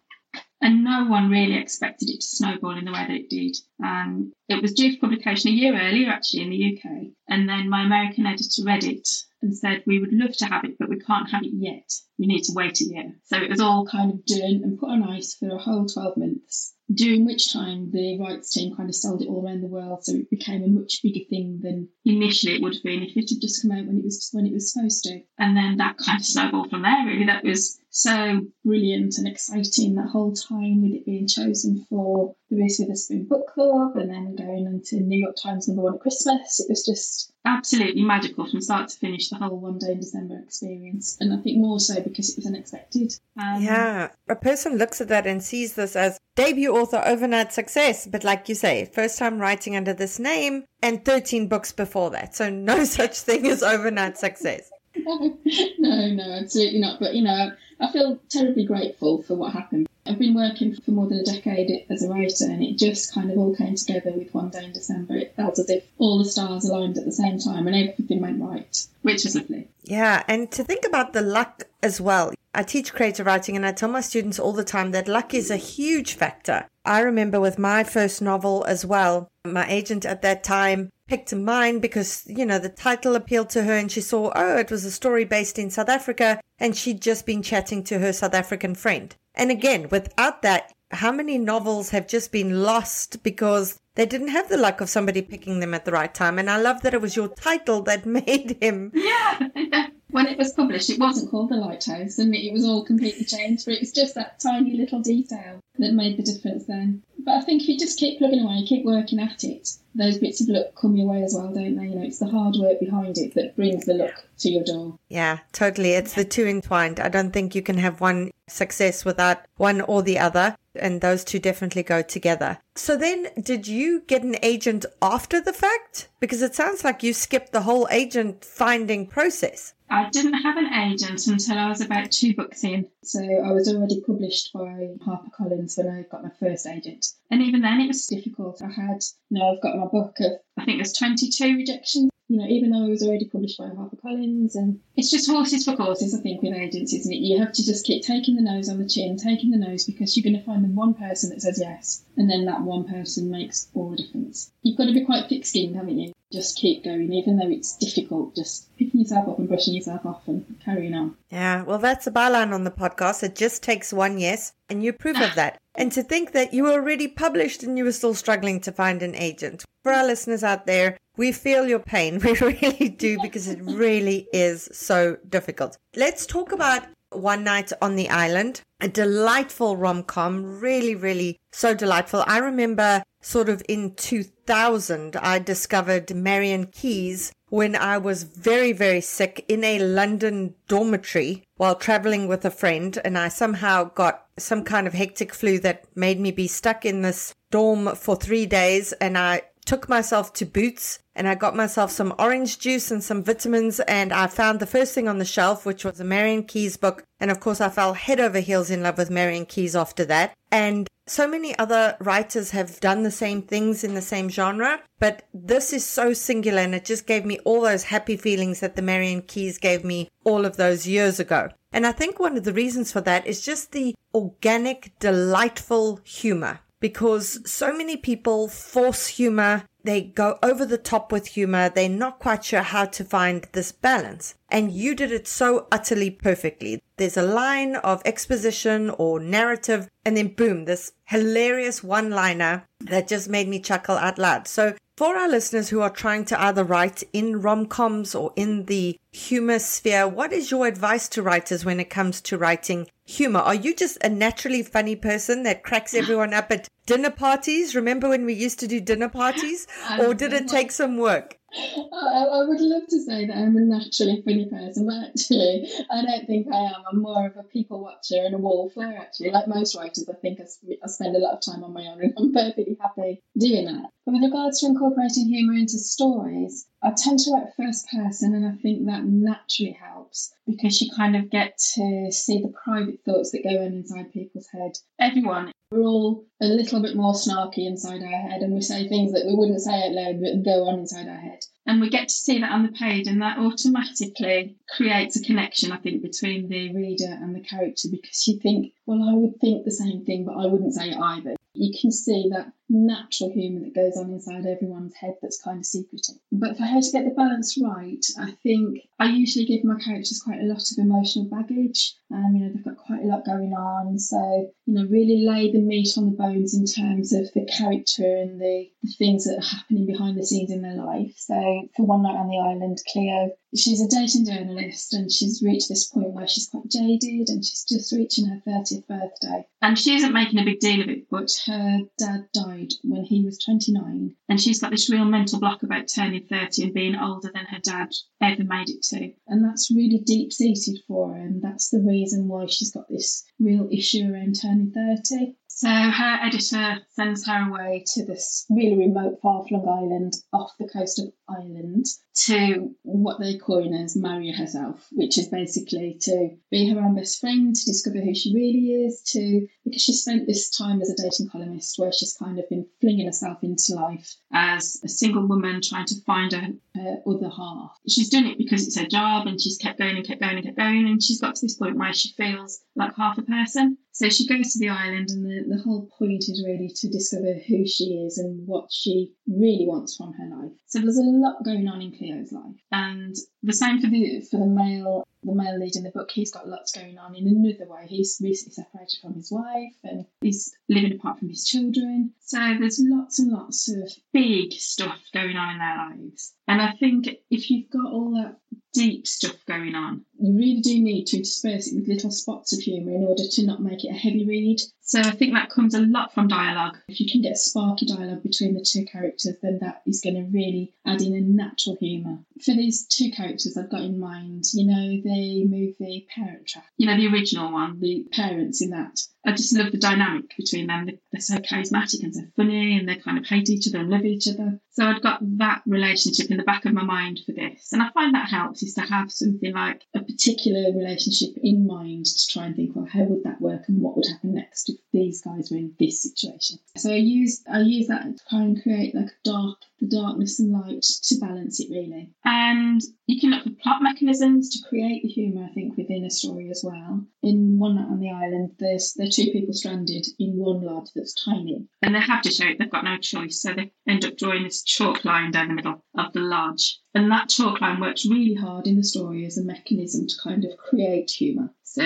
And 0.61 0.83
no 0.83 1.05
one 1.05 1.29
really 1.29 1.55
expected 1.55 2.09
it 2.09 2.19
to 2.19 2.27
snowball 2.27 2.77
in 2.77 2.85
the 2.85 2.91
way 2.91 3.05
that 3.07 3.15
it 3.15 3.29
did. 3.29 3.55
Um, 3.83 4.33
it 4.49 4.61
was 4.61 4.73
due 4.73 4.93
for 4.93 5.07
publication 5.07 5.51
a 5.51 5.53
year 5.53 5.79
earlier, 5.79 6.09
actually, 6.09 6.43
in 6.43 6.49
the 6.49 6.77
UK. 6.77 7.13
And 7.29 7.47
then 7.47 7.69
my 7.69 7.83
American 7.83 8.25
editor 8.25 8.63
read 8.65 8.83
it 8.83 9.07
and 9.41 9.55
said, 9.55 9.83
We 9.85 9.99
would 9.99 10.11
love 10.11 10.35
to 10.37 10.45
have 10.45 10.65
it, 10.65 10.77
but 10.77 10.89
we 10.89 10.99
can't 10.99 11.29
have 11.31 11.43
it 11.43 11.53
yet. 11.53 11.89
We 12.17 12.27
need 12.27 12.43
to 12.43 12.53
wait 12.53 12.81
a 12.81 12.85
year. 12.85 13.15
So 13.23 13.37
it 13.37 13.49
was 13.49 13.61
all 13.61 13.85
kind 13.85 14.11
of 14.11 14.25
done 14.25 14.61
and 14.63 14.77
put 14.77 14.89
on 14.89 15.03
ice 15.03 15.35
for 15.35 15.49
a 15.49 15.57
whole 15.57 15.85
12 15.85 16.17
months 16.17 16.75
during 16.93 17.25
which 17.25 17.53
time 17.53 17.91
the 17.91 18.17
rights 18.19 18.51
team 18.51 18.75
kind 18.75 18.89
of 18.89 18.95
sold 18.95 19.21
it 19.21 19.27
all 19.27 19.45
around 19.45 19.61
the 19.61 19.67
world, 19.67 20.03
so 20.03 20.13
it 20.13 20.29
became 20.29 20.63
a 20.63 20.67
much 20.67 21.01
bigger 21.03 21.25
thing 21.29 21.59
than 21.61 21.87
initially 22.05 22.55
it 22.55 22.61
would 22.61 22.73
have 22.73 22.83
been 22.83 23.03
if 23.03 23.15
it 23.15 23.29
had 23.29 23.41
just 23.41 23.61
come 23.61 23.71
out 23.71 23.85
when 23.85 23.99
it 23.99 24.03
was 24.03 24.29
when 24.31 24.45
it 24.45 24.53
was 24.53 24.71
supposed 24.71 25.03
to. 25.03 25.21
And 25.37 25.55
then 25.55 25.77
that 25.77 25.97
kind 25.97 26.19
of 26.19 26.25
snowballed 26.25 26.69
from 26.69 26.81
there. 26.81 27.05
Really, 27.05 27.25
that 27.25 27.43
was 27.43 27.79
so 27.91 28.41
brilliant 28.63 29.17
and 29.17 29.27
exciting 29.27 29.95
that 29.95 30.09
whole 30.09 30.33
time 30.33 30.81
with 30.81 30.93
it 30.93 31.05
being 31.05 31.27
chosen 31.27 31.85
for 31.89 32.35
the 32.49 32.57
Reese 32.57 32.79
Witherspoon 32.79 33.25
Book 33.25 33.47
Club 33.47 33.95
and 33.95 34.09
then 34.09 34.35
going 34.35 34.65
into 34.65 35.03
New 35.03 35.19
York 35.19 35.35
Times 35.41 35.67
number 35.67 35.83
one 35.83 35.95
at 35.95 35.99
Christmas. 35.99 36.59
It 36.59 36.67
was 36.69 36.85
just 36.85 37.33
absolutely 37.45 38.03
magical 38.03 38.49
from 38.49 38.61
start 38.61 38.89
to 38.89 38.97
finish, 38.97 39.29
the 39.29 39.37
whole 39.37 39.59
one 39.59 39.77
day 39.77 39.91
in 39.91 39.99
December 39.99 40.39
experience. 40.43 41.17
And 41.19 41.33
I 41.33 41.37
think 41.37 41.57
more 41.57 41.79
so 41.79 42.01
because 42.01 42.29
it 42.29 42.37
was 42.37 42.47
unexpected. 42.47 43.13
Um, 43.39 43.61
yeah, 43.61 44.09
a 44.27 44.35
person 44.35 44.77
looks 44.77 45.01
at 45.01 45.07
that 45.09 45.27
and 45.27 45.43
sees 45.43 45.73
this 45.73 45.95
as 45.95 46.19
debut 46.39 46.75
author 46.75 47.03
overnight 47.05 47.51
success. 47.51 48.07
But 48.07 48.23
like 48.23 48.47
you 48.47 48.55
say, 48.55 48.85
first 48.85 49.17
time 49.17 49.39
writing 49.39 49.75
under 49.75 49.93
this 49.93 50.19
name 50.19 50.63
and 50.81 51.03
13 51.03 51.47
books 51.47 51.71
before 51.71 52.09
that. 52.11 52.35
So 52.35 52.49
no 52.49 52.83
such 52.85 53.19
thing 53.19 53.45
as 53.47 53.61
overnight 53.61 54.17
success. 54.17 54.71
no, 54.95 55.31
no, 55.77 56.31
absolutely 56.41 56.79
not. 56.79 56.99
But, 56.99 57.15
you 57.15 57.23
know, 57.23 57.51
I 57.79 57.91
feel 57.91 58.19
terribly 58.29 58.65
grateful 58.65 59.21
for 59.23 59.35
what 59.35 59.53
happened. 59.53 59.87
I've 60.05 60.17
been 60.17 60.33
working 60.33 60.75
for 60.75 60.91
more 60.91 61.07
than 61.07 61.19
a 61.19 61.23
decade 61.23 61.85
as 61.89 62.03
a 62.03 62.09
writer, 62.09 62.45
and 62.45 62.63
it 62.63 62.79
just 62.79 63.13
kind 63.13 63.29
of 63.29 63.37
all 63.37 63.55
came 63.55 63.75
together 63.75 64.11
with 64.11 64.33
one 64.33 64.49
day 64.49 64.65
in 64.65 64.71
December. 64.71 65.15
It 65.15 65.35
felt 65.35 65.59
as 65.59 65.69
if 65.69 65.83
all 65.99 66.17
the 66.17 66.25
stars 66.25 66.67
aligned 66.67 66.97
at 66.97 67.05
the 67.05 67.11
same 67.11 67.37
time 67.37 67.67
and 67.67 67.75
everything 67.75 68.19
went 68.19 68.41
right, 68.41 68.87
which 69.03 69.23
was 69.23 69.35
lovely. 69.35 69.67
Yeah, 69.83 70.23
and 70.27 70.49
to 70.51 70.63
think 70.63 70.83
about 70.83 71.13
the 71.13 71.21
luck 71.21 71.65
as 71.83 72.01
well. 72.01 72.33
I 72.53 72.63
teach 72.63 72.93
creative 72.93 73.25
writing, 73.25 73.55
and 73.55 73.65
I 73.65 73.71
tell 73.71 73.89
my 73.89 74.01
students 74.01 74.39
all 74.39 74.53
the 74.53 74.63
time 74.63 74.91
that 74.91 75.07
luck 75.07 75.33
is 75.33 75.51
a 75.51 75.57
huge 75.57 76.15
factor. 76.15 76.67
I 76.83 77.01
remember 77.01 77.39
with 77.39 77.59
my 77.59 77.83
first 77.83 78.21
novel 78.21 78.65
as 78.65 78.85
well, 78.85 79.29
my 79.45 79.69
agent 79.69 80.05
at 80.05 80.23
that 80.23 80.43
time 80.43 80.89
picked 81.07 81.33
mine 81.33 81.79
because, 81.79 82.23
you 82.27 82.45
know, 82.45 82.59
the 82.59 82.69
title 82.69 83.15
appealed 83.15 83.49
to 83.51 83.63
her 83.63 83.73
and 83.73 83.91
she 83.91 84.01
saw, 84.01 84.31
oh, 84.35 84.57
it 84.57 84.71
was 84.71 84.85
a 84.85 84.91
story 84.91 85.25
based 85.25 85.59
in 85.59 85.69
South 85.69 85.89
Africa 85.89 86.39
and 86.59 86.75
she'd 86.75 87.01
just 87.01 87.25
been 87.25 87.41
chatting 87.41 87.83
to 87.83 87.99
her 87.99 88.13
South 88.13 88.33
African 88.33 88.75
friend. 88.75 89.15
And 89.35 89.51
again, 89.51 89.87
without 89.89 90.41
that, 90.41 90.71
how 90.91 91.11
many 91.11 91.37
novels 91.37 91.91
have 91.91 92.07
just 92.07 92.31
been 92.31 92.63
lost 92.63 93.21
because 93.23 93.79
they 93.99 94.05
didn't 94.05 94.29
have 94.29 94.47
the 94.47 94.55
luck 94.55 94.79
of 94.79 94.89
somebody 94.89 95.21
picking 95.21 95.59
them 95.59 95.73
at 95.73 95.83
the 95.83 95.91
right 95.91 96.13
time? 96.13 96.39
And 96.39 96.49
I 96.49 96.55
love 96.55 96.83
that 96.83 96.93
it 96.93 97.01
was 97.01 97.17
your 97.17 97.27
title 97.27 97.81
that 97.81 98.05
made 98.19 98.57
him. 98.61 98.93
Yeah. 98.95 99.49
when 100.11 100.25
it 100.25 100.37
was 100.37 100.53
published, 100.53 100.89
it 100.89 100.97
wasn't 100.97 101.29
called 101.29 101.49
The 101.49 101.57
Lighthouse, 101.57 102.17
and 102.17 102.33
it 102.33 102.53
was 102.53 102.63
all 102.63 102.85
completely 102.85 103.25
changed. 103.25 103.65
But 103.65 103.73
it 103.73 103.81
was 103.81 103.91
just 103.91 104.15
that 104.15 104.39
tiny 104.39 104.77
little 104.77 105.01
detail 105.01 105.59
that 105.79 105.91
made 105.91 106.15
the 106.15 106.23
difference 106.23 106.63
then. 106.65 107.03
But 107.25 107.35
I 107.35 107.41
think 107.41 107.61
if 107.61 107.67
you 107.67 107.77
just 107.77 107.99
keep 107.99 108.17
plugging 108.17 108.41
away, 108.41 108.63
keep 108.65 108.85
working 108.85 109.19
at 109.19 109.43
it, 109.43 109.69
those 109.93 110.17
bits 110.17 110.41
of 110.41 110.47
luck 110.47 110.75
come 110.75 110.95
your 110.95 111.07
way 111.07 111.23
as 111.23 111.33
well, 111.33 111.53
don't 111.53 111.75
they? 111.75 111.87
You 111.87 111.95
know, 111.95 112.03
it's 112.03 112.19
the 112.19 112.27
hard 112.27 112.55
work 112.57 112.79
behind 112.79 113.17
it 113.17 113.33
that 113.35 113.55
brings 113.55 113.85
the 113.85 113.93
luck 113.93 114.25
to 114.39 114.49
your 114.49 114.63
door. 114.63 114.97
Yeah, 115.09 115.39
totally. 115.51 115.91
It's 115.91 116.13
the 116.13 116.23
two 116.23 116.45
entwined. 116.45 116.99
I 116.99 117.09
don't 117.09 117.31
think 117.31 117.55
you 117.55 117.61
can 117.61 117.77
have 117.77 117.99
one 117.99 118.31
success 118.47 119.03
without 119.03 119.45
one 119.57 119.81
or 119.81 120.01
the 120.01 120.19
other. 120.19 120.55
And 120.75 121.01
those 121.01 121.25
two 121.25 121.39
definitely 121.39 121.83
go 121.83 122.01
together. 122.01 122.59
So 122.75 122.95
then, 122.95 123.27
did 123.41 123.67
you 123.67 124.03
get 124.07 124.23
an 124.23 124.37
agent 124.41 124.85
after 125.01 125.41
the 125.41 125.51
fact? 125.51 126.07
Because 126.19 126.41
it 126.41 126.55
sounds 126.55 126.83
like 126.83 127.03
you 127.03 127.13
skipped 127.13 127.51
the 127.51 127.63
whole 127.63 127.87
agent 127.91 128.45
finding 128.45 129.07
process. 129.07 129.73
I 129.89 130.09
didn't 130.09 130.41
have 130.41 130.57
an 130.57 130.71
agent 130.71 131.25
until 131.27 131.57
I 131.57 131.67
was 131.67 131.81
about 131.81 132.11
two 132.11 132.35
books 132.35 132.63
in. 132.63 132.87
So 133.03 133.21
I 133.21 133.51
was 133.51 133.67
already 133.67 134.01
published 134.01 134.53
by 134.53 134.95
HarperCollins 135.05 135.77
when 135.77 135.87
I 135.87 136.03
got 136.03 136.23
my 136.23 136.29
first 136.39 136.67
agent. 136.67 137.07
And 137.31 137.41
even 137.41 137.61
then 137.61 137.81
it 137.81 137.87
was 137.87 138.05
difficult. 138.05 138.61
I 138.61 138.69
had, 138.69 139.03
you 139.29 139.39
know, 139.39 139.53
I've 139.53 139.61
got 139.61 139.77
my 139.77 139.87
book 139.87 140.17
of, 140.19 140.33
I 140.57 140.65
think 140.65 140.77
there's 140.77 140.93
22 140.93 141.55
rejections 141.55 142.09
you 142.29 142.37
know, 142.37 142.45
even 142.45 142.69
though 142.69 142.85
I 142.85 142.89
was 142.89 143.01
already 143.01 143.25
published 143.25 143.57
by 143.57 143.65
HarperCollins, 143.65 144.53
and 144.53 144.79
it's 144.95 145.09
just 145.09 145.27
horses 145.27 145.65
for 145.65 145.75
courses, 145.75 146.13
I 146.13 146.21
think, 146.21 146.43
with 146.43 146.53
agents, 146.53 146.93
isn't 146.93 147.11
it? 147.11 147.15
You 147.15 147.39
have 147.39 147.51
to 147.53 147.65
just 147.65 147.87
keep 147.87 148.03
taking 148.03 148.35
the 148.35 148.43
nose 148.43 148.69
on 148.69 148.77
the 148.77 148.87
chin, 148.87 149.17
taking 149.17 149.49
the 149.49 149.57
nose, 149.57 149.83
because 149.83 150.15
you're 150.15 150.23
going 150.23 150.39
to 150.39 150.45
find 150.45 150.63
the 150.63 150.67
one 150.67 150.93
person 150.93 151.31
that 151.31 151.41
says 151.41 151.59
yes, 151.59 152.05
and 152.17 152.29
then 152.29 152.45
that 152.45 152.61
one 152.61 152.87
person 152.87 153.31
makes 153.31 153.69
all 153.73 153.89
the 153.89 153.97
difference. 153.97 154.51
You've 154.61 154.77
got 154.77 154.85
to 154.85 154.93
be 154.93 155.05
quite 155.05 155.27
thick 155.27 155.43
skinned, 155.43 155.75
haven't 155.75 155.97
you? 155.97 156.13
Just 156.31 156.57
keep 156.57 156.83
going, 156.83 157.11
even 157.11 157.37
though 157.37 157.49
it's 157.49 157.75
difficult, 157.75 158.35
just 158.35 158.75
picking 158.77 158.99
yourself 158.99 159.27
up 159.27 159.39
and 159.39 159.47
brushing 159.47 159.73
yourself 159.73 160.05
off 160.05 160.27
and 160.27 160.45
carrying 160.63 160.93
on. 160.93 161.15
Yeah, 161.31 161.63
well, 161.63 161.79
that's 161.79 162.05
a 162.05 162.11
byline 162.11 162.53
on 162.53 162.65
the 162.65 162.71
podcast. 162.71 163.23
It 163.23 163.35
just 163.35 163.63
takes 163.63 163.91
one 163.91 164.19
yes, 164.19 164.53
and 164.69 164.83
you 164.83 164.93
prove 164.93 165.19
of 165.19 165.35
that. 165.35 165.57
And 165.75 165.93
to 165.93 166.03
think 166.03 166.33
that 166.33 166.53
you 166.53 166.63
were 166.63 166.73
already 166.73 167.07
published 167.07 167.63
and 167.63 167.77
you 167.77 167.85
were 167.85 167.93
still 167.93 168.13
struggling 168.13 168.59
to 168.61 168.71
find 168.71 169.01
an 169.01 169.15
agent. 169.15 169.63
For 169.81 169.93
our 169.93 170.05
listeners 170.05 170.43
out 170.43 170.65
there, 170.65 170.97
we 171.15 171.31
feel 171.31 171.67
your 171.67 171.79
pain. 171.79 172.19
We 172.23 172.33
really 172.33 172.89
do 172.89 173.17
because 173.21 173.47
it 173.47 173.59
really 173.61 174.27
is 174.33 174.67
so 174.73 175.17
difficult. 175.29 175.77
Let's 175.95 176.25
talk 176.25 176.51
about 176.51 176.83
One 177.11 177.45
Night 177.45 177.71
on 177.81 177.95
the 177.95 178.09
Island, 178.09 178.61
a 178.81 178.89
delightful 178.89 179.77
rom 179.77 180.03
com, 180.03 180.59
really, 180.59 180.95
really 180.95 181.37
so 181.53 181.73
delightful. 181.73 182.25
I 182.27 182.39
remember 182.39 183.03
sort 183.21 183.49
of 183.49 183.63
in 183.67 183.95
2000, 183.95 185.15
I 185.17 185.39
discovered 185.39 186.15
Marian 186.15 186.67
Keyes 186.67 187.31
when 187.49 187.75
I 187.75 187.97
was 187.97 188.23
very, 188.23 188.71
very 188.71 189.01
sick 189.01 189.43
in 189.47 189.63
a 189.63 189.79
London 189.79 190.55
dormitory 190.67 191.43
while 191.57 191.75
traveling 191.75 192.27
with 192.27 192.45
a 192.45 192.51
friend. 192.51 192.97
And 193.03 193.17
I 193.17 193.27
somehow 193.27 193.85
got 193.85 194.25
some 194.37 194.63
kind 194.63 194.87
of 194.87 194.93
hectic 194.93 195.33
flu 195.33 195.59
that 195.59 195.85
made 195.95 196.19
me 196.19 196.31
be 196.31 196.47
stuck 196.47 196.85
in 196.85 197.01
this 197.01 197.33
dorm 197.51 197.95
for 197.95 198.15
three 198.15 198.45
days. 198.45 198.93
And 198.93 199.17
I 199.17 199.41
took 199.65 199.89
myself 199.89 200.33
to 200.33 200.45
Boots 200.45 200.99
and 201.15 201.27
I 201.27 201.35
got 201.35 201.55
myself 201.55 201.91
some 201.91 202.15
orange 202.17 202.59
juice 202.59 202.91
and 202.91 203.03
some 203.03 203.23
vitamins. 203.23 203.79
And 203.81 204.13
I 204.13 204.27
found 204.27 204.59
the 204.59 204.65
first 204.65 204.93
thing 204.93 205.07
on 205.07 205.17
the 205.17 205.25
shelf, 205.25 205.65
which 205.65 205.83
was 205.83 205.99
a 205.99 206.05
Marian 206.05 206.43
Keyes 206.43 206.77
book. 206.77 207.03
And 207.19 207.29
of 207.29 207.39
course, 207.39 207.59
I 207.59 207.69
fell 207.69 207.93
head 207.93 208.19
over 208.19 208.39
heels 208.39 208.69
in 208.69 208.83
love 208.83 208.97
with 208.97 209.09
Marian 209.09 209.45
Keyes 209.45 209.75
after 209.75 210.05
that. 210.05 210.33
And 210.51 210.87
so 211.09 211.27
many 211.27 211.57
other 211.57 211.97
writers 211.99 212.51
have 212.51 212.79
done 212.79 213.03
the 213.03 213.11
same 213.11 213.41
things 213.41 213.83
in 213.83 213.93
the 213.93 214.01
same 214.01 214.29
genre, 214.29 214.81
but 214.99 215.27
this 215.33 215.73
is 215.73 215.85
so 215.85 216.13
singular 216.13 216.61
and 216.61 216.75
it 216.75 216.85
just 216.85 217.07
gave 217.07 217.25
me 217.25 217.39
all 217.45 217.61
those 217.61 217.83
happy 217.83 218.17
feelings 218.17 218.59
that 218.59 218.75
the 218.75 218.81
Marian 218.81 219.21
Keyes 219.21 219.57
gave 219.57 219.83
me 219.83 220.09
all 220.23 220.45
of 220.45 220.57
those 220.57 220.87
years 220.87 221.19
ago. 221.19 221.49
And 221.71 221.85
I 221.85 221.91
think 221.91 222.19
one 222.19 222.37
of 222.37 222.43
the 222.43 222.53
reasons 222.53 222.91
for 222.91 223.01
that 223.01 223.27
is 223.27 223.41
just 223.41 223.71
the 223.71 223.95
organic, 224.13 224.97
delightful 224.99 225.99
humor 226.03 226.59
because 226.79 227.39
so 227.49 227.73
many 227.73 227.97
people 227.97 228.47
force 228.47 229.07
humor. 229.07 229.63
They 229.83 230.01
go 230.01 230.37
over 230.43 230.65
the 230.65 230.77
top 230.77 231.11
with 231.11 231.27
humor. 231.27 231.69
They're 231.69 231.89
not 231.89 232.19
quite 232.19 232.43
sure 232.43 232.61
how 232.61 232.85
to 232.85 233.03
find 233.03 233.47
this 233.51 233.71
balance. 233.71 234.35
And 234.49 234.71
you 234.71 234.95
did 234.95 235.11
it 235.11 235.27
so 235.27 235.67
utterly 235.71 236.09
perfectly. 236.09 236.81
There's 236.99 237.17
a 237.17 237.23
line 237.23 237.77
of 237.77 238.01
exposition 238.05 238.89
or 238.91 239.19
narrative, 239.19 239.87
and 240.05 240.15
then 240.15 240.27
boom, 240.27 240.65
this 240.65 240.91
hilarious 241.05 241.83
one 241.83 242.11
liner 242.11 242.65
that 242.81 243.07
just 243.07 243.27
made 243.27 243.47
me 243.47 243.59
chuckle 243.59 243.97
out 243.97 244.19
loud. 244.19 244.47
So, 244.47 244.75
for 244.97 245.15
our 245.15 245.29
listeners 245.29 245.69
who 245.69 245.79
are 245.79 245.89
trying 245.89 246.25
to 246.25 246.41
either 246.41 246.65
write 246.65 247.03
in 247.13 247.41
rom 247.41 247.67
coms 247.67 248.13
or 248.13 248.33
in 248.35 248.65
the 248.65 248.97
humor 249.13 249.57
sphere, 249.59 250.05
what 250.05 250.33
is 250.33 250.51
your 250.51 250.67
advice 250.67 251.07
to 251.09 251.23
writers 251.23 251.63
when 251.63 251.79
it 251.79 251.89
comes 251.89 252.19
to 252.19 252.37
writing 252.37 252.85
humor? 253.05 253.39
Are 253.39 253.55
you 253.55 253.73
just 253.73 253.97
a 254.03 254.09
naturally 254.09 254.61
funny 254.61 254.97
person 254.97 255.43
that 255.43 255.63
cracks 255.63 255.93
everyone 255.93 256.33
up 256.33 256.51
at 256.51 256.67
dinner 256.85 257.11
parties? 257.11 257.75
Remember 257.75 258.09
when 258.09 258.25
we 258.25 258.33
used 258.33 258.59
to 258.59 258.67
do 258.67 258.81
dinner 258.81 259.09
parties? 259.09 259.67
Or 259.99 260.13
did 260.13 260.33
it 260.33 260.49
take 260.49 260.71
some 260.71 260.97
work? 260.97 261.38
I, 261.55 262.25
I, 262.31 262.45
would 262.45 262.61
love 262.61 262.87
to 262.89 262.99
say 262.99 263.25
that 263.25 263.35
I'm 263.35 263.57
a 263.57 263.61
naturally 263.61 264.21
funny 264.21 264.45
person, 264.45 264.85
but 264.85 265.09
actually, 265.09 265.69
I 265.91 266.01
don't 266.03 266.27
think 266.27 266.47
I 266.53 266.57
am. 266.57 266.83
I'm 266.91 267.01
more 267.01 267.27
of 267.27 267.37
a 267.37 267.43
people 267.43 267.81
watcher 267.81 268.23
and 268.23 268.35
a 268.35 268.37
wallflower, 268.37 268.97
actually. 268.99 269.31
Like 269.31 269.47
most 269.47 269.75
writers, 269.75 270.07
I 270.09 270.13
think 270.13 270.39
I, 270.39 270.43
I 270.83 270.87
spend 270.87 271.15
a 271.15 271.19
lot 271.19 271.33
of 271.33 271.41
time 271.41 271.63
on 271.63 271.73
my 271.73 271.87
own, 271.87 272.01
and 272.01 272.13
I'm 272.17 272.33
perfectly 272.33 272.77
happy 272.79 273.21
doing 273.37 273.65
that. 273.65 273.89
But 274.05 274.13
with 274.13 274.23
regards 274.23 274.59
to 274.59 274.67
incorporating 274.67 275.25
humour 275.27 275.53
into 275.53 275.79
stories, 275.79 276.67
I 276.83 276.93
tend 276.95 277.19
to 277.19 277.31
write 277.31 277.53
first 277.57 277.87
person, 277.89 278.35
and 278.35 278.45
I 278.45 278.55
think 278.61 278.85
that 278.85 279.05
naturally 279.05 279.73
helps 279.73 280.33
because 280.45 280.81
you 280.81 280.89
kind 280.95 281.15
of 281.15 281.29
get 281.29 281.57
to 281.75 282.11
see 282.11 282.41
the 282.41 282.53
private 282.63 282.99
thoughts 283.05 283.31
that 283.31 283.43
go 283.43 283.49
on 283.49 283.73
inside 283.73 284.13
people's 284.13 284.47
head. 284.47 284.77
Everyone, 284.99 285.51
we're 285.71 285.81
all 285.81 286.25
a 286.41 286.47
little 286.47 286.81
bit 286.81 286.95
more 286.95 287.13
snarky 287.13 287.67
inside 287.67 288.01
our 288.01 288.29
head, 288.29 288.41
and 288.41 288.53
we 288.53 288.61
say 288.61 288.87
things 288.87 289.11
that 289.11 289.25
we 289.25 289.35
wouldn't 289.35 289.61
say 289.61 289.85
out 289.85 289.91
loud 289.91 290.19
but 290.19 290.43
go 290.43 290.67
on 290.67 290.79
inside 290.79 291.07
our 291.07 291.17
head. 291.17 291.39
And 291.67 291.79
we 291.79 291.89
get 291.89 292.07
to 292.07 292.13
see 292.13 292.39
that 292.39 292.51
on 292.51 292.63
the 292.63 292.71
page, 292.71 293.07
and 293.07 293.21
that 293.21 293.37
automatically 293.37 294.57
creates 294.75 295.15
a 295.15 295.23
connection, 295.23 295.71
I 295.71 295.77
think, 295.77 296.01
between 296.01 296.49
the 296.49 296.73
reader 296.73 297.11
and 297.11 297.35
the 297.35 297.41
character 297.41 297.89
because 297.91 298.27
you 298.27 298.39
think, 298.39 298.73
well, 298.87 299.07
I 299.07 299.13
would 299.13 299.39
think 299.39 299.63
the 299.63 299.71
same 299.71 300.05
thing, 300.05 300.25
but 300.25 300.37
I 300.37 300.47
wouldn't 300.47 300.73
say 300.73 300.89
it 300.89 300.97
either. 300.97 301.35
You 301.53 301.71
can 301.79 301.91
see 301.91 302.29
that 302.31 302.51
natural 302.69 303.31
humour 303.31 303.61
that 303.61 303.75
goes 303.75 303.97
on 303.97 304.11
inside 304.11 304.45
everyone's 304.45 304.93
head 304.93 305.15
that's 305.21 305.41
kind 305.41 305.59
of 305.59 305.65
secretive. 305.65 306.15
But 306.31 306.57
for 306.57 306.63
her 306.63 306.81
to 306.81 306.91
get 306.91 307.05
the 307.05 307.11
balance 307.11 307.57
right, 307.61 308.05
I 308.19 308.31
think 308.43 308.79
I 308.99 309.09
usually 309.09 309.45
give 309.45 309.63
my 309.63 309.79
characters 309.79 310.21
quite 310.23 310.39
a 310.39 310.45
lot 310.45 310.61
of 310.71 310.77
emotional 310.77 311.25
baggage. 311.25 311.95
Um, 312.11 312.35
you 312.35 312.43
know, 312.43 312.51
they've 312.53 312.65
got 312.65 312.77
quite 312.77 313.03
a 313.03 313.07
lot 313.07 313.25
going 313.25 313.53
on. 313.53 313.97
So, 313.97 314.51
you 314.65 314.73
know, 314.73 314.85
really 314.89 315.25
lay 315.25 315.51
the 315.51 315.59
meat 315.59 315.89
on 315.97 316.05
the 316.05 316.17
bones 316.17 316.53
in 316.53 316.65
terms 316.65 317.13
of 317.13 317.31
the 317.33 317.45
character 317.45 318.03
and 318.03 318.39
the, 318.39 318.69
the 318.83 318.91
things 318.97 319.25
that 319.25 319.37
are 319.37 319.55
happening 319.57 319.85
behind 319.85 320.17
the 320.17 320.25
scenes 320.25 320.51
in 320.51 320.61
their 320.61 320.75
life. 320.75 321.13
So 321.17 321.69
for 321.75 321.85
One 321.85 322.03
Night 322.03 322.17
on 322.17 322.29
the 322.29 322.39
Island, 322.39 322.79
Cleo, 322.91 323.31
she's 323.55 323.81
a 323.81 323.87
dating 323.87 324.25
journalist 324.25 324.93
and 324.93 325.11
she's 325.11 325.41
reached 325.43 325.69
this 325.69 325.87
point 325.87 326.11
where 326.11 326.27
she's 326.27 326.47
quite 326.47 326.69
jaded 326.69 327.29
and 327.29 327.43
she's 327.43 327.65
just 327.67 327.91
reaching 327.91 328.27
her 328.27 328.41
30th 328.45 328.87
birthday. 328.87 329.45
And 329.61 329.77
she 329.77 329.95
isn't 329.95 330.13
making 330.13 330.39
a 330.39 330.45
big 330.45 330.59
deal 330.59 330.81
of 330.81 330.89
it, 330.89 331.09
but 331.09 331.29
her 331.45 331.79
dad 331.97 332.27
died 332.33 332.58
died 332.59 332.73
when 332.83 333.03
he 333.03 333.23
was 333.23 333.39
29, 333.39 334.15
and 334.27 334.41
she's 334.41 334.59
got 334.59 334.71
this 334.71 334.89
real 334.89 335.05
mental 335.05 335.39
block 335.39 335.63
about 335.63 335.87
turning 335.87 336.25
30 336.25 336.63
and 336.63 336.73
being 336.73 336.95
older 336.95 337.31
than 337.33 337.45
her 337.45 337.59
dad 337.59 337.89
ever 338.21 338.43
made 338.43 338.69
it 338.69 338.81
to. 338.83 339.11
And 339.27 339.43
that's 339.43 339.71
really 339.71 339.99
deep 339.99 340.31
seated 340.31 340.81
for 340.87 341.13
her, 341.13 341.19
and 341.19 341.41
that's 341.41 341.69
the 341.69 341.83
reason 341.85 342.27
why 342.27 342.45
she's 342.47 342.71
got 342.71 342.87
this 342.89 343.25
real 343.39 343.67
issue 343.71 344.11
around 344.11 344.35
turning 344.41 344.71
30. 344.71 345.35
So 345.47 345.67
her 345.67 346.19
editor 346.23 346.77
sends 346.91 347.27
her 347.27 347.49
away 347.49 347.83
to 347.93 348.05
this 348.05 348.45
really 348.49 348.77
remote, 348.77 349.19
far-flung 349.21 349.67
island 349.67 350.13
off 350.31 350.53
the 350.57 350.69
coast 350.69 350.99
of 350.99 351.11
Ireland 351.27 351.85
to 352.27 352.73
what 352.83 353.19
they 353.19 353.37
coin 353.37 353.73
as 353.73 353.97
marry 353.97 354.31
herself, 354.31 354.87
which 354.93 355.17
is 355.17 355.27
basically 355.27 355.97
to 356.01 356.29
be 356.49 356.69
her 356.69 356.79
own 356.79 356.95
best 356.95 357.19
friend, 357.19 357.53
to 357.53 357.65
discover 357.65 357.99
who 357.99 358.15
she 358.15 358.33
really 358.33 358.85
is, 358.85 359.01
to 359.11 359.47
because 359.69 359.83
she 359.83 359.93
spent 359.93 360.27
this 360.27 360.49
time 360.49 360.81
as 360.81 360.89
a 360.89 360.95
dating 360.95 361.29
columnist 361.29 361.77
where 361.77 361.91
she's 361.91 362.13
kind 362.13 362.39
of 362.39 362.49
been 362.49 362.65
flinging 362.81 363.05
herself 363.05 363.37
into 363.43 363.73
life 363.73 364.15
as 364.33 364.79
a 364.83 364.89
single 364.89 365.27
woman 365.27 365.61
trying 365.61 365.85
to 365.85 366.01
find 366.05 366.33
her, 366.33 366.47
her 366.75 366.97
other 367.07 367.29
half. 367.29 367.77
She's 367.87 368.09
done 368.09 368.25
it 368.25 368.37
because 368.37 368.65
it's 368.65 368.79
her 368.79 368.87
job 368.87 369.27
and 369.27 369.39
she's 369.39 369.57
kept 369.57 369.79
going 369.79 369.95
and 369.95 370.05
kept 370.05 370.21
going 370.21 370.37
and 370.37 370.45
kept 370.45 370.57
going 370.57 370.87
and 370.87 371.01
she's 371.01 371.21
got 371.21 371.35
to 371.35 371.45
this 371.45 371.55
point 371.55 371.77
where 371.77 371.93
she 371.93 372.13
feels 372.17 372.61
like 372.75 372.95
half 372.95 373.17
a 373.17 373.23
person. 373.23 373.77
So 373.99 374.07
she 374.07 374.27
goes 374.27 374.53
to 374.53 374.59
the 374.59 374.69
island, 374.69 375.09
and 375.09 375.25
the, 375.25 375.55
the 375.55 375.61
whole 375.61 375.89
point 375.99 376.23
is 376.29 376.41
really 376.45 376.71
to 376.73 376.87
discover 376.87 377.33
who 377.33 377.67
she 377.67 378.05
is 378.05 378.17
and 378.17 378.47
what 378.47 378.71
she 378.71 379.11
really 379.27 379.65
wants 379.67 379.97
from 379.97 380.13
her 380.13 380.29
life. 380.37 380.53
So 380.67 380.79
there's 380.79 380.97
a 380.97 381.03
lot 381.03 381.43
going 381.43 381.67
on 381.67 381.81
in 381.81 381.91
Cleo's 381.91 382.31
life, 382.31 382.55
and 382.71 383.13
the 383.43 383.51
same 383.51 383.81
for 383.81 383.87
the 383.87 384.21
for 384.31 384.39
the 384.39 384.45
male 384.45 385.05
the 385.23 385.33
male 385.33 385.59
lead 385.59 385.75
in 385.75 385.83
the 385.83 385.91
book. 385.91 386.11
He's 386.11 386.31
got 386.31 386.47
lots 386.47 386.71
going 386.71 386.97
on 386.97 387.15
in 387.15 387.27
another 387.27 387.69
way. 387.69 387.85
He's 387.87 388.19
recently 388.21 388.53
separated 388.53 388.99
from 389.01 389.13
his 389.13 389.31
wife, 389.31 389.73
and 389.83 390.05
he's 390.21 390.55
living 390.67 390.93
apart 390.93 391.19
from 391.19 391.29
his 391.29 391.45
children. 391.45 392.13
So 392.19 392.37
there's 392.59 392.79
lots 392.81 393.19
and 393.19 393.31
lots 393.31 393.69
of 393.69 393.91
big 394.13 394.53
stuff 394.53 395.01
going 395.13 395.35
on 395.35 395.53
in 395.53 395.59
their 395.59 395.77
lives. 395.77 396.33
And 396.49 396.63
I 396.63 396.71
think 396.71 397.07
if 397.29 397.51
you've 397.51 397.69
got 397.69 397.91
all 397.91 398.11
that 398.15 398.39
deep 398.73 399.05
stuff 399.05 399.35
going 399.47 399.75
on, 399.75 400.03
you 400.19 400.35
really 400.35 400.61
do 400.61 400.81
need 400.81 401.05
to 401.05 401.17
intersperse 401.17 401.67
it 401.67 401.75
with 401.75 401.87
little 401.87 402.09
spots 402.09 402.53
of 402.53 402.59
humour 402.59 402.91
in 402.91 403.03
order 403.03 403.23
to 403.29 403.45
not 403.45 403.61
make 403.61 403.85
it 403.85 403.91
a 403.91 403.97
heavy 403.97 404.25
read. 404.25 404.59
So 404.81 404.99
I 404.99 405.11
think 405.11 405.35
that 405.35 405.51
comes 405.51 405.75
a 405.75 405.81
lot 405.81 406.11
from 406.11 406.27
dialogue. 406.27 406.77
If 406.87 406.99
you 406.99 407.07
can 407.07 407.21
get 407.21 407.37
sparky 407.37 407.85
dialogue 407.85 408.23
between 408.23 408.55
the 408.55 408.65
two 408.67 408.85
characters, 408.85 409.35
then 409.43 409.59
that 409.61 409.83
is 409.85 410.01
going 410.01 410.15
to 410.15 410.23
really 410.31 410.73
add 410.87 411.01
in 411.01 411.13
a 411.13 411.21
natural 411.21 411.77
humour. 411.79 412.17
For 412.43 412.55
these 412.55 412.87
two 412.87 413.11
characters 413.11 413.55
I've 413.55 413.69
got 413.69 413.81
in 413.81 413.99
mind, 413.99 414.45
you 414.53 414.65
know, 414.65 415.01
the 415.03 415.45
movie 415.45 416.07
Parent 416.15 416.47
Trap, 416.47 416.65
you 416.77 416.87
know, 416.87 416.97
the 416.97 417.13
original 417.13 417.51
one, 417.51 417.79
the 417.79 418.07
parents 418.11 418.63
in 418.63 418.71
that. 418.71 418.99
I 419.25 419.33
just 419.33 419.55
love 419.55 419.71
the 419.71 419.77
dynamic 419.77 420.35
between 420.37 420.67
them. 420.67 420.89
They're 421.11 421.21
so 421.21 421.35
charismatic 421.35 422.01
and 422.01 422.15
so 422.15 422.21
funny, 422.35 422.79
and 422.79 422.87
they 422.87 422.95
kind 422.95 423.17
of 423.17 423.27
hate 423.27 423.49
each 423.49 423.67
other 423.67 423.79
and 423.79 423.89
love 423.89 424.05
each 424.05 424.27
other. 424.27 424.59
So 424.71 424.85
I've 424.85 425.03
got 425.03 425.19
that 425.37 425.61
relationship 425.67 426.31
in 426.31 426.37
the 426.39 426.45
back 426.45 426.65
of 426.65 426.73
my 426.73 426.83
mind 426.83 427.19
for 427.25 427.33
this. 427.33 427.73
And 427.73 427.81
I 427.81 427.89
find 427.91 428.15
that 428.15 428.29
helps 428.29 428.63
is 428.63 428.73
to 428.75 428.81
have 428.81 429.11
something 429.11 429.53
like 429.53 429.81
a 429.93 429.99
particular 429.99 430.71
relationship 430.73 431.35
in 431.43 431.67
mind 431.67 432.05
to 432.05 432.27
try 432.31 432.45
and 432.45 432.55
think, 432.55 432.75
well, 432.75 432.87
how 432.91 433.03
would 433.03 433.23
that 433.23 433.41
work 433.41 433.63
and 433.67 433.81
what 433.81 433.97
would 433.97 434.07
happen 434.07 434.35
next 434.35 434.69
if 434.69 434.77
these 434.93 435.21
guys 435.21 435.51
were 435.51 435.57
in 435.57 435.75
this 435.79 436.01
situation? 436.01 436.57
So 436.77 436.91
I 436.91 436.95
use 436.95 437.43
I 437.51 437.59
use 437.59 437.87
that 437.87 438.03
to 438.03 438.25
try 438.29 438.41
and 438.41 438.61
create 438.61 438.95
like 438.95 439.07
a 439.07 439.23
dark 439.23 439.57
the 439.79 439.87
darkness 439.87 440.39
and 440.39 440.51
light 440.51 440.83
to 441.03 441.15
balance 441.19 441.59
it 441.59 441.67
really. 441.69 442.11
And 442.25 442.81
you 443.07 443.19
can 443.19 443.31
look 443.31 443.43
for 443.43 443.51
plot 443.61 443.81
mechanisms 443.81 444.49
to 444.51 444.69
create 444.69 445.03
the 445.03 445.09
humour, 445.09 445.47
I 445.49 445.53
think, 445.53 445.77
within 445.77 446.05
a 446.05 446.09
story 446.09 446.49
as 446.49 446.61
well. 446.63 447.05
In 447.23 447.57
One 447.59 447.75
Night 447.75 447.87
on 447.89 447.99
the 447.99 448.11
Island, 448.11 448.51
there's 448.59 448.93
there 448.93 449.07
are 449.07 449.11
two 449.11 449.31
people 449.31 449.53
stranded 449.53 450.05
in 450.19 450.37
one 450.37 450.61
lodge 450.61 450.89
that's 450.95 451.13
tiny. 451.13 451.67
And 451.81 451.95
they 451.95 451.99
have 451.99 452.21
to 452.23 452.31
show 452.31 452.47
it, 452.47 452.59
they've 452.59 452.69
got 452.69 452.83
no 452.83 452.97
choice. 452.97 453.41
So 453.41 453.53
they 453.53 453.71
end 453.87 454.05
up 454.05 454.17
drawing 454.17 454.43
this 454.43 454.63
chalk 454.63 455.05
line 455.05 455.31
down 455.31 455.49
the 455.49 455.53
middle 455.55 455.85
of 455.97 456.13
the 456.13 456.21
lodge. 456.21 456.79
And 456.95 457.11
that 457.11 457.29
chalk 457.29 457.61
line 457.61 457.79
works 457.79 458.05
really 458.05 458.33
hard 458.33 458.65
in 458.65 458.77
the 458.77 458.83
story 458.83 459.25
as 459.25 459.37
a 459.37 459.43
mechanism 459.43 460.07
to 460.07 460.15
kind 460.23 460.43
of 460.43 460.57
create 460.57 461.11
humour. 461.11 461.53
So 461.63 461.83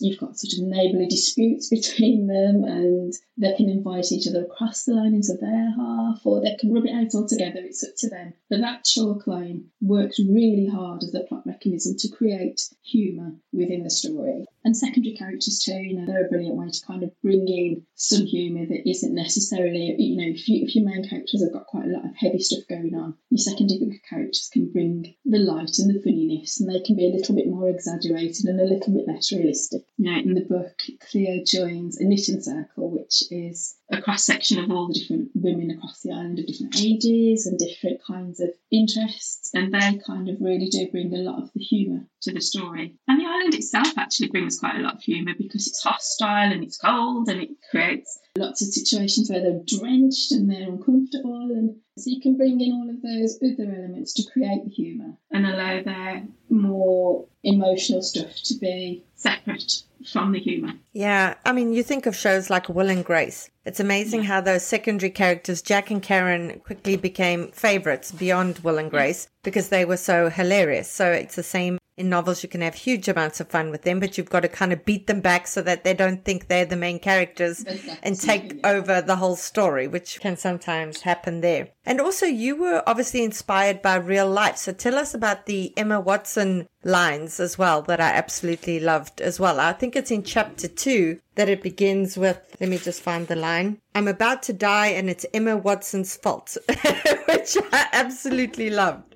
you've 0.00 0.20
got 0.20 0.38
sort 0.38 0.52
of 0.52 0.68
neighbourly 0.70 1.08
disputes 1.08 1.68
between 1.68 2.28
them, 2.28 2.62
and 2.62 3.12
they 3.36 3.56
can 3.56 3.68
invite 3.68 4.12
each 4.12 4.28
other 4.28 4.44
across 4.44 4.84
the 4.84 4.94
line 4.94 5.14
into 5.14 5.34
their 5.40 5.72
half, 5.76 6.20
or 6.24 6.40
they 6.40 6.54
can 6.60 6.72
rub 6.72 6.86
it 6.86 6.94
out 6.94 7.12
altogether. 7.12 7.58
It's 7.58 7.82
up 7.82 7.94
to 7.98 8.08
them. 8.08 8.34
But 8.48 8.60
that 8.60 8.84
chalk 8.84 9.26
line 9.26 9.64
works 9.80 10.20
really 10.20 10.68
hard 10.72 11.02
as 11.02 11.12
a 11.12 11.24
plot 11.24 11.44
mechanism 11.44 11.96
to 11.98 12.08
create 12.08 12.60
humour 12.82 13.32
within 13.52 13.82
the 13.82 13.90
story. 13.90 14.46
And 14.64 14.76
secondary 14.76 15.16
characters 15.16 15.58
too, 15.58 15.74
you 15.74 15.98
know, 15.98 16.06
they're 16.06 16.26
a 16.26 16.28
brilliant 16.28 16.56
way 16.56 16.68
to 16.70 16.86
kind 16.86 17.02
of 17.02 17.10
bring 17.20 17.48
in 17.48 17.84
some 17.96 18.26
humour 18.26 18.66
that 18.66 18.88
isn't 18.88 19.14
necessarily, 19.14 19.96
you 19.98 20.16
know, 20.16 20.32
if, 20.32 20.48
you, 20.48 20.64
if 20.64 20.74
your 20.76 20.84
main 20.84 21.08
characters 21.08 21.42
have 21.42 21.52
got 21.52 21.66
quite 21.66 21.86
a 21.86 21.92
lot 21.92 22.04
of 22.04 22.14
heavy 22.16 22.38
stuff 22.38 22.64
going 22.68 22.94
on, 22.94 23.14
your 23.30 23.38
secondary 23.38 24.00
characters 24.08 24.35
can 24.52 24.70
bring 24.70 25.14
the 25.24 25.38
light 25.38 25.78
and 25.78 25.94
the 25.94 26.02
funniness, 26.02 26.60
and 26.60 26.68
they 26.68 26.80
can 26.80 26.96
be 26.96 27.06
a 27.06 27.14
little 27.14 27.34
bit 27.34 27.48
more 27.48 27.68
exaggerated 27.68 28.46
and 28.46 28.60
a 28.60 28.64
little 28.64 28.92
bit 28.92 29.06
less 29.06 29.32
realistic. 29.32 29.82
Know, 29.98 30.18
in 30.18 30.34
the 30.34 30.44
book, 30.44 30.82
Cleo 31.10 31.42
joins 31.44 31.98
a 31.98 32.04
knitting 32.04 32.40
circle, 32.40 32.90
which 32.90 33.24
is 33.30 33.76
a 33.90 34.02
cross 34.02 34.24
section 34.24 34.58
of 34.58 34.70
all 34.70 34.88
the 34.88 34.94
different 34.94 35.30
women 35.34 35.70
across 35.70 36.02
the 36.02 36.12
island 36.12 36.38
of 36.38 36.46
different 36.46 36.76
ages 36.80 37.46
and 37.46 37.58
different 37.58 38.02
kinds 38.04 38.40
of 38.40 38.50
interests, 38.70 39.50
and 39.54 39.72
they 39.72 40.00
kind 40.06 40.28
of 40.28 40.40
really 40.40 40.68
do 40.68 40.88
bring 40.90 41.14
a 41.14 41.18
lot 41.18 41.42
of 41.42 41.52
the 41.54 41.60
humour 41.60 42.06
to 42.22 42.32
the 42.32 42.40
story. 42.40 42.94
And 43.08 43.20
the 43.20 43.26
island 43.26 43.54
itself 43.54 43.96
actually 43.96 44.28
brings 44.28 44.58
quite 44.58 44.76
a 44.76 44.82
lot 44.82 44.94
of 44.94 45.02
humour 45.02 45.32
because 45.36 45.66
it's 45.66 45.82
hostile 45.82 46.52
and 46.52 46.62
it's 46.62 46.78
cold 46.78 47.28
and 47.28 47.40
it 47.40 47.50
creates 47.70 48.18
lots 48.36 48.62
of 48.62 48.68
situations 48.68 49.30
where 49.30 49.40
they're 49.40 49.62
drenched 49.66 50.32
and 50.32 50.50
they're 50.50 50.68
uncomfortable 50.68 51.50
and 51.50 51.76
so 51.98 52.10
you 52.10 52.20
can 52.20 52.36
bring 52.36 52.60
in 52.60 52.72
all 52.72 52.90
of 52.90 53.02
those 53.02 53.38
other 53.42 53.70
elements 53.72 54.12
to 54.14 54.30
create 54.30 54.64
the 54.64 54.70
humour 54.70 55.12
and 55.30 55.46
allow 55.46 55.82
their 55.82 56.26
more 56.50 57.26
emotional 57.42 58.02
stuff 58.02 58.34
to 58.44 58.54
be 58.58 59.02
separate 59.14 59.82
from 60.10 60.32
the 60.32 60.40
humour. 60.40 60.72
Yeah, 60.92 61.34
I 61.44 61.52
mean, 61.52 61.72
you 61.72 61.82
think 61.82 62.06
of 62.06 62.16
shows 62.16 62.50
like 62.50 62.68
Will 62.68 62.88
and 62.88 63.04
Grace. 63.04 63.50
It's 63.64 63.80
amazing 63.80 64.24
how 64.24 64.40
those 64.40 64.64
secondary 64.64 65.10
characters, 65.10 65.62
Jack 65.62 65.90
and 65.90 66.02
Karen, 66.02 66.60
quickly 66.60 66.96
became 66.96 67.50
favorites 67.50 68.12
beyond 68.12 68.60
Will 68.60 68.78
and 68.78 68.90
Grace 68.90 69.28
because 69.42 69.68
they 69.68 69.84
were 69.84 69.96
so 69.96 70.30
hilarious. 70.30 70.90
So 70.90 71.10
it's 71.10 71.36
the 71.36 71.42
same 71.42 71.78
in 71.96 72.08
novels. 72.08 72.42
You 72.42 72.48
can 72.48 72.60
have 72.60 72.74
huge 72.74 73.08
amounts 73.08 73.40
of 73.40 73.48
fun 73.48 73.70
with 73.70 73.82
them, 73.82 74.00
but 74.00 74.16
you've 74.16 74.30
got 74.30 74.40
to 74.40 74.48
kind 74.48 74.72
of 74.72 74.84
beat 74.84 75.06
them 75.06 75.20
back 75.20 75.46
so 75.46 75.62
that 75.62 75.84
they 75.84 75.94
don't 75.94 76.24
think 76.24 76.46
they're 76.46 76.64
the 76.64 76.76
main 76.76 76.98
characters 76.98 77.64
and 78.02 78.18
take 78.20 78.64
over 78.64 79.00
the 79.00 79.16
whole 79.16 79.36
story, 79.36 79.88
which 79.88 80.20
can 80.20 80.36
sometimes 80.36 81.00
happen 81.02 81.40
there. 81.40 81.68
And 81.86 82.00
also, 82.00 82.26
you 82.26 82.56
were 82.56 82.82
obviously 82.84 83.22
inspired 83.22 83.80
by 83.80 83.94
real 83.94 84.28
life. 84.28 84.56
So 84.56 84.72
tell 84.72 84.96
us 84.96 85.14
about 85.14 85.46
the 85.46 85.72
Emma 85.76 86.00
Watson 86.00 86.66
lines 86.82 87.38
as 87.38 87.56
well 87.56 87.80
that 87.82 88.00
I 88.00 88.08
absolutely 88.08 88.80
loved 88.80 89.20
as 89.20 89.38
well. 89.38 89.60
I 89.60 89.72
think 89.72 89.94
it's 89.94 90.10
in 90.10 90.24
chapter 90.24 90.66
two 90.66 91.20
that 91.36 91.48
it 91.48 91.62
begins 91.62 92.16
with, 92.16 92.40
let 92.60 92.70
me 92.70 92.78
just 92.78 93.02
find 93.02 93.28
the 93.28 93.36
line. 93.36 93.78
I'm 93.94 94.08
about 94.08 94.42
to 94.44 94.52
die 94.52 94.88
and 94.88 95.08
it's 95.08 95.26
Emma 95.32 95.56
Watson's 95.56 96.16
fault, 96.16 96.56
which 96.68 97.56
I 97.72 97.88
absolutely 97.92 98.70
loved. 98.70 99.14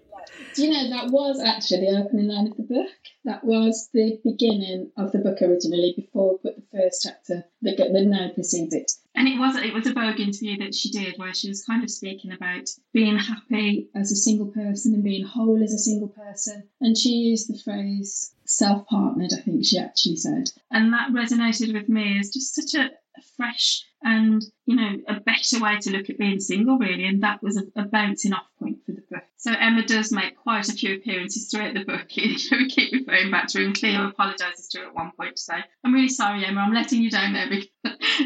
Do 0.55 0.65
you 0.65 0.73
know 0.73 0.91
that 0.91 1.11
was 1.11 1.41
actually 1.41 1.87
the 1.87 2.05
opening 2.05 2.29
line 2.29 2.49
of 2.49 2.57
the 2.57 2.63
book? 2.63 2.89
That 3.25 3.45
was 3.45 3.89
the 3.93 4.21
beginning 4.25 4.91
of 4.97 5.13
the 5.13 5.19
book 5.19 5.43
originally 5.43 5.95
before 5.97 6.33
we 6.33 6.51
put 6.51 6.57
the 6.57 6.79
first 6.79 7.03
chapter 7.03 7.45
that, 7.63 7.77
that 7.79 8.05
now 8.05 8.31
precedes 8.35 8.75
it. 8.75 8.91
And 9.21 9.29
it 9.29 9.39
was 9.39 9.55
it 9.55 9.75
was 9.75 9.87
a 9.87 9.93
Vogue 9.93 10.19
interview 10.19 10.57
that 10.65 10.75
she 10.75 10.91
did 10.91 11.19
where 11.19 11.35
she 11.35 11.49
was 11.49 11.63
kind 11.63 11.85
of 11.85 11.91
speaking 11.91 12.33
about 12.33 12.71
being 12.95 13.19
happy 13.19 13.91
as 13.95 14.11
a 14.11 14.17
single 14.17 14.47
person 14.47 14.95
and 14.95 15.05
being 15.05 15.27
whole 15.27 15.63
as 15.63 15.75
a 15.75 15.79
single 15.79 16.09
person. 16.09 16.67
And 16.81 16.97
she 16.97 17.11
used 17.11 17.53
the 17.53 17.59
phrase 17.59 18.35
self 18.47 18.87
partnered, 18.87 19.35
I 19.35 19.43
think 19.43 19.67
she 19.67 19.79
actually 19.79 20.17
said. 20.17 20.51
And 20.71 20.95
that 20.95 21.11
resonated 21.11 21.75
with 21.75 21.87
me 21.87 22.19
as 22.19 22.31
just 22.31 22.55
such 22.55 22.73
a, 22.75 22.87
a 22.87 23.23
fresh 23.37 23.85
and 24.03 24.43
you 24.65 24.77
know 24.77 24.97
a 25.09 25.21
better 25.21 25.61
way 25.61 25.79
to 25.79 25.91
look 25.91 26.09
at 26.09 26.19
being 26.19 26.41
single 26.41 26.79
really 26.79 27.05
and 27.05 27.23
that 27.23 27.43
was 27.43 27.57
a, 27.57 27.65
a, 27.77 27.85
bouncing 27.85 28.33
off 28.33 28.47
point 28.59 28.79
for 28.87 28.93
the 28.93 29.03
book 29.11 29.23
so 29.37 29.53
emma 29.53 29.85
does 29.85 30.11
make 30.11 30.37
quite 30.37 30.69
a 30.69 30.73
few 30.73 30.95
appearances 30.95 31.51
throughout 31.51 31.75
the 31.75 31.85
book 31.85 32.07
we 32.17 32.69
keep 32.69 32.93
referring 32.93 33.31
back 33.31 33.47
to 33.47 33.59
her 33.59 33.65
and 33.65 33.79
cleo 33.79 34.09
apologizes 34.09 34.69
to 34.69 34.79
her 34.79 34.87
at 34.87 34.95
one 34.95 35.13
point 35.19 35.37
to 35.37 35.43
say 35.43 35.55
i'm 35.85 35.93
really 35.93 36.09
sorry 36.09 36.45
emma 36.45 36.61
i'm 36.61 36.73
letting 36.73 37.03
you 37.03 37.11
down 37.11 37.33
there 37.35 37.49
because, 37.49 37.69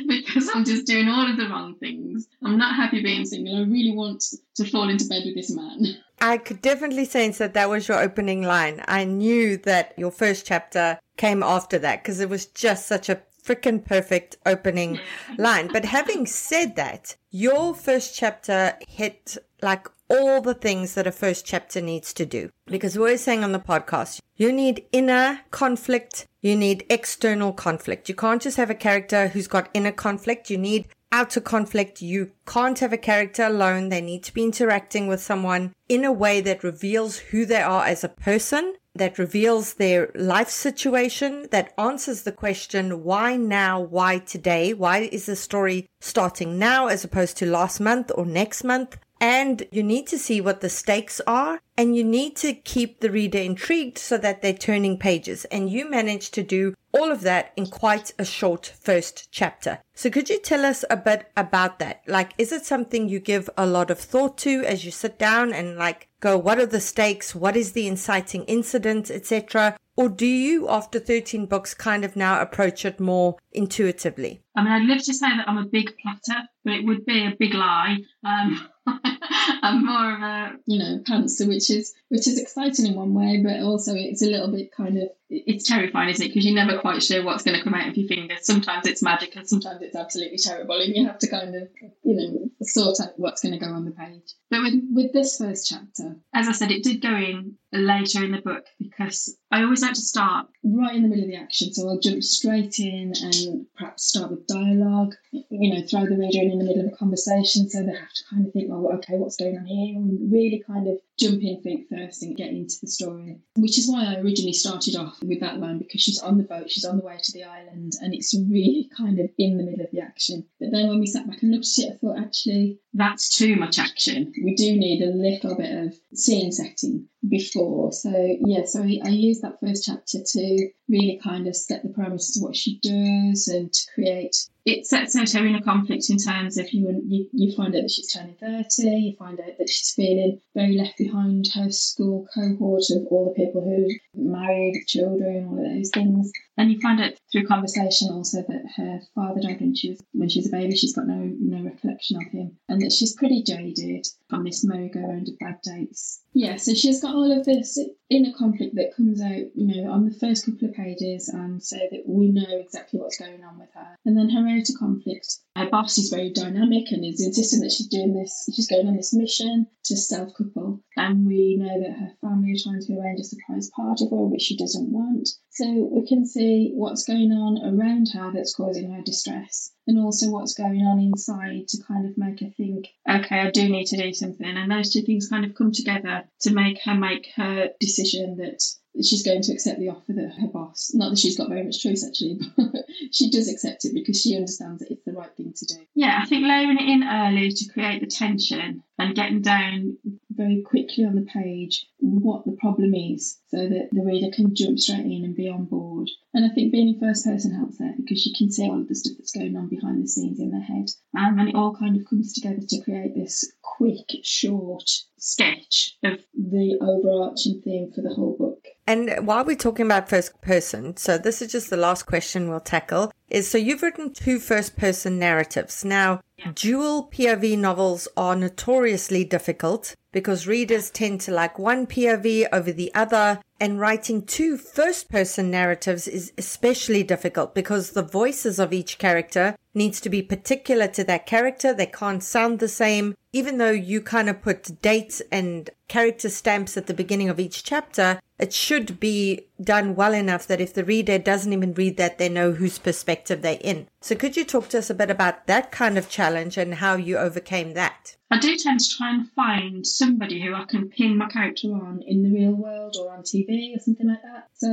because 0.08 0.48
i'm 0.54 0.64
just 0.64 0.86
doing 0.86 1.08
all 1.08 1.30
of 1.30 1.36
the 1.36 1.48
wrong 1.48 1.76
things 1.76 2.26
i'm 2.42 2.58
not 2.58 2.74
happy 2.74 3.02
being 3.02 3.24
single 3.24 3.56
i 3.56 3.60
really 3.60 3.92
want 3.92 4.22
to 4.54 4.64
fall 4.64 4.88
into 4.88 5.06
bed 5.06 5.22
with 5.24 5.34
this 5.34 5.50
man 5.50 5.96
I 6.20 6.38
could 6.38 6.62
definitely 6.62 7.04
sense 7.04 7.36
that 7.38 7.52
that 7.52 7.68
was 7.68 7.86
your 7.86 8.00
opening 8.00 8.42
line. 8.42 8.82
I 8.88 9.04
knew 9.04 9.58
that 9.58 9.92
your 9.98 10.10
first 10.10 10.46
chapter 10.46 10.98
came 11.18 11.42
after 11.42 11.78
that 11.80 12.02
because 12.02 12.20
it 12.20 12.30
was 12.30 12.46
just 12.46 12.86
such 12.86 13.10
a 13.10 13.20
freaking 13.44 13.84
perfect 13.84 14.36
opening 14.46 15.00
line. 15.36 15.68
But 15.72 15.84
having 15.84 16.26
said 16.26 16.76
that, 16.76 17.16
your 17.30 17.74
first 17.74 18.16
chapter 18.16 18.78
hit 18.88 19.36
like 19.60 19.86
all 20.08 20.40
the 20.40 20.54
things 20.54 20.94
that 20.94 21.06
a 21.06 21.12
first 21.12 21.46
chapter 21.46 21.80
needs 21.80 22.12
to 22.14 22.26
do. 22.26 22.50
Because 22.66 22.98
we're 22.98 23.16
saying 23.16 23.44
on 23.44 23.52
the 23.52 23.58
podcast, 23.58 24.20
you 24.36 24.52
need 24.52 24.84
inner 24.92 25.40
conflict, 25.50 26.26
you 26.40 26.56
need 26.56 26.84
external 26.90 27.52
conflict. 27.52 28.08
You 28.08 28.14
can't 28.14 28.42
just 28.42 28.56
have 28.56 28.70
a 28.70 28.74
character 28.74 29.28
who's 29.28 29.48
got 29.48 29.70
inner 29.74 29.92
conflict. 29.92 30.50
You 30.50 30.58
need 30.58 30.88
outer 31.10 31.40
conflict. 31.40 32.02
You 32.02 32.32
can't 32.46 32.78
have 32.80 32.92
a 32.92 32.98
character 32.98 33.44
alone. 33.44 33.88
They 33.88 34.00
need 34.00 34.24
to 34.24 34.34
be 34.34 34.42
interacting 34.42 35.06
with 35.06 35.22
someone 35.22 35.72
in 35.88 36.04
a 36.04 36.12
way 36.12 36.40
that 36.40 36.64
reveals 36.64 37.18
who 37.18 37.46
they 37.46 37.62
are 37.62 37.86
as 37.86 38.02
a 38.02 38.08
person 38.08 38.74
that 38.96 39.18
reveals 39.18 39.74
their 39.74 40.10
life 40.14 40.48
situation, 40.48 41.48
that 41.50 41.72
answers 41.76 42.22
the 42.22 42.32
question, 42.32 43.02
why 43.02 43.36
now? 43.36 43.80
Why 43.80 44.18
today? 44.18 44.72
Why 44.72 45.08
is 45.10 45.26
the 45.26 45.36
story 45.36 45.88
starting 46.00 46.58
now 46.58 46.86
as 46.86 47.04
opposed 47.04 47.36
to 47.38 47.46
last 47.46 47.80
month 47.80 48.12
or 48.14 48.24
next 48.24 48.62
month? 48.62 48.98
And 49.24 49.66
you 49.72 49.82
need 49.82 50.06
to 50.08 50.18
see 50.18 50.42
what 50.42 50.60
the 50.60 50.68
stakes 50.68 51.18
are 51.26 51.62
and 51.78 51.96
you 51.96 52.04
need 52.04 52.36
to 52.36 52.52
keep 52.52 53.00
the 53.00 53.10
reader 53.10 53.38
intrigued 53.38 53.96
so 53.96 54.18
that 54.18 54.42
they're 54.42 54.52
turning 54.52 54.98
pages. 54.98 55.46
And 55.46 55.70
you 55.70 55.88
manage 55.88 56.30
to 56.32 56.42
do 56.42 56.74
all 56.92 57.10
of 57.10 57.22
that 57.22 57.50
in 57.56 57.68
quite 57.68 58.12
a 58.18 58.26
short 58.26 58.74
first 58.78 59.32
chapter. 59.32 59.78
So 59.94 60.10
could 60.10 60.28
you 60.28 60.38
tell 60.38 60.66
us 60.66 60.84
a 60.90 60.98
bit 60.98 61.32
about 61.38 61.78
that? 61.78 62.02
Like, 62.06 62.34
is 62.36 62.52
it 62.52 62.66
something 62.66 63.08
you 63.08 63.18
give 63.18 63.48
a 63.56 63.64
lot 63.64 63.90
of 63.90 63.98
thought 63.98 64.36
to 64.38 64.62
as 64.64 64.84
you 64.84 64.90
sit 64.90 65.18
down 65.18 65.54
and 65.54 65.78
like 65.78 66.08
go, 66.20 66.36
what 66.36 66.58
are 66.58 66.66
the 66.66 66.78
stakes? 66.78 67.34
What 67.34 67.56
is 67.56 67.72
the 67.72 67.86
inciting 67.86 68.44
incident, 68.44 69.10
etc.? 69.10 69.78
Or 69.96 70.10
do 70.10 70.26
you, 70.26 70.68
after 70.68 70.98
13 70.98 71.46
books, 71.46 71.72
kind 71.72 72.04
of 72.04 72.14
now 72.14 72.42
approach 72.42 72.84
it 72.84 73.00
more 73.00 73.38
intuitively? 73.52 74.42
I 74.54 74.62
mean, 74.62 74.72
I'd 74.72 74.82
love 74.82 75.02
to 75.04 75.14
say 75.14 75.28
that 75.28 75.48
I'm 75.48 75.56
a 75.56 75.64
big 75.64 75.94
plotter, 76.02 76.42
but 76.62 76.74
it 76.74 76.84
would 76.84 77.06
be 77.06 77.24
a 77.24 77.34
big 77.38 77.54
lie. 77.54 77.96
Um, 78.22 78.68
I'm 79.62 79.84
more 79.84 80.14
of 80.14 80.22
a, 80.22 80.52
you 80.66 80.78
know, 80.78 80.98
pantser, 81.08 81.48
which 81.48 81.70
is 81.70 81.94
which 82.08 82.26
is 82.26 82.40
exciting 82.40 82.86
in 82.86 82.94
one 82.94 83.14
way, 83.14 83.42
but 83.42 83.60
also 83.60 83.92
it's 83.94 84.22
a 84.22 84.26
little 84.26 84.50
bit 84.50 84.70
kind 84.76 84.98
of 84.98 85.08
it's 85.30 85.66
terrifying, 85.66 86.10
isn't 86.10 86.24
it? 86.24 86.28
Because 86.28 86.44
you're 86.44 86.54
never 86.54 86.78
quite 86.78 87.02
sure 87.02 87.24
what's 87.24 87.42
going 87.42 87.56
to 87.56 87.64
come 87.64 87.74
out 87.74 87.88
of 87.88 87.96
your 87.96 88.06
fingers. 88.06 88.46
Sometimes 88.46 88.86
it's 88.86 89.02
magic, 89.02 89.34
and 89.36 89.48
sometimes 89.48 89.82
it's 89.82 89.96
absolutely 89.96 90.38
terrible, 90.38 90.80
and 90.80 90.94
you 90.94 91.06
have 91.06 91.18
to 91.18 91.28
kind 91.28 91.54
of, 91.54 91.68
you 92.02 92.14
know, 92.14 92.50
sort 92.62 93.00
out 93.00 93.14
what's 93.16 93.42
going 93.42 93.58
to 93.58 93.64
go 93.64 93.72
on 93.72 93.84
the 93.84 93.90
page. 93.90 94.34
But 94.50 94.62
with 94.62 94.74
with 94.92 95.12
this 95.12 95.38
first 95.38 95.68
chapter, 95.68 96.16
as 96.34 96.48
I 96.48 96.52
said, 96.52 96.70
it 96.70 96.82
did 96.82 97.00
go 97.00 97.14
in 97.14 97.56
later 97.72 98.22
in 98.22 98.32
the 98.32 98.42
book 98.42 98.64
because 98.78 99.36
I 99.50 99.62
always 99.62 99.82
like 99.82 99.94
to 99.94 100.00
start 100.00 100.46
right 100.62 100.94
in 100.94 101.02
the 101.02 101.08
middle 101.08 101.24
of 101.24 101.30
the 101.30 101.36
action, 101.36 101.72
so 101.72 101.88
I'll 101.88 101.98
jump 101.98 102.22
straight 102.22 102.78
in 102.78 103.12
and 103.20 103.66
perhaps 103.76 104.04
start 104.04 104.30
with 104.30 104.46
dialogue. 104.46 105.14
You 105.32 105.74
know, 105.74 105.86
throw 105.86 106.04
the 106.04 106.16
reader 106.16 106.40
in 106.40 106.52
in 106.52 106.58
the 106.58 106.64
middle 106.64 106.86
of 106.86 106.92
a 106.92 106.96
conversation, 106.96 107.68
so 107.68 107.80
they 107.80 107.92
have 107.92 108.12
to 108.12 108.24
kind 108.30 108.46
of 108.46 108.52
think, 108.52 108.70
okay, 108.74 109.16
what's 109.16 109.36
going 109.36 109.56
on 109.56 109.64
here, 109.64 109.96
and 109.96 110.32
really 110.32 110.62
kind 110.66 110.88
of 110.88 110.98
jump 111.18 111.42
in 111.42 111.60
think 111.62 111.88
first 111.88 112.22
and 112.22 112.36
get 112.36 112.50
into 112.50 112.76
the 112.80 112.88
story. 112.88 113.38
Which 113.56 113.78
is 113.78 113.88
why 113.88 114.04
I 114.04 114.20
originally 114.20 114.52
started 114.52 114.96
off 114.96 115.16
with 115.22 115.40
that 115.40 115.58
line 115.58 115.78
because 115.78 116.00
she's 116.00 116.20
on 116.20 116.38
the 116.38 116.44
boat, 116.44 116.70
she's 116.70 116.84
on 116.84 116.98
the 116.98 117.04
way 117.04 117.18
to 117.22 117.32
the 117.32 117.44
island, 117.44 117.92
and 118.00 118.14
it's 118.14 118.34
really 118.50 118.90
kind 118.96 119.18
of 119.18 119.30
in 119.38 119.56
the 119.56 119.64
middle 119.64 119.84
of 119.84 119.90
the 119.92 120.00
action. 120.00 120.44
But 120.60 120.70
then 120.72 120.88
when 120.88 121.00
we 121.00 121.06
sat 121.06 121.28
back 121.28 121.42
and 121.42 121.52
looked 121.52 121.68
at 121.78 121.84
it, 121.84 121.92
I 121.94 121.96
thought 121.98 122.18
actually 122.18 122.78
that's 122.92 123.28
too 123.28 123.56
much 123.56 123.78
action. 123.78 124.32
We 124.42 124.54
do 124.54 124.76
need 124.76 125.02
a 125.02 125.06
little 125.06 125.56
bit 125.56 125.86
of 125.86 125.94
scene 126.14 126.52
setting 126.52 127.08
before. 127.28 127.92
So 127.92 128.10
yeah, 128.46 128.64
so 128.64 128.82
I, 128.82 129.00
I 129.04 129.08
use 129.08 129.40
that 129.40 129.60
first 129.60 129.84
chapter 129.84 130.18
to 130.24 130.68
really 130.88 131.20
kind 131.22 131.46
of 131.46 131.56
set 131.56 131.82
the 131.82 131.88
parameters 131.88 132.36
of 132.36 132.42
what 132.42 132.56
she 132.56 132.78
does 132.82 133.48
and 133.48 133.72
to 133.72 133.80
create 133.94 134.36
it 134.66 134.86
sets 134.86 135.14
out 135.14 135.30
her 135.32 135.46
inner 135.46 135.60
conflict 135.60 136.08
in 136.08 136.16
terms 136.16 136.56
of 136.56 136.72
you, 136.72 137.02
you 137.06 137.28
you 137.32 137.54
find 137.54 137.74
out 137.74 137.82
that 137.82 137.90
she's 137.90 138.12
turning 138.12 138.34
30 138.36 138.64
you 138.82 139.16
find 139.16 139.38
out 139.38 139.58
that 139.58 139.68
she's 139.68 139.92
feeling 139.94 140.40
very 140.54 140.76
left 140.76 140.96
behind 140.96 141.46
her 141.54 141.70
school 141.70 142.26
cohort 142.34 142.84
of 142.90 143.06
all 143.10 143.34
the 143.34 143.44
people 143.44 143.62
who 143.62 143.88
married 144.14 144.84
children 144.86 145.48
all 145.48 145.58
of 145.58 145.64
those 145.64 145.90
things. 145.90 146.30
And 146.56 146.70
you 146.70 146.80
find 146.80 147.00
out 147.00 147.12
through 147.32 147.46
conversation 147.46 148.10
also 148.10 148.42
that 148.42 148.62
her 148.76 149.00
father 149.14 149.40
died 149.40 149.60
when 149.60 149.74
she 149.74 149.90
was 149.90 150.00
when 150.12 150.28
she 150.28 150.38
was 150.38 150.48
a 150.48 150.52
baby. 150.52 150.76
She's 150.76 150.94
got 150.94 151.06
no 151.06 151.30
no 151.40 151.64
recollection 151.64 152.16
of 152.16 152.30
him. 152.32 152.56
And 152.68 152.80
that 152.80 152.92
she's 152.92 153.14
pretty 153.14 153.42
jaded 153.42 154.06
on 154.30 154.44
this 154.44 154.64
merry-go-round 154.64 155.28
of 155.28 155.38
bad 155.38 155.58
dates. 155.62 156.22
Yeah 156.32 156.56
so 156.56 156.74
she's 156.74 157.02
got 157.02 157.13
all 157.14 157.32
of 157.38 157.44
this 157.46 157.78
inner 158.14 158.32
conflict 158.36 158.74
that 158.76 158.94
comes 158.96 159.20
out 159.20 159.44
you 159.54 159.66
know 159.66 159.90
on 159.90 160.04
the 160.04 160.14
first 160.14 160.46
couple 160.46 160.68
of 160.68 160.74
pages 160.74 161.28
and 161.28 161.62
so 161.62 161.76
that 161.76 162.02
we 162.06 162.28
know 162.28 162.58
exactly 162.58 163.00
what's 163.00 163.18
going 163.18 163.42
on 163.44 163.58
with 163.58 163.70
her. 163.74 163.96
And 164.04 164.16
then 164.16 164.30
her 164.30 164.48
outer 164.48 164.72
conflict 164.78 165.38
her 165.56 165.70
boss 165.70 165.98
is 165.98 166.10
very 166.10 166.30
dynamic 166.30 166.90
and 166.90 167.04
is 167.04 167.24
insisting 167.24 167.60
that 167.60 167.70
she's 167.70 167.86
doing 167.86 168.12
this 168.12 168.48
she's 168.54 168.68
going 168.68 168.88
on 168.88 168.96
this 168.96 169.14
mission 169.14 169.66
to 169.84 169.96
self 169.96 170.34
couple 170.34 170.80
and 170.96 171.26
we 171.26 171.56
know 171.56 171.80
that 171.80 171.98
her 171.98 172.12
family 172.20 172.52
are 172.52 172.62
trying 172.62 172.80
to 172.80 172.98
arrange 172.98 173.20
a 173.20 173.24
surprise 173.24 173.70
party 173.74 174.06
for 174.08 174.24
her 174.24 174.26
which 174.26 174.42
she 174.42 174.56
doesn't 174.56 174.90
want. 174.90 175.28
So 175.50 175.88
we 175.92 176.06
can 176.06 176.26
see 176.26 176.72
what's 176.74 177.04
going 177.04 177.30
on 177.30 177.58
around 177.62 178.08
her 178.14 178.32
that's 178.32 178.54
causing 178.54 178.90
her 178.90 179.02
distress 179.02 179.72
and 179.86 179.98
also 179.98 180.30
what's 180.30 180.54
going 180.54 180.80
on 180.80 180.98
inside 180.98 181.68
to 181.68 181.82
kind 181.86 182.06
of 182.06 182.16
make 182.16 182.40
her 182.40 182.50
think, 182.56 182.88
okay, 183.08 183.40
I 183.40 183.50
do 183.50 183.68
need 183.68 183.86
to 183.86 183.96
do 183.96 184.12
something. 184.12 184.46
And 184.46 184.70
those 184.70 184.92
two 184.92 185.02
things 185.02 185.28
kind 185.28 185.44
of 185.44 185.54
come 185.54 185.72
together 185.72 186.24
to 186.40 186.52
make 186.52 186.80
her 186.84 186.94
make 186.94 187.28
her 187.36 187.68
decision 187.78 188.03
that 188.12 188.62
she's 189.02 189.24
going 189.24 189.42
to 189.42 189.52
accept 189.52 189.80
the 189.80 189.88
offer 189.88 190.12
that 190.12 190.34
her 190.40 190.48
boss, 190.48 190.92
not 190.94 191.10
that 191.10 191.18
she's 191.18 191.36
got 191.36 191.48
very 191.48 191.64
much 191.64 191.82
choice 191.82 192.06
actually, 192.06 192.38
but 192.56 192.84
she 193.10 193.30
does 193.30 193.50
accept 193.50 193.84
it 193.84 193.94
because 193.94 194.20
she 194.20 194.36
understands 194.36 194.80
that 194.80 194.90
it's 194.90 195.04
the 195.04 195.12
right 195.12 195.34
thing 195.36 195.52
to 195.52 195.66
do. 195.66 195.86
Yeah, 195.94 196.20
I 196.22 196.26
think 196.26 196.46
layering 196.46 196.78
it 196.78 196.88
in 196.88 197.02
early 197.02 197.50
to 197.50 197.72
create 197.72 198.00
the 198.00 198.06
tension 198.06 198.82
and 198.98 199.16
getting 199.16 199.42
down 199.42 199.98
very 200.30 200.62
quickly 200.62 201.04
on 201.04 201.14
the 201.14 201.22
page 201.22 201.86
what 201.98 202.44
the 202.44 202.56
problem 202.60 202.94
is 202.94 203.38
so 203.48 203.56
that 203.68 203.88
the 203.92 204.02
reader 204.02 204.34
can 204.34 204.54
jump 204.54 204.78
straight 204.78 205.06
in 205.06 205.24
and 205.24 205.34
be 205.34 205.48
on 205.48 205.64
board. 205.64 206.10
And 206.32 206.44
I 206.44 206.54
think 206.54 206.72
being 206.72 206.88
in 206.88 207.00
first 207.00 207.24
person 207.24 207.54
helps 207.54 207.78
there 207.78 207.94
because 207.96 208.26
you 208.26 208.32
can 208.36 208.50
see 208.50 208.64
all 208.64 208.80
of 208.80 208.88
the 208.88 208.94
stuff 208.94 209.14
that's 209.18 209.32
going 209.32 209.56
on 209.56 209.68
behind 209.68 210.02
the 210.02 210.08
scenes 210.08 210.38
in 210.38 210.50
their 210.50 210.60
head. 210.60 210.90
Um, 211.16 211.38
and 211.38 211.48
it 211.48 211.54
all 211.54 211.74
kind 211.74 211.96
of 211.96 212.06
comes 212.08 212.32
together 212.32 212.60
to 212.68 212.80
create 212.82 213.14
this 213.14 213.52
quick, 213.62 214.06
short 214.22 214.88
sketch 215.18 215.96
of 216.02 216.20
the 216.34 216.78
overarching 216.80 217.62
theme 217.62 217.92
for 217.92 218.02
the 218.02 218.14
whole 218.14 218.36
book. 218.36 218.53
And 218.86 219.26
while 219.26 219.44
we're 219.44 219.56
talking 219.56 219.86
about 219.86 220.08
first 220.10 220.40
person, 220.42 220.96
so 220.96 221.16
this 221.16 221.40
is 221.40 221.50
just 221.50 221.70
the 221.70 221.76
last 221.76 222.04
question 222.04 222.50
we'll 222.50 222.60
tackle 222.60 223.12
is 223.28 223.50
so 223.50 223.58
you've 223.58 223.82
written 223.82 224.12
two 224.12 224.38
first 224.38 224.76
person 224.76 225.18
narratives. 225.18 225.84
Now, 225.84 226.20
yeah. 226.38 226.52
dual 226.54 227.10
POV 227.10 227.58
novels 227.58 228.06
are 228.16 228.36
notoriously 228.36 229.24
difficult 229.24 229.94
because 230.12 230.46
readers 230.46 230.90
tend 230.90 231.20
to 231.22 231.32
like 231.32 231.58
one 231.58 231.86
POV 231.86 232.46
over 232.52 232.72
the 232.72 232.94
other. 232.94 233.40
And 233.60 233.80
writing 233.80 234.22
two 234.22 234.58
first 234.58 235.08
person 235.08 235.50
narratives 235.50 236.06
is 236.06 236.32
especially 236.36 237.02
difficult 237.02 237.54
because 237.54 237.90
the 237.90 238.02
voices 238.02 238.58
of 238.58 238.72
each 238.72 238.98
character 238.98 239.56
needs 239.74 240.00
to 240.02 240.10
be 240.10 240.22
particular 240.22 240.86
to 240.88 241.04
that 241.04 241.26
character. 241.26 241.72
They 241.72 241.86
can't 241.86 242.22
sound 242.22 242.58
the 242.58 242.68
same. 242.68 243.14
Even 243.32 243.58
though 243.58 243.70
you 243.70 244.00
kind 244.00 244.28
of 244.28 244.42
put 244.42 244.80
dates 244.82 245.22
and 245.32 245.70
character 245.88 246.28
stamps 246.28 246.76
at 246.76 246.86
the 246.86 246.94
beginning 246.94 247.28
of 247.28 247.40
each 247.40 247.64
chapter, 247.64 248.20
it 248.38 248.52
should 248.52 249.00
be 249.00 249.46
done 249.62 249.94
well 249.94 250.14
enough 250.14 250.46
that 250.46 250.60
if 250.60 250.74
the 250.74 250.84
reader 250.84 251.18
doesn't 251.18 251.52
even 251.52 251.74
read 251.74 251.96
that, 251.96 252.18
they 252.18 252.28
know 252.28 252.52
whose 252.52 252.78
perspective 252.78 253.42
they're 253.42 253.58
in. 253.60 253.86
So 254.00 254.14
could 254.14 254.36
you 254.36 254.44
talk 254.44 254.68
to 254.70 254.78
us 254.78 254.90
a 254.90 254.94
bit 254.94 255.10
about 255.10 255.46
that 255.46 255.70
kind 255.70 255.96
of 255.96 256.08
challenge 256.08 256.56
and 256.56 256.74
how 256.74 256.96
you 256.96 257.16
overcame 257.16 257.74
that? 257.74 258.16
I 258.30 258.38
do 258.38 258.56
tend 258.56 258.80
to 258.80 258.96
try 258.96 259.14
and 259.14 259.30
find 259.30 259.86
somebody 259.86 260.40
who 260.40 260.54
I 260.54 260.64
can 260.64 260.88
pin 260.88 261.16
my 261.16 261.28
character 261.28 261.68
on 261.68 262.02
in 262.04 262.22
the 262.22 262.32
real 262.36 262.52
world 262.52 262.96
or 262.98 263.12
on 263.12 263.22
TV 263.22 263.76
or 263.76 263.80
something 263.80 264.08
like 264.08 264.22
that. 264.22 264.48
So 264.54 264.68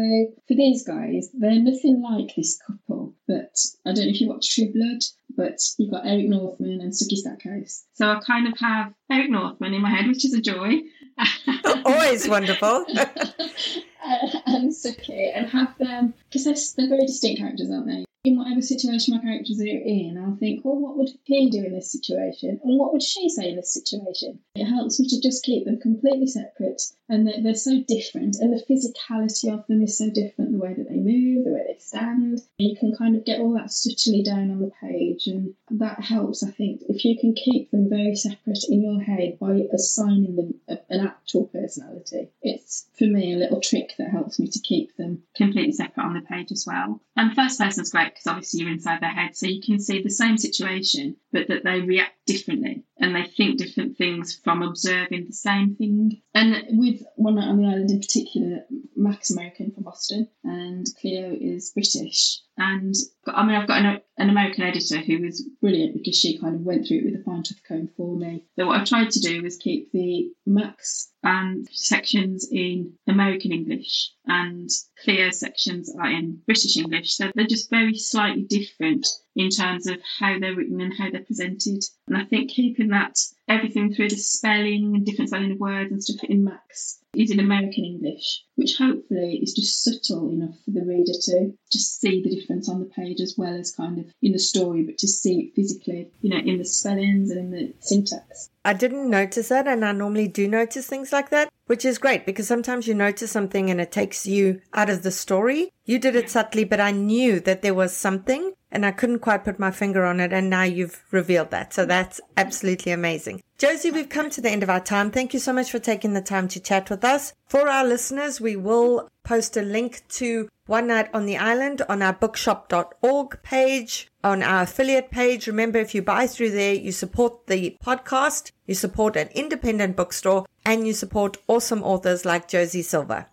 for 0.48 0.56
these 0.56 0.84
guys, 0.84 1.30
they're 1.34 1.60
nothing 1.60 2.02
like 2.02 2.36
this 2.36 2.60
couple. 2.66 3.14
But 3.28 3.56
I 3.86 3.94
don't 3.94 4.06
know 4.06 4.12
if 4.12 4.20
you 4.20 4.30
watch 4.30 4.56
True 4.56 4.72
Blood, 4.74 5.04
but 5.38 5.60
you've 5.78 5.92
got 5.92 6.08
Eric 6.08 6.28
Northman 6.28 6.82
and 6.82 6.92
Sookie 6.92 7.18
Stackhouse. 7.18 7.86
So 7.94 8.10
I 8.10 8.20
kind 8.26 8.48
of 8.48 8.58
have 8.60 8.94
Eric 9.12 9.30
Northman 9.30 9.74
in 9.76 9.82
my 9.82 9.92
head, 9.92 10.08
which 10.08 10.26
is 10.26 10.34
a 10.34 10.42
joy. 10.42 10.82
Always 11.86 12.28
wonderful. 12.28 12.86
Uh, 14.04 14.41
Sookie, 14.70 15.32
and 15.34 15.48
have 15.50 15.78
them 15.78 16.14
because 16.30 16.46
they're, 16.46 16.88
they're 16.88 16.96
very 16.98 17.08
distinct 17.08 17.40
characters, 17.40 17.70
aren't 17.72 17.88
they? 17.88 18.06
In 18.24 18.38
whatever 18.38 18.62
situation 18.62 19.16
my 19.16 19.22
characters 19.22 19.60
are 19.60 19.66
in, 19.66 20.22
I'll 20.24 20.36
think, 20.36 20.64
well, 20.64 20.80
what 20.80 20.98
would 20.98 21.10
he 21.24 21.50
do 21.50 21.66
in 21.66 21.74
this 21.74 21.92
situation? 21.92 22.60
And 22.64 22.80
what 22.80 22.94
would 22.94 23.02
she 23.02 23.28
say 23.30 23.50
in 23.50 23.56
this 23.56 23.74
situation? 23.74 24.40
It 24.54 24.66
helps 24.66 25.00
me 25.00 25.08
to 25.08 25.20
just 25.20 25.44
keep 25.44 25.66
them 25.66 25.80
completely 25.80 26.28
separate 26.28 26.82
and 27.10 27.28
they're, 27.28 27.42
they're 27.42 27.56
so 27.56 27.84
different 27.88 28.38
and 28.40 28.54
the 28.54 28.64
physicality 28.70 29.52
of 29.52 29.66
them 29.68 29.82
is 29.82 29.98
so 29.98 30.10
different, 30.10 30.52
the 30.52 30.60
way 30.60 30.74
that 30.76 30.88
they 30.88 30.98
move, 30.98 31.46
the 31.46 31.52
way 31.52 31.66
they 31.68 31.80
stand. 31.80 32.42
You 32.60 32.76
can 32.78 32.96
kind 32.96 33.16
of 33.16 33.26
get 33.26 33.40
all 33.40 33.54
that 33.54 33.72
subtly 33.72 34.22
down 34.22 34.52
on 34.52 34.60
the 34.60 34.72
page 34.80 35.26
and 35.26 35.56
that 35.72 36.00
helps, 36.02 36.44
I 36.44 36.52
think, 36.52 36.82
if 36.90 37.04
you 37.04 37.18
can 37.20 37.34
keep 37.34 37.72
them 37.72 37.90
very 37.90 38.16
separate 38.16 38.66
in 38.70 38.84
your 38.84 39.02
head 39.02 39.40
by 39.40 39.64
assigning 39.74 40.36
them 40.36 40.54
a, 40.70 40.78
an 40.94 41.08
actual 41.08 41.48
personality. 41.48 42.30
It's, 42.44 42.86
for 42.98 43.06
me, 43.06 43.34
a 43.34 43.38
little 43.38 43.62
trick 43.62 43.96
that 43.98 44.12
helps 44.12 44.40
me 44.40 44.48
to 44.48 44.60
keep 44.60 44.96
them 44.98 45.24
completely 45.36 45.74
separate 45.74 46.04
on 46.04 46.14
the 46.14 46.22
page 46.22 46.52
as 46.52 46.66
well. 46.68 47.02
And 47.16 47.36
first 47.36 47.60
person's 47.60 47.92
great 47.92 48.11
because 48.14 48.28
obviously 48.28 48.62
you're 48.62 48.72
inside 48.72 49.02
their 49.02 49.10
head, 49.10 49.36
so 49.36 49.48
you 49.48 49.62
can 49.62 49.80
see 49.80 50.02
the 50.02 50.10
same 50.10 50.38
situation, 50.38 51.16
but 51.32 51.48
that 51.48 51.64
they 51.64 51.82
react 51.82 52.14
differently 52.26 52.84
and 52.98 53.16
they 53.16 53.24
think 53.24 53.58
different 53.58 53.98
things 53.98 54.40
from 54.44 54.62
observing 54.62 55.26
the 55.28 55.34
same 55.34 55.76
thing. 55.76 56.22
And 56.34 56.64
with 56.72 57.04
One 57.16 57.38
on 57.38 57.58
the 57.58 57.68
Island 57.68 57.92
in 57.92 58.00
particular, 58.00 58.66
Max 58.96 59.32
American 59.32 59.72
from 59.72 59.84
Boston 59.84 60.30
and 60.44 60.86
Cleo 61.00 61.36
is 61.40 61.72
British. 61.72 62.40
And 62.58 62.94
I 63.28 63.46
mean, 63.46 63.56
I've 63.56 63.68
got 63.68 63.84
an, 63.84 64.02
an 64.18 64.30
American 64.30 64.64
editor 64.64 64.98
who 64.98 65.22
was 65.22 65.48
brilliant 65.62 65.94
because 65.94 66.18
she 66.18 66.38
kind 66.38 66.56
of 66.56 66.62
went 66.62 66.88
through 66.88 67.00
it 67.00 67.06
with 67.06 67.22
a 67.22 67.24
fine 67.24 67.44
tooth 67.44 67.62
comb 67.68 67.90
for 67.96 68.16
me. 68.16 68.44
So 68.56 68.68
what 68.68 68.80
I've 68.80 68.88
tried 68.88 69.12
to 69.12 69.20
do 69.20 69.42
was 69.42 69.58
keep 69.58 69.92
the 69.92 70.32
Mac's 70.46 71.12
and 71.24 71.68
sections 71.72 72.48
in 72.52 72.94
American 73.08 73.52
English 73.52 74.12
and 74.26 74.70
clear 75.04 75.32
sections 75.32 75.94
are 75.98 76.10
in 76.10 76.42
British 76.46 76.78
English. 76.78 77.16
So 77.16 77.32
they're 77.36 77.46
just 77.48 77.70
very 77.70 77.96
slightly 77.96 78.44
different 78.44 79.08
in 79.36 79.50
terms 79.50 79.88
of 79.88 79.98
how 80.20 80.38
they're 80.40 80.56
written 80.56 80.82
and 80.82 80.94
how 80.98 81.10
they're 81.10 81.24
presented. 81.24 81.84
And 82.08 82.18
I 82.18 82.26
think 82.26 82.52
keeping 82.52 82.90
that 82.90 83.18
everything 83.48 83.94
through 83.94 84.10
the 84.10 84.18
spelling 84.18 84.94
and 84.96 85.06
different 85.06 85.30
spelling 85.30 85.52
of 85.52 85.60
words 85.60 85.92
and 85.92 86.04
stuff 86.04 86.24
in 86.24 86.44
Max 86.44 87.00
is 87.14 87.32
in 87.32 87.40
American 87.40 87.84
English, 87.84 88.44
which 88.56 88.78
hopefully 88.78 89.40
is 89.42 89.54
just 89.54 89.84
subtle 89.84 90.30
enough 90.30 90.56
for 90.64 90.72
the 90.72 90.86
reader 90.86 91.12
to 91.12 91.54
just 91.72 92.00
see 92.00 92.24
the 92.24 92.34
difference 92.34 92.70
on 92.70 92.80
the 92.80 92.86
page 92.86 93.20
as 93.20 93.36
well 93.38 93.54
as 93.54 93.76
kind 93.76 94.00
of 94.00 94.06
in 94.22 94.32
the 94.32 94.40
story, 94.40 94.84
but 94.84 94.98
to 94.98 95.08
see 95.08 95.40
it 95.40 95.56
physically, 95.56 96.10
you 96.22 96.30
know, 96.30 96.38
in 96.38 96.58
the 96.58 96.66
spellings 96.66 97.30
and 97.30 97.40
in 97.40 97.52
the 97.52 97.74
syntax. 97.82 98.50
I 98.64 98.74
didn't 98.74 99.10
notice 99.10 99.50
that, 99.50 99.68
and 99.68 99.84
I 99.84 99.92
normally 99.92 100.28
do 100.28 100.48
notice 100.48 100.88
things 100.88 101.12
like 101.12 101.30
that, 101.32 101.50
which 101.66 101.84
is 101.84 101.98
great 101.98 102.26
because 102.26 102.48
sometimes 102.48 102.88
you 102.88 102.94
notice 102.94 103.32
something 103.32 103.70
and 103.70 103.82
it 103.82 103.92
takes 103.92 104.26
you 104.26 104.62
out 104.74 104.90
of 104.90 105.04
the 105.04 105.12
story. 105.12 105.72
You 105.86 106.00
did 106.00 106.16
it 106.16 106.30
subtly, 106.30 106.64
but 106.64 106.80
I 106.80 106.92
knew 106.92 107.40
that 107.42 107.62
there 107.62 107.74
was 107.74 107.96
something 107.96 108.54
and 108.72 108.86
I 108.86 108.92
couldn't 108.92 109.20
quite 109.20 109.44
put 109.44 109.60
my 109.60 109.72
finger 109.72 110.06
on 110.06 110.20
it. 110.20 110.32
And 110.32 110.50
now 110.50 110.64
you've 110.64 111.04
revealed 111.12 111.52
that. 111.52 111.74
So 111.74 111.86
that's 111.86 112.22
absolutely 112.38 112.92
amazing. 112.92 113.42
Josie, 113.58 113.92
we've 113.92 114.10
come 114.10 114.30
to 114.32 114.42
the 114.42 114.50
end 114.50 114.64
of 114.64 114.70
our 114.70 114.80
time. 114.80 115.12
Thank 115.12 115.34
you 115.34 115.40
so 115.40 115.54
much 115.54 115.70
for 115.70 115.78
taking 115.78 116.14
the 116.14 116.22
time 116.22 116.48
to 116.48 116.60
chat 116.60 116.90
with 116.90 117.04
us. 117.04 117.34
For 117.48 117.70
our 117.70 117.86
listeners, 117.86 118.42
we 118.42 118.56
will 118.56 119.08
post 119.24 119.56
a 119.56 119.62
link 119.62 120.02
to 120.10 120.50
One 120.66 120.88
Night 120.88 121.10
on 121.14 121.26
the 121.26 121.38
Island 121.38 121.82
on 121.88 122.02
our 122.02 122.14
bookshop.org 122.14 123.44
page, 123.44 124.08
on 124.24 124.42
our 124.42 124.64
affiliate 124.64 125.12
page. 125.12 125.46
Remember, 125.46 125.78
if 125.78 125.94
you 125.94 126.02
buy 126.02 126.26
through 126.26 126.52
there, 126.52 126.74
you 126.74 126.92
support 126.92 127.48
the 127.48 127.78
podcast, 127.86 128.52
you 128.66 128.74
support 128.74 129.16
an 129.16 129.28
independent 129.36 129.96
bookstore, 129.96 130.46
and 130.66 130.88
you 130.88 130.94
support 130.94 131.38
awesome 131.48 131.84
authors 131.84 132.26
like 132.26 132.48
Josie 132.48 132.82
Silver. 132.82 133.28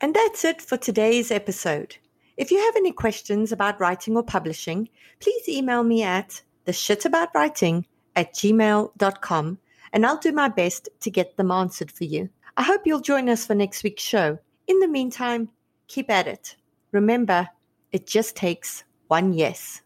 And 0.00 0.14
that's 0.14 0.44
it 0.44 0.60
for 0.60 0.76
today's 0.76 1.30
episode. 1.30 1.98
If 2.36 2.50
you 2.50 2.58
have 2.58 2.76
any 2.76 2.92
questions 2.92 3.50
about 3.50 3.80
writing 3.80 4.16
or 4.16 4.22
publishing, 4.22 4.90
please 5.20 5.48
email 5.48 5.82
me 5.82 6.02
at 6.02 6.42
theshitaboutwriting 6.66 7.84
at 8.14 8.34
gmail.com 8.34 9.58
and 9.92 10.06
I'll 10.06 10.18
do 10.18 10.32
my 10.32 10.48
best 10.48 10.90
to 11.00 11.10
get 11.10 11.36
them 11.36 11.50
answered 11.50 11.90
for 11.90 12.04
you. 12.04 12.28
I 12.58 12.62
hope 12.62 12.82
you'll 12.84 13.00
join 13.00 13.30
us 13.30 13.46
for 13.46 13.54
next 13.54 13.82
week's 13.82 14.02
show. 14.02 14.38
In 14.66 14.80
the 14.80 14.88
meantime, 14.88 15.48
keep 15.88 16.10
at 16.10 16.26
it. 16.26 16.56
Remember, 16.92 17.48
it 17.92 18.06
just 18.06 18.36
takes 18.36 18.84
one 19.08 19.32
yes. 19.32 19.80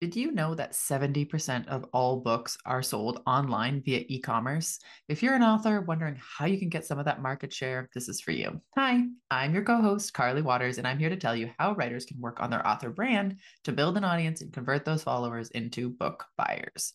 Did 0.00 0.14
you 0.14 0.30
know 0.30 0.54
that 0.54 0.74
70% 0.74 1.66
of 1.66 1.84
all 1.92 2.20
books 2.20 2.56
are 2.64 2.84
sold 2.84 3.20
online 3.26 3.82
via 3.82 4.04
e 4.06 4.20
commerce? 4.20 4.78
If 5.08 5.24
you're 5.24 5.34
an 5.34 5.42
author 5.42 5.80
wondering 5.80 6.16
how 6.20 6.46
you 6.46 6.56
can 6.56 6.68
get 6.68 6.86
some 6.86 7.00
of 7.00 7.04
that 7.06 7.20
market 7.20 7.52
share, 7.52 7.88
this 7.94 8.08
is 8.08 8.20
for 8.20 8.30
you. 8.30 8.60
Hi, 8.76 9.02
I'm 9.28 9.52
your 9.52 9.64
co 9.64 9.82
host, 9.82 10.14
Carly 10.14 10.40
Watters, 10.40 10.78
and 10.78 10.86
I'm 10.86 11.00
here 11.00 11.08
to 11.08 11.16
tell 11.16 11.34
you 11.34 11.50
how 11.58 11.74
writers 11.74 12.04
can 12.04 12.20
work 12.20 12.38
on 12.38 12.48
their 12.48 12.64
author 12.64 12.90
brand 12.90 13.38
to 13.64 13.72
build 13.72 13.96
an 13.96 14.04
audience 14.04 14.40
and 14.40 14.52
convert 14.52 14.84
those 14.84 15.02
followers 15.02 15.50
into 15.50 15.90
book 15.90 16.24
buyers. 16.36 16.94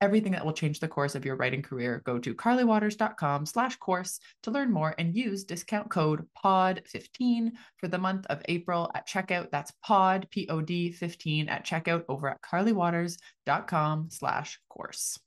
everything 0.00 0.32
that 0.32 0.44
will 0.44 0.52
change 0.52 0.80
the 0.80 0.88
course 0.88 1.14
of 1.14 1.24
your 1.24 1.36
writing 1.36 1.62
career, 1.62 2.02
go 2.04 2.18
to 2.18 2.34
carlywatters.com 2.34 3.46
slash 3.46 3.76
course 3.76 4.20
to 4.42 4.50
learn 4.50 4.72
more 4.72 4.94
and 4.98 5.16
use 5.16 5.44
discount 5.44 5.90
code 5.90 6.26
POD15 6.44 7.52
for 7.76 7.88
the 7.88 7.98
month 7.98 8.26
of 8.26 8.42
April 8.48 8.90
at 8.94 9.06
checkout. 9.06 9.50
That's 9.50 9.72
POD, 9.82 10.28
P-O-D 10.30 10.92
15 10.92 11.48
at 11.48 11.64
checkout 11.64 12.04
over 12.08 12.28
at 12.28 12.42
carlywatters.com 12.42 14.08
slash 14.10 14.58
course. 14.68 15.18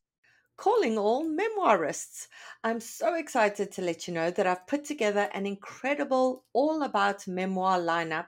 Calling 0.56 0.98
all 0.98 1.26
memoirists. 1.26 2.28
I'm 2.64 2.80
so 2.80 3.16
excited 3.16 3.72
to 3.74 3.82
let 3.82 4.08
you 4.08 4.14
know 4.14 4.30
that 4.32 4.46
I've 4.46 4.68
put 4.68 4.86
together 4.86 5.30
an 5.34 5.46
incredible 5.46 6.46
all 6.54 6.84
about 6.84 7.28
memoir 7.28 7.80
lineup 7.80 8.28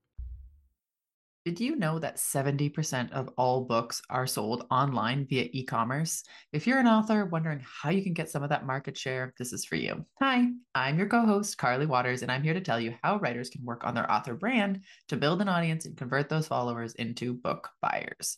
Did 1.43 1.59
you 1.59 1.75
know 1.75 1.97
that 1.97 2.17
70% 2.17 3.13
of 3.13 3.29
all 3.35 3.65
books 3.65 3.99
are 4.11 4.27
sold 4.27 4.67
online 4.69 5.25
via 5.27 5.49
e 5.51 5.65
commerce? 5.65 6.23
If 6.53 6.67
you're 6.67 6.77
an 6.77 6.85
author 6.85 7.25
wondering 7.25 7.65
how 7.65 7.89
you 7.89 8.03
can 8.03 8.13
get 8.13 8.29
some 8.29 8.43
of 8.43 8.49
that 8.49 8.67
market 8.67 8.95
share, 8.95 9.33
this 9.39 9.51
is 9.51 9.65
for 9.65 9.75
you. 9.75 10.05
Hi, 10.21 10.49
I'm 10.75 10.99
your 10.99 11.07
co 11.07 11.25
host, 11.25 11.57
Carly 11.57 11.87
Watters, 11.87 12.21
and 12.21 12.31
I'm 12.31 12.43
here 12.43 12.53
to 12.53 12.61
tell 12.61 12.79
you 12.79 12.93
how 13.01 13.17
writers 13.17 13.49
can 13.49 13.65
work 13.65 13.83
on 13.83 13.95
their 13.95 14.11
author 14.11 14.35
brand 14.35 14.83
to 15.07 15.17
build 15.17 15.41
an 15.41 15.49
audience 15.49 15.87
and 15.87 15.97
convert 15.97 16.29
those 16.29 16.47
followers 16.47 16.93
into 16.93 17.33
book 17.33 17.71
buyers. 17.81 18.37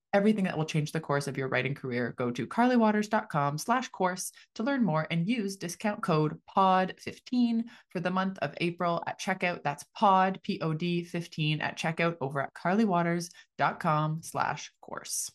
everything 0.13 0.43
that 0.45 0.57
will 0.57 0.65
change 0.65 0.91
the 0.91 0.99
course 0.99 1.27
of 1.27 1.37
your 1.37 1.47
writing 1.47 1.73
career, 1.73 2.13
go 2.17 2.31
to 2.31 2.45
carlywatters.com 2.47 3.57
slash 3.57 3.89
course 3.89 4.31
to 4.55 4.63
learn 4.63 4.83
more 4.83 5.07
and 5.11 5.27
use 5.27 5.55
discount 5.55 6.01
code 6.01 6.39
POD15 6.55 7.63
for 7.89 7.99
the 7.99 8.11
month 8.11 8.37
of 8.41 8.53
April 8.59 9.03
at 9.07 9.19
checkout. 9.19 9.63
That's 9.63 9.85
POD, 9.95 10.39
P-O-D 10.43 11.05
15 11.05 11.61
at 11.61 11.77
checkout 11.77 12.17
over 12.21 12.41
at 12.41 12.53
carlywatters.com 12.53 14.19
slash 14.23 14.71
course. 14.81 15.31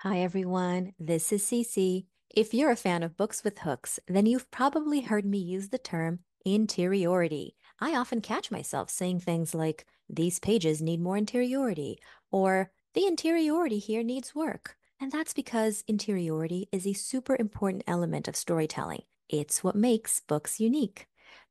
Hi, 0.00 0.18
everyone. 0.20 0.92
This 0.98 1.32
is 1.32 1.42
Cece. 1.42 2.06
If 2.34 2.52
you're 2.52 2.70
a 2.70 2.76
fan 2.76 3.02
of 3.02 3.16
books 3.16 3.42
with 3.42 3.60
hooks, 3.60 3.98
then 4.08 4.26
you've 4.26 4.50
probably 4.50 5.00
heard 5.00 5.24
me 5.24 5.38
use 5.38 5.70
the 5.70 5.78
term 5.78 6.20
interiority. 6.44 7.56
I 7.80 7.96
often 7.96 8.20
catch 8.20 8.50
myself 8.50 8.90
saying 8.90 9.20
things 9.20 9.54
like, 9.54 9.86
these 10.08 10.38
pages 10.38 10.80
need 10.80 11.00
more 11.00 11.16
interiority, 11.16 11.98
or 12.30 12.70
the 12.96 13.06
interiority 13.06 13.78
here 13.78 14.02
needs 14.02 14.34
work. 14.34 14.76
And 14.98 15.12
that's 15.12 15.34
because 15.34 15.84
interiority 15.86 16.66
is 16.72 16.86
a 16.86 16.94
super 16.94 17.36
important 17.38 17.84
element 17.86 18.26
of 18.26 18.34
storytelling. 18.34 19.02
It's 19.28 19.62
what 19.62 19.76
makes 19.76 20.20
books 20.20 20.58
unique. 20.60 21.06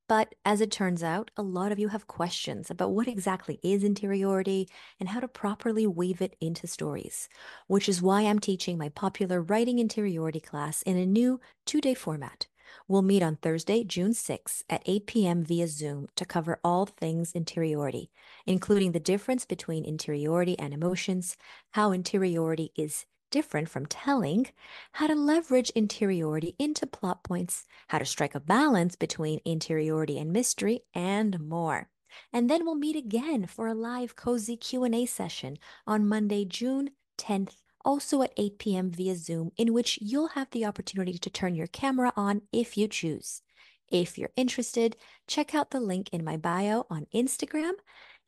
But 0.07 0.35
as 0.43 0.59
it 0.59 0.71
turns 0.71 1.03
out, 1.03 1.31
a 1.37 1.43
lot 1.43 1.71
of 1.71 1.79
you 1.79 1.89
have 1.89 2.07
questions 2.07 2.71
about 2.71 2.91
what 2.91 3.07
exactly 3.07 3.59
is 3.63 3.83
interiority 3.83 4.67
and 4.99 5.09
how 5.09 5.19
to 5.19 5.27
properly 5.27 5.85
weave 5.87 6.21
it 6.21 6.35
into 6.41 6.65
stories, 6.67 7.29
which 7.67 7.87
is 7.87 8.01
why 8.01 8.23
I'm 8.23 8.39
teaching 8.39 8.77
my 8.77 8.89
popular 8.89 9.41
writing 9.41 9.79
interiority 9.79 10.39
class 10.39 10.81
in 10.81 10.97
a 10.97 11.05
new 11.05 11.39
two 11.65 11.79
day 11.79 11.93
format. 11.93 12.47
We'll 12.87 13.01
meet 13.01 13.23
on 13.23 13.37
Thursday, 13.37 13.83
June 13.83 14.11
6th 14.11 14.63
at 14.69 14.83
8 14.85 15.07
p.m. 15.07 15.43
via 15.43 15.67
Zoom 15.67 16.07
to 16.15 16.25
cover 16.25 16.59
all 16.63 16.85
things 16.85 17.31
interiority, 17.33 18.11
including 18.45 18.91
the 18.91 18.99
difference 18.99 19.45
between 19.45 19.85
interiority 19.85 20.57
and 20.59 20.73
emotions, 20.73 21.37
how 21.71 21.91
interiority 21.91 22.71
is 22.75 23.05
different 23.31 23.69
from 23.69 23.85
telling, 23.85 24.47
how 24.93 25.07
to 25.07 25.15
leverage 25.15 25.69
interiority 25.71 26.55
into 26.57 26.87
plot 26.87 27.23
points, 27.23 27.65
how 27.87 27.97
to 27.97 28.05
strike 28.05 28.35
a 28.35 28.39
balance 28.39 28.95
between 28.95 29.41
interiority 29.43 30.17
and 30.17 30.31
mystery, 30.31 30.81
and 30.93 31.39
more. 31.39 31.89
And 32.31 32.49
then 32.49 32.65
we'll 32.65 32.75
meet 32.75 32.95
again 32.95 33.45
for 33.45 33.67
a 33.67 33.73
live 33.73 34.15
cozy 34.15 34.55
Q&A 34.55 35.05
session 35.05 35.57
on 35.85 36.07
Monday, 36.07 36.45
June 36.45 36.91
10th 37.17 37.55
also 37.85 38.23
at 38.23 38.33
8 38.35 38.59
p.m. 38.59 38.91
via 38.91 39.15
Zoom, 39.15 39.51
in 39.55 39.71
which 39.71 39.99
you'll 40.01 40.29
have 40.29 40.49
the 40.51 40.65
opportunity 40.65 41.17
to 41.17 41.29
turn 41.29 41.55
your 41.55 41.67
camera 41.67 42.11
on 42.17 42.41
if 42.51 42.75
you 42.75 42.87
choose. 42.89 43.41
If 43.87 44.17
you're 44.17 44.31
interested, 44.35 44.97
check 45.27 45.53
out 45.53 45.69
the 45.69 45.79
link 45.79 46.09
in 46.11 46.25
my 46.25 46.35
bio 46.35 46.85
on 46.89 47.05
Instagram, 47.13 47.73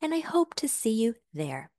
and 0.00 0.14
I 0.14 0.20
hope 0.20 0.54
to 0.54 0.68
see 0.68 0.92
you 0.92 1.16
there. 1.34 1.70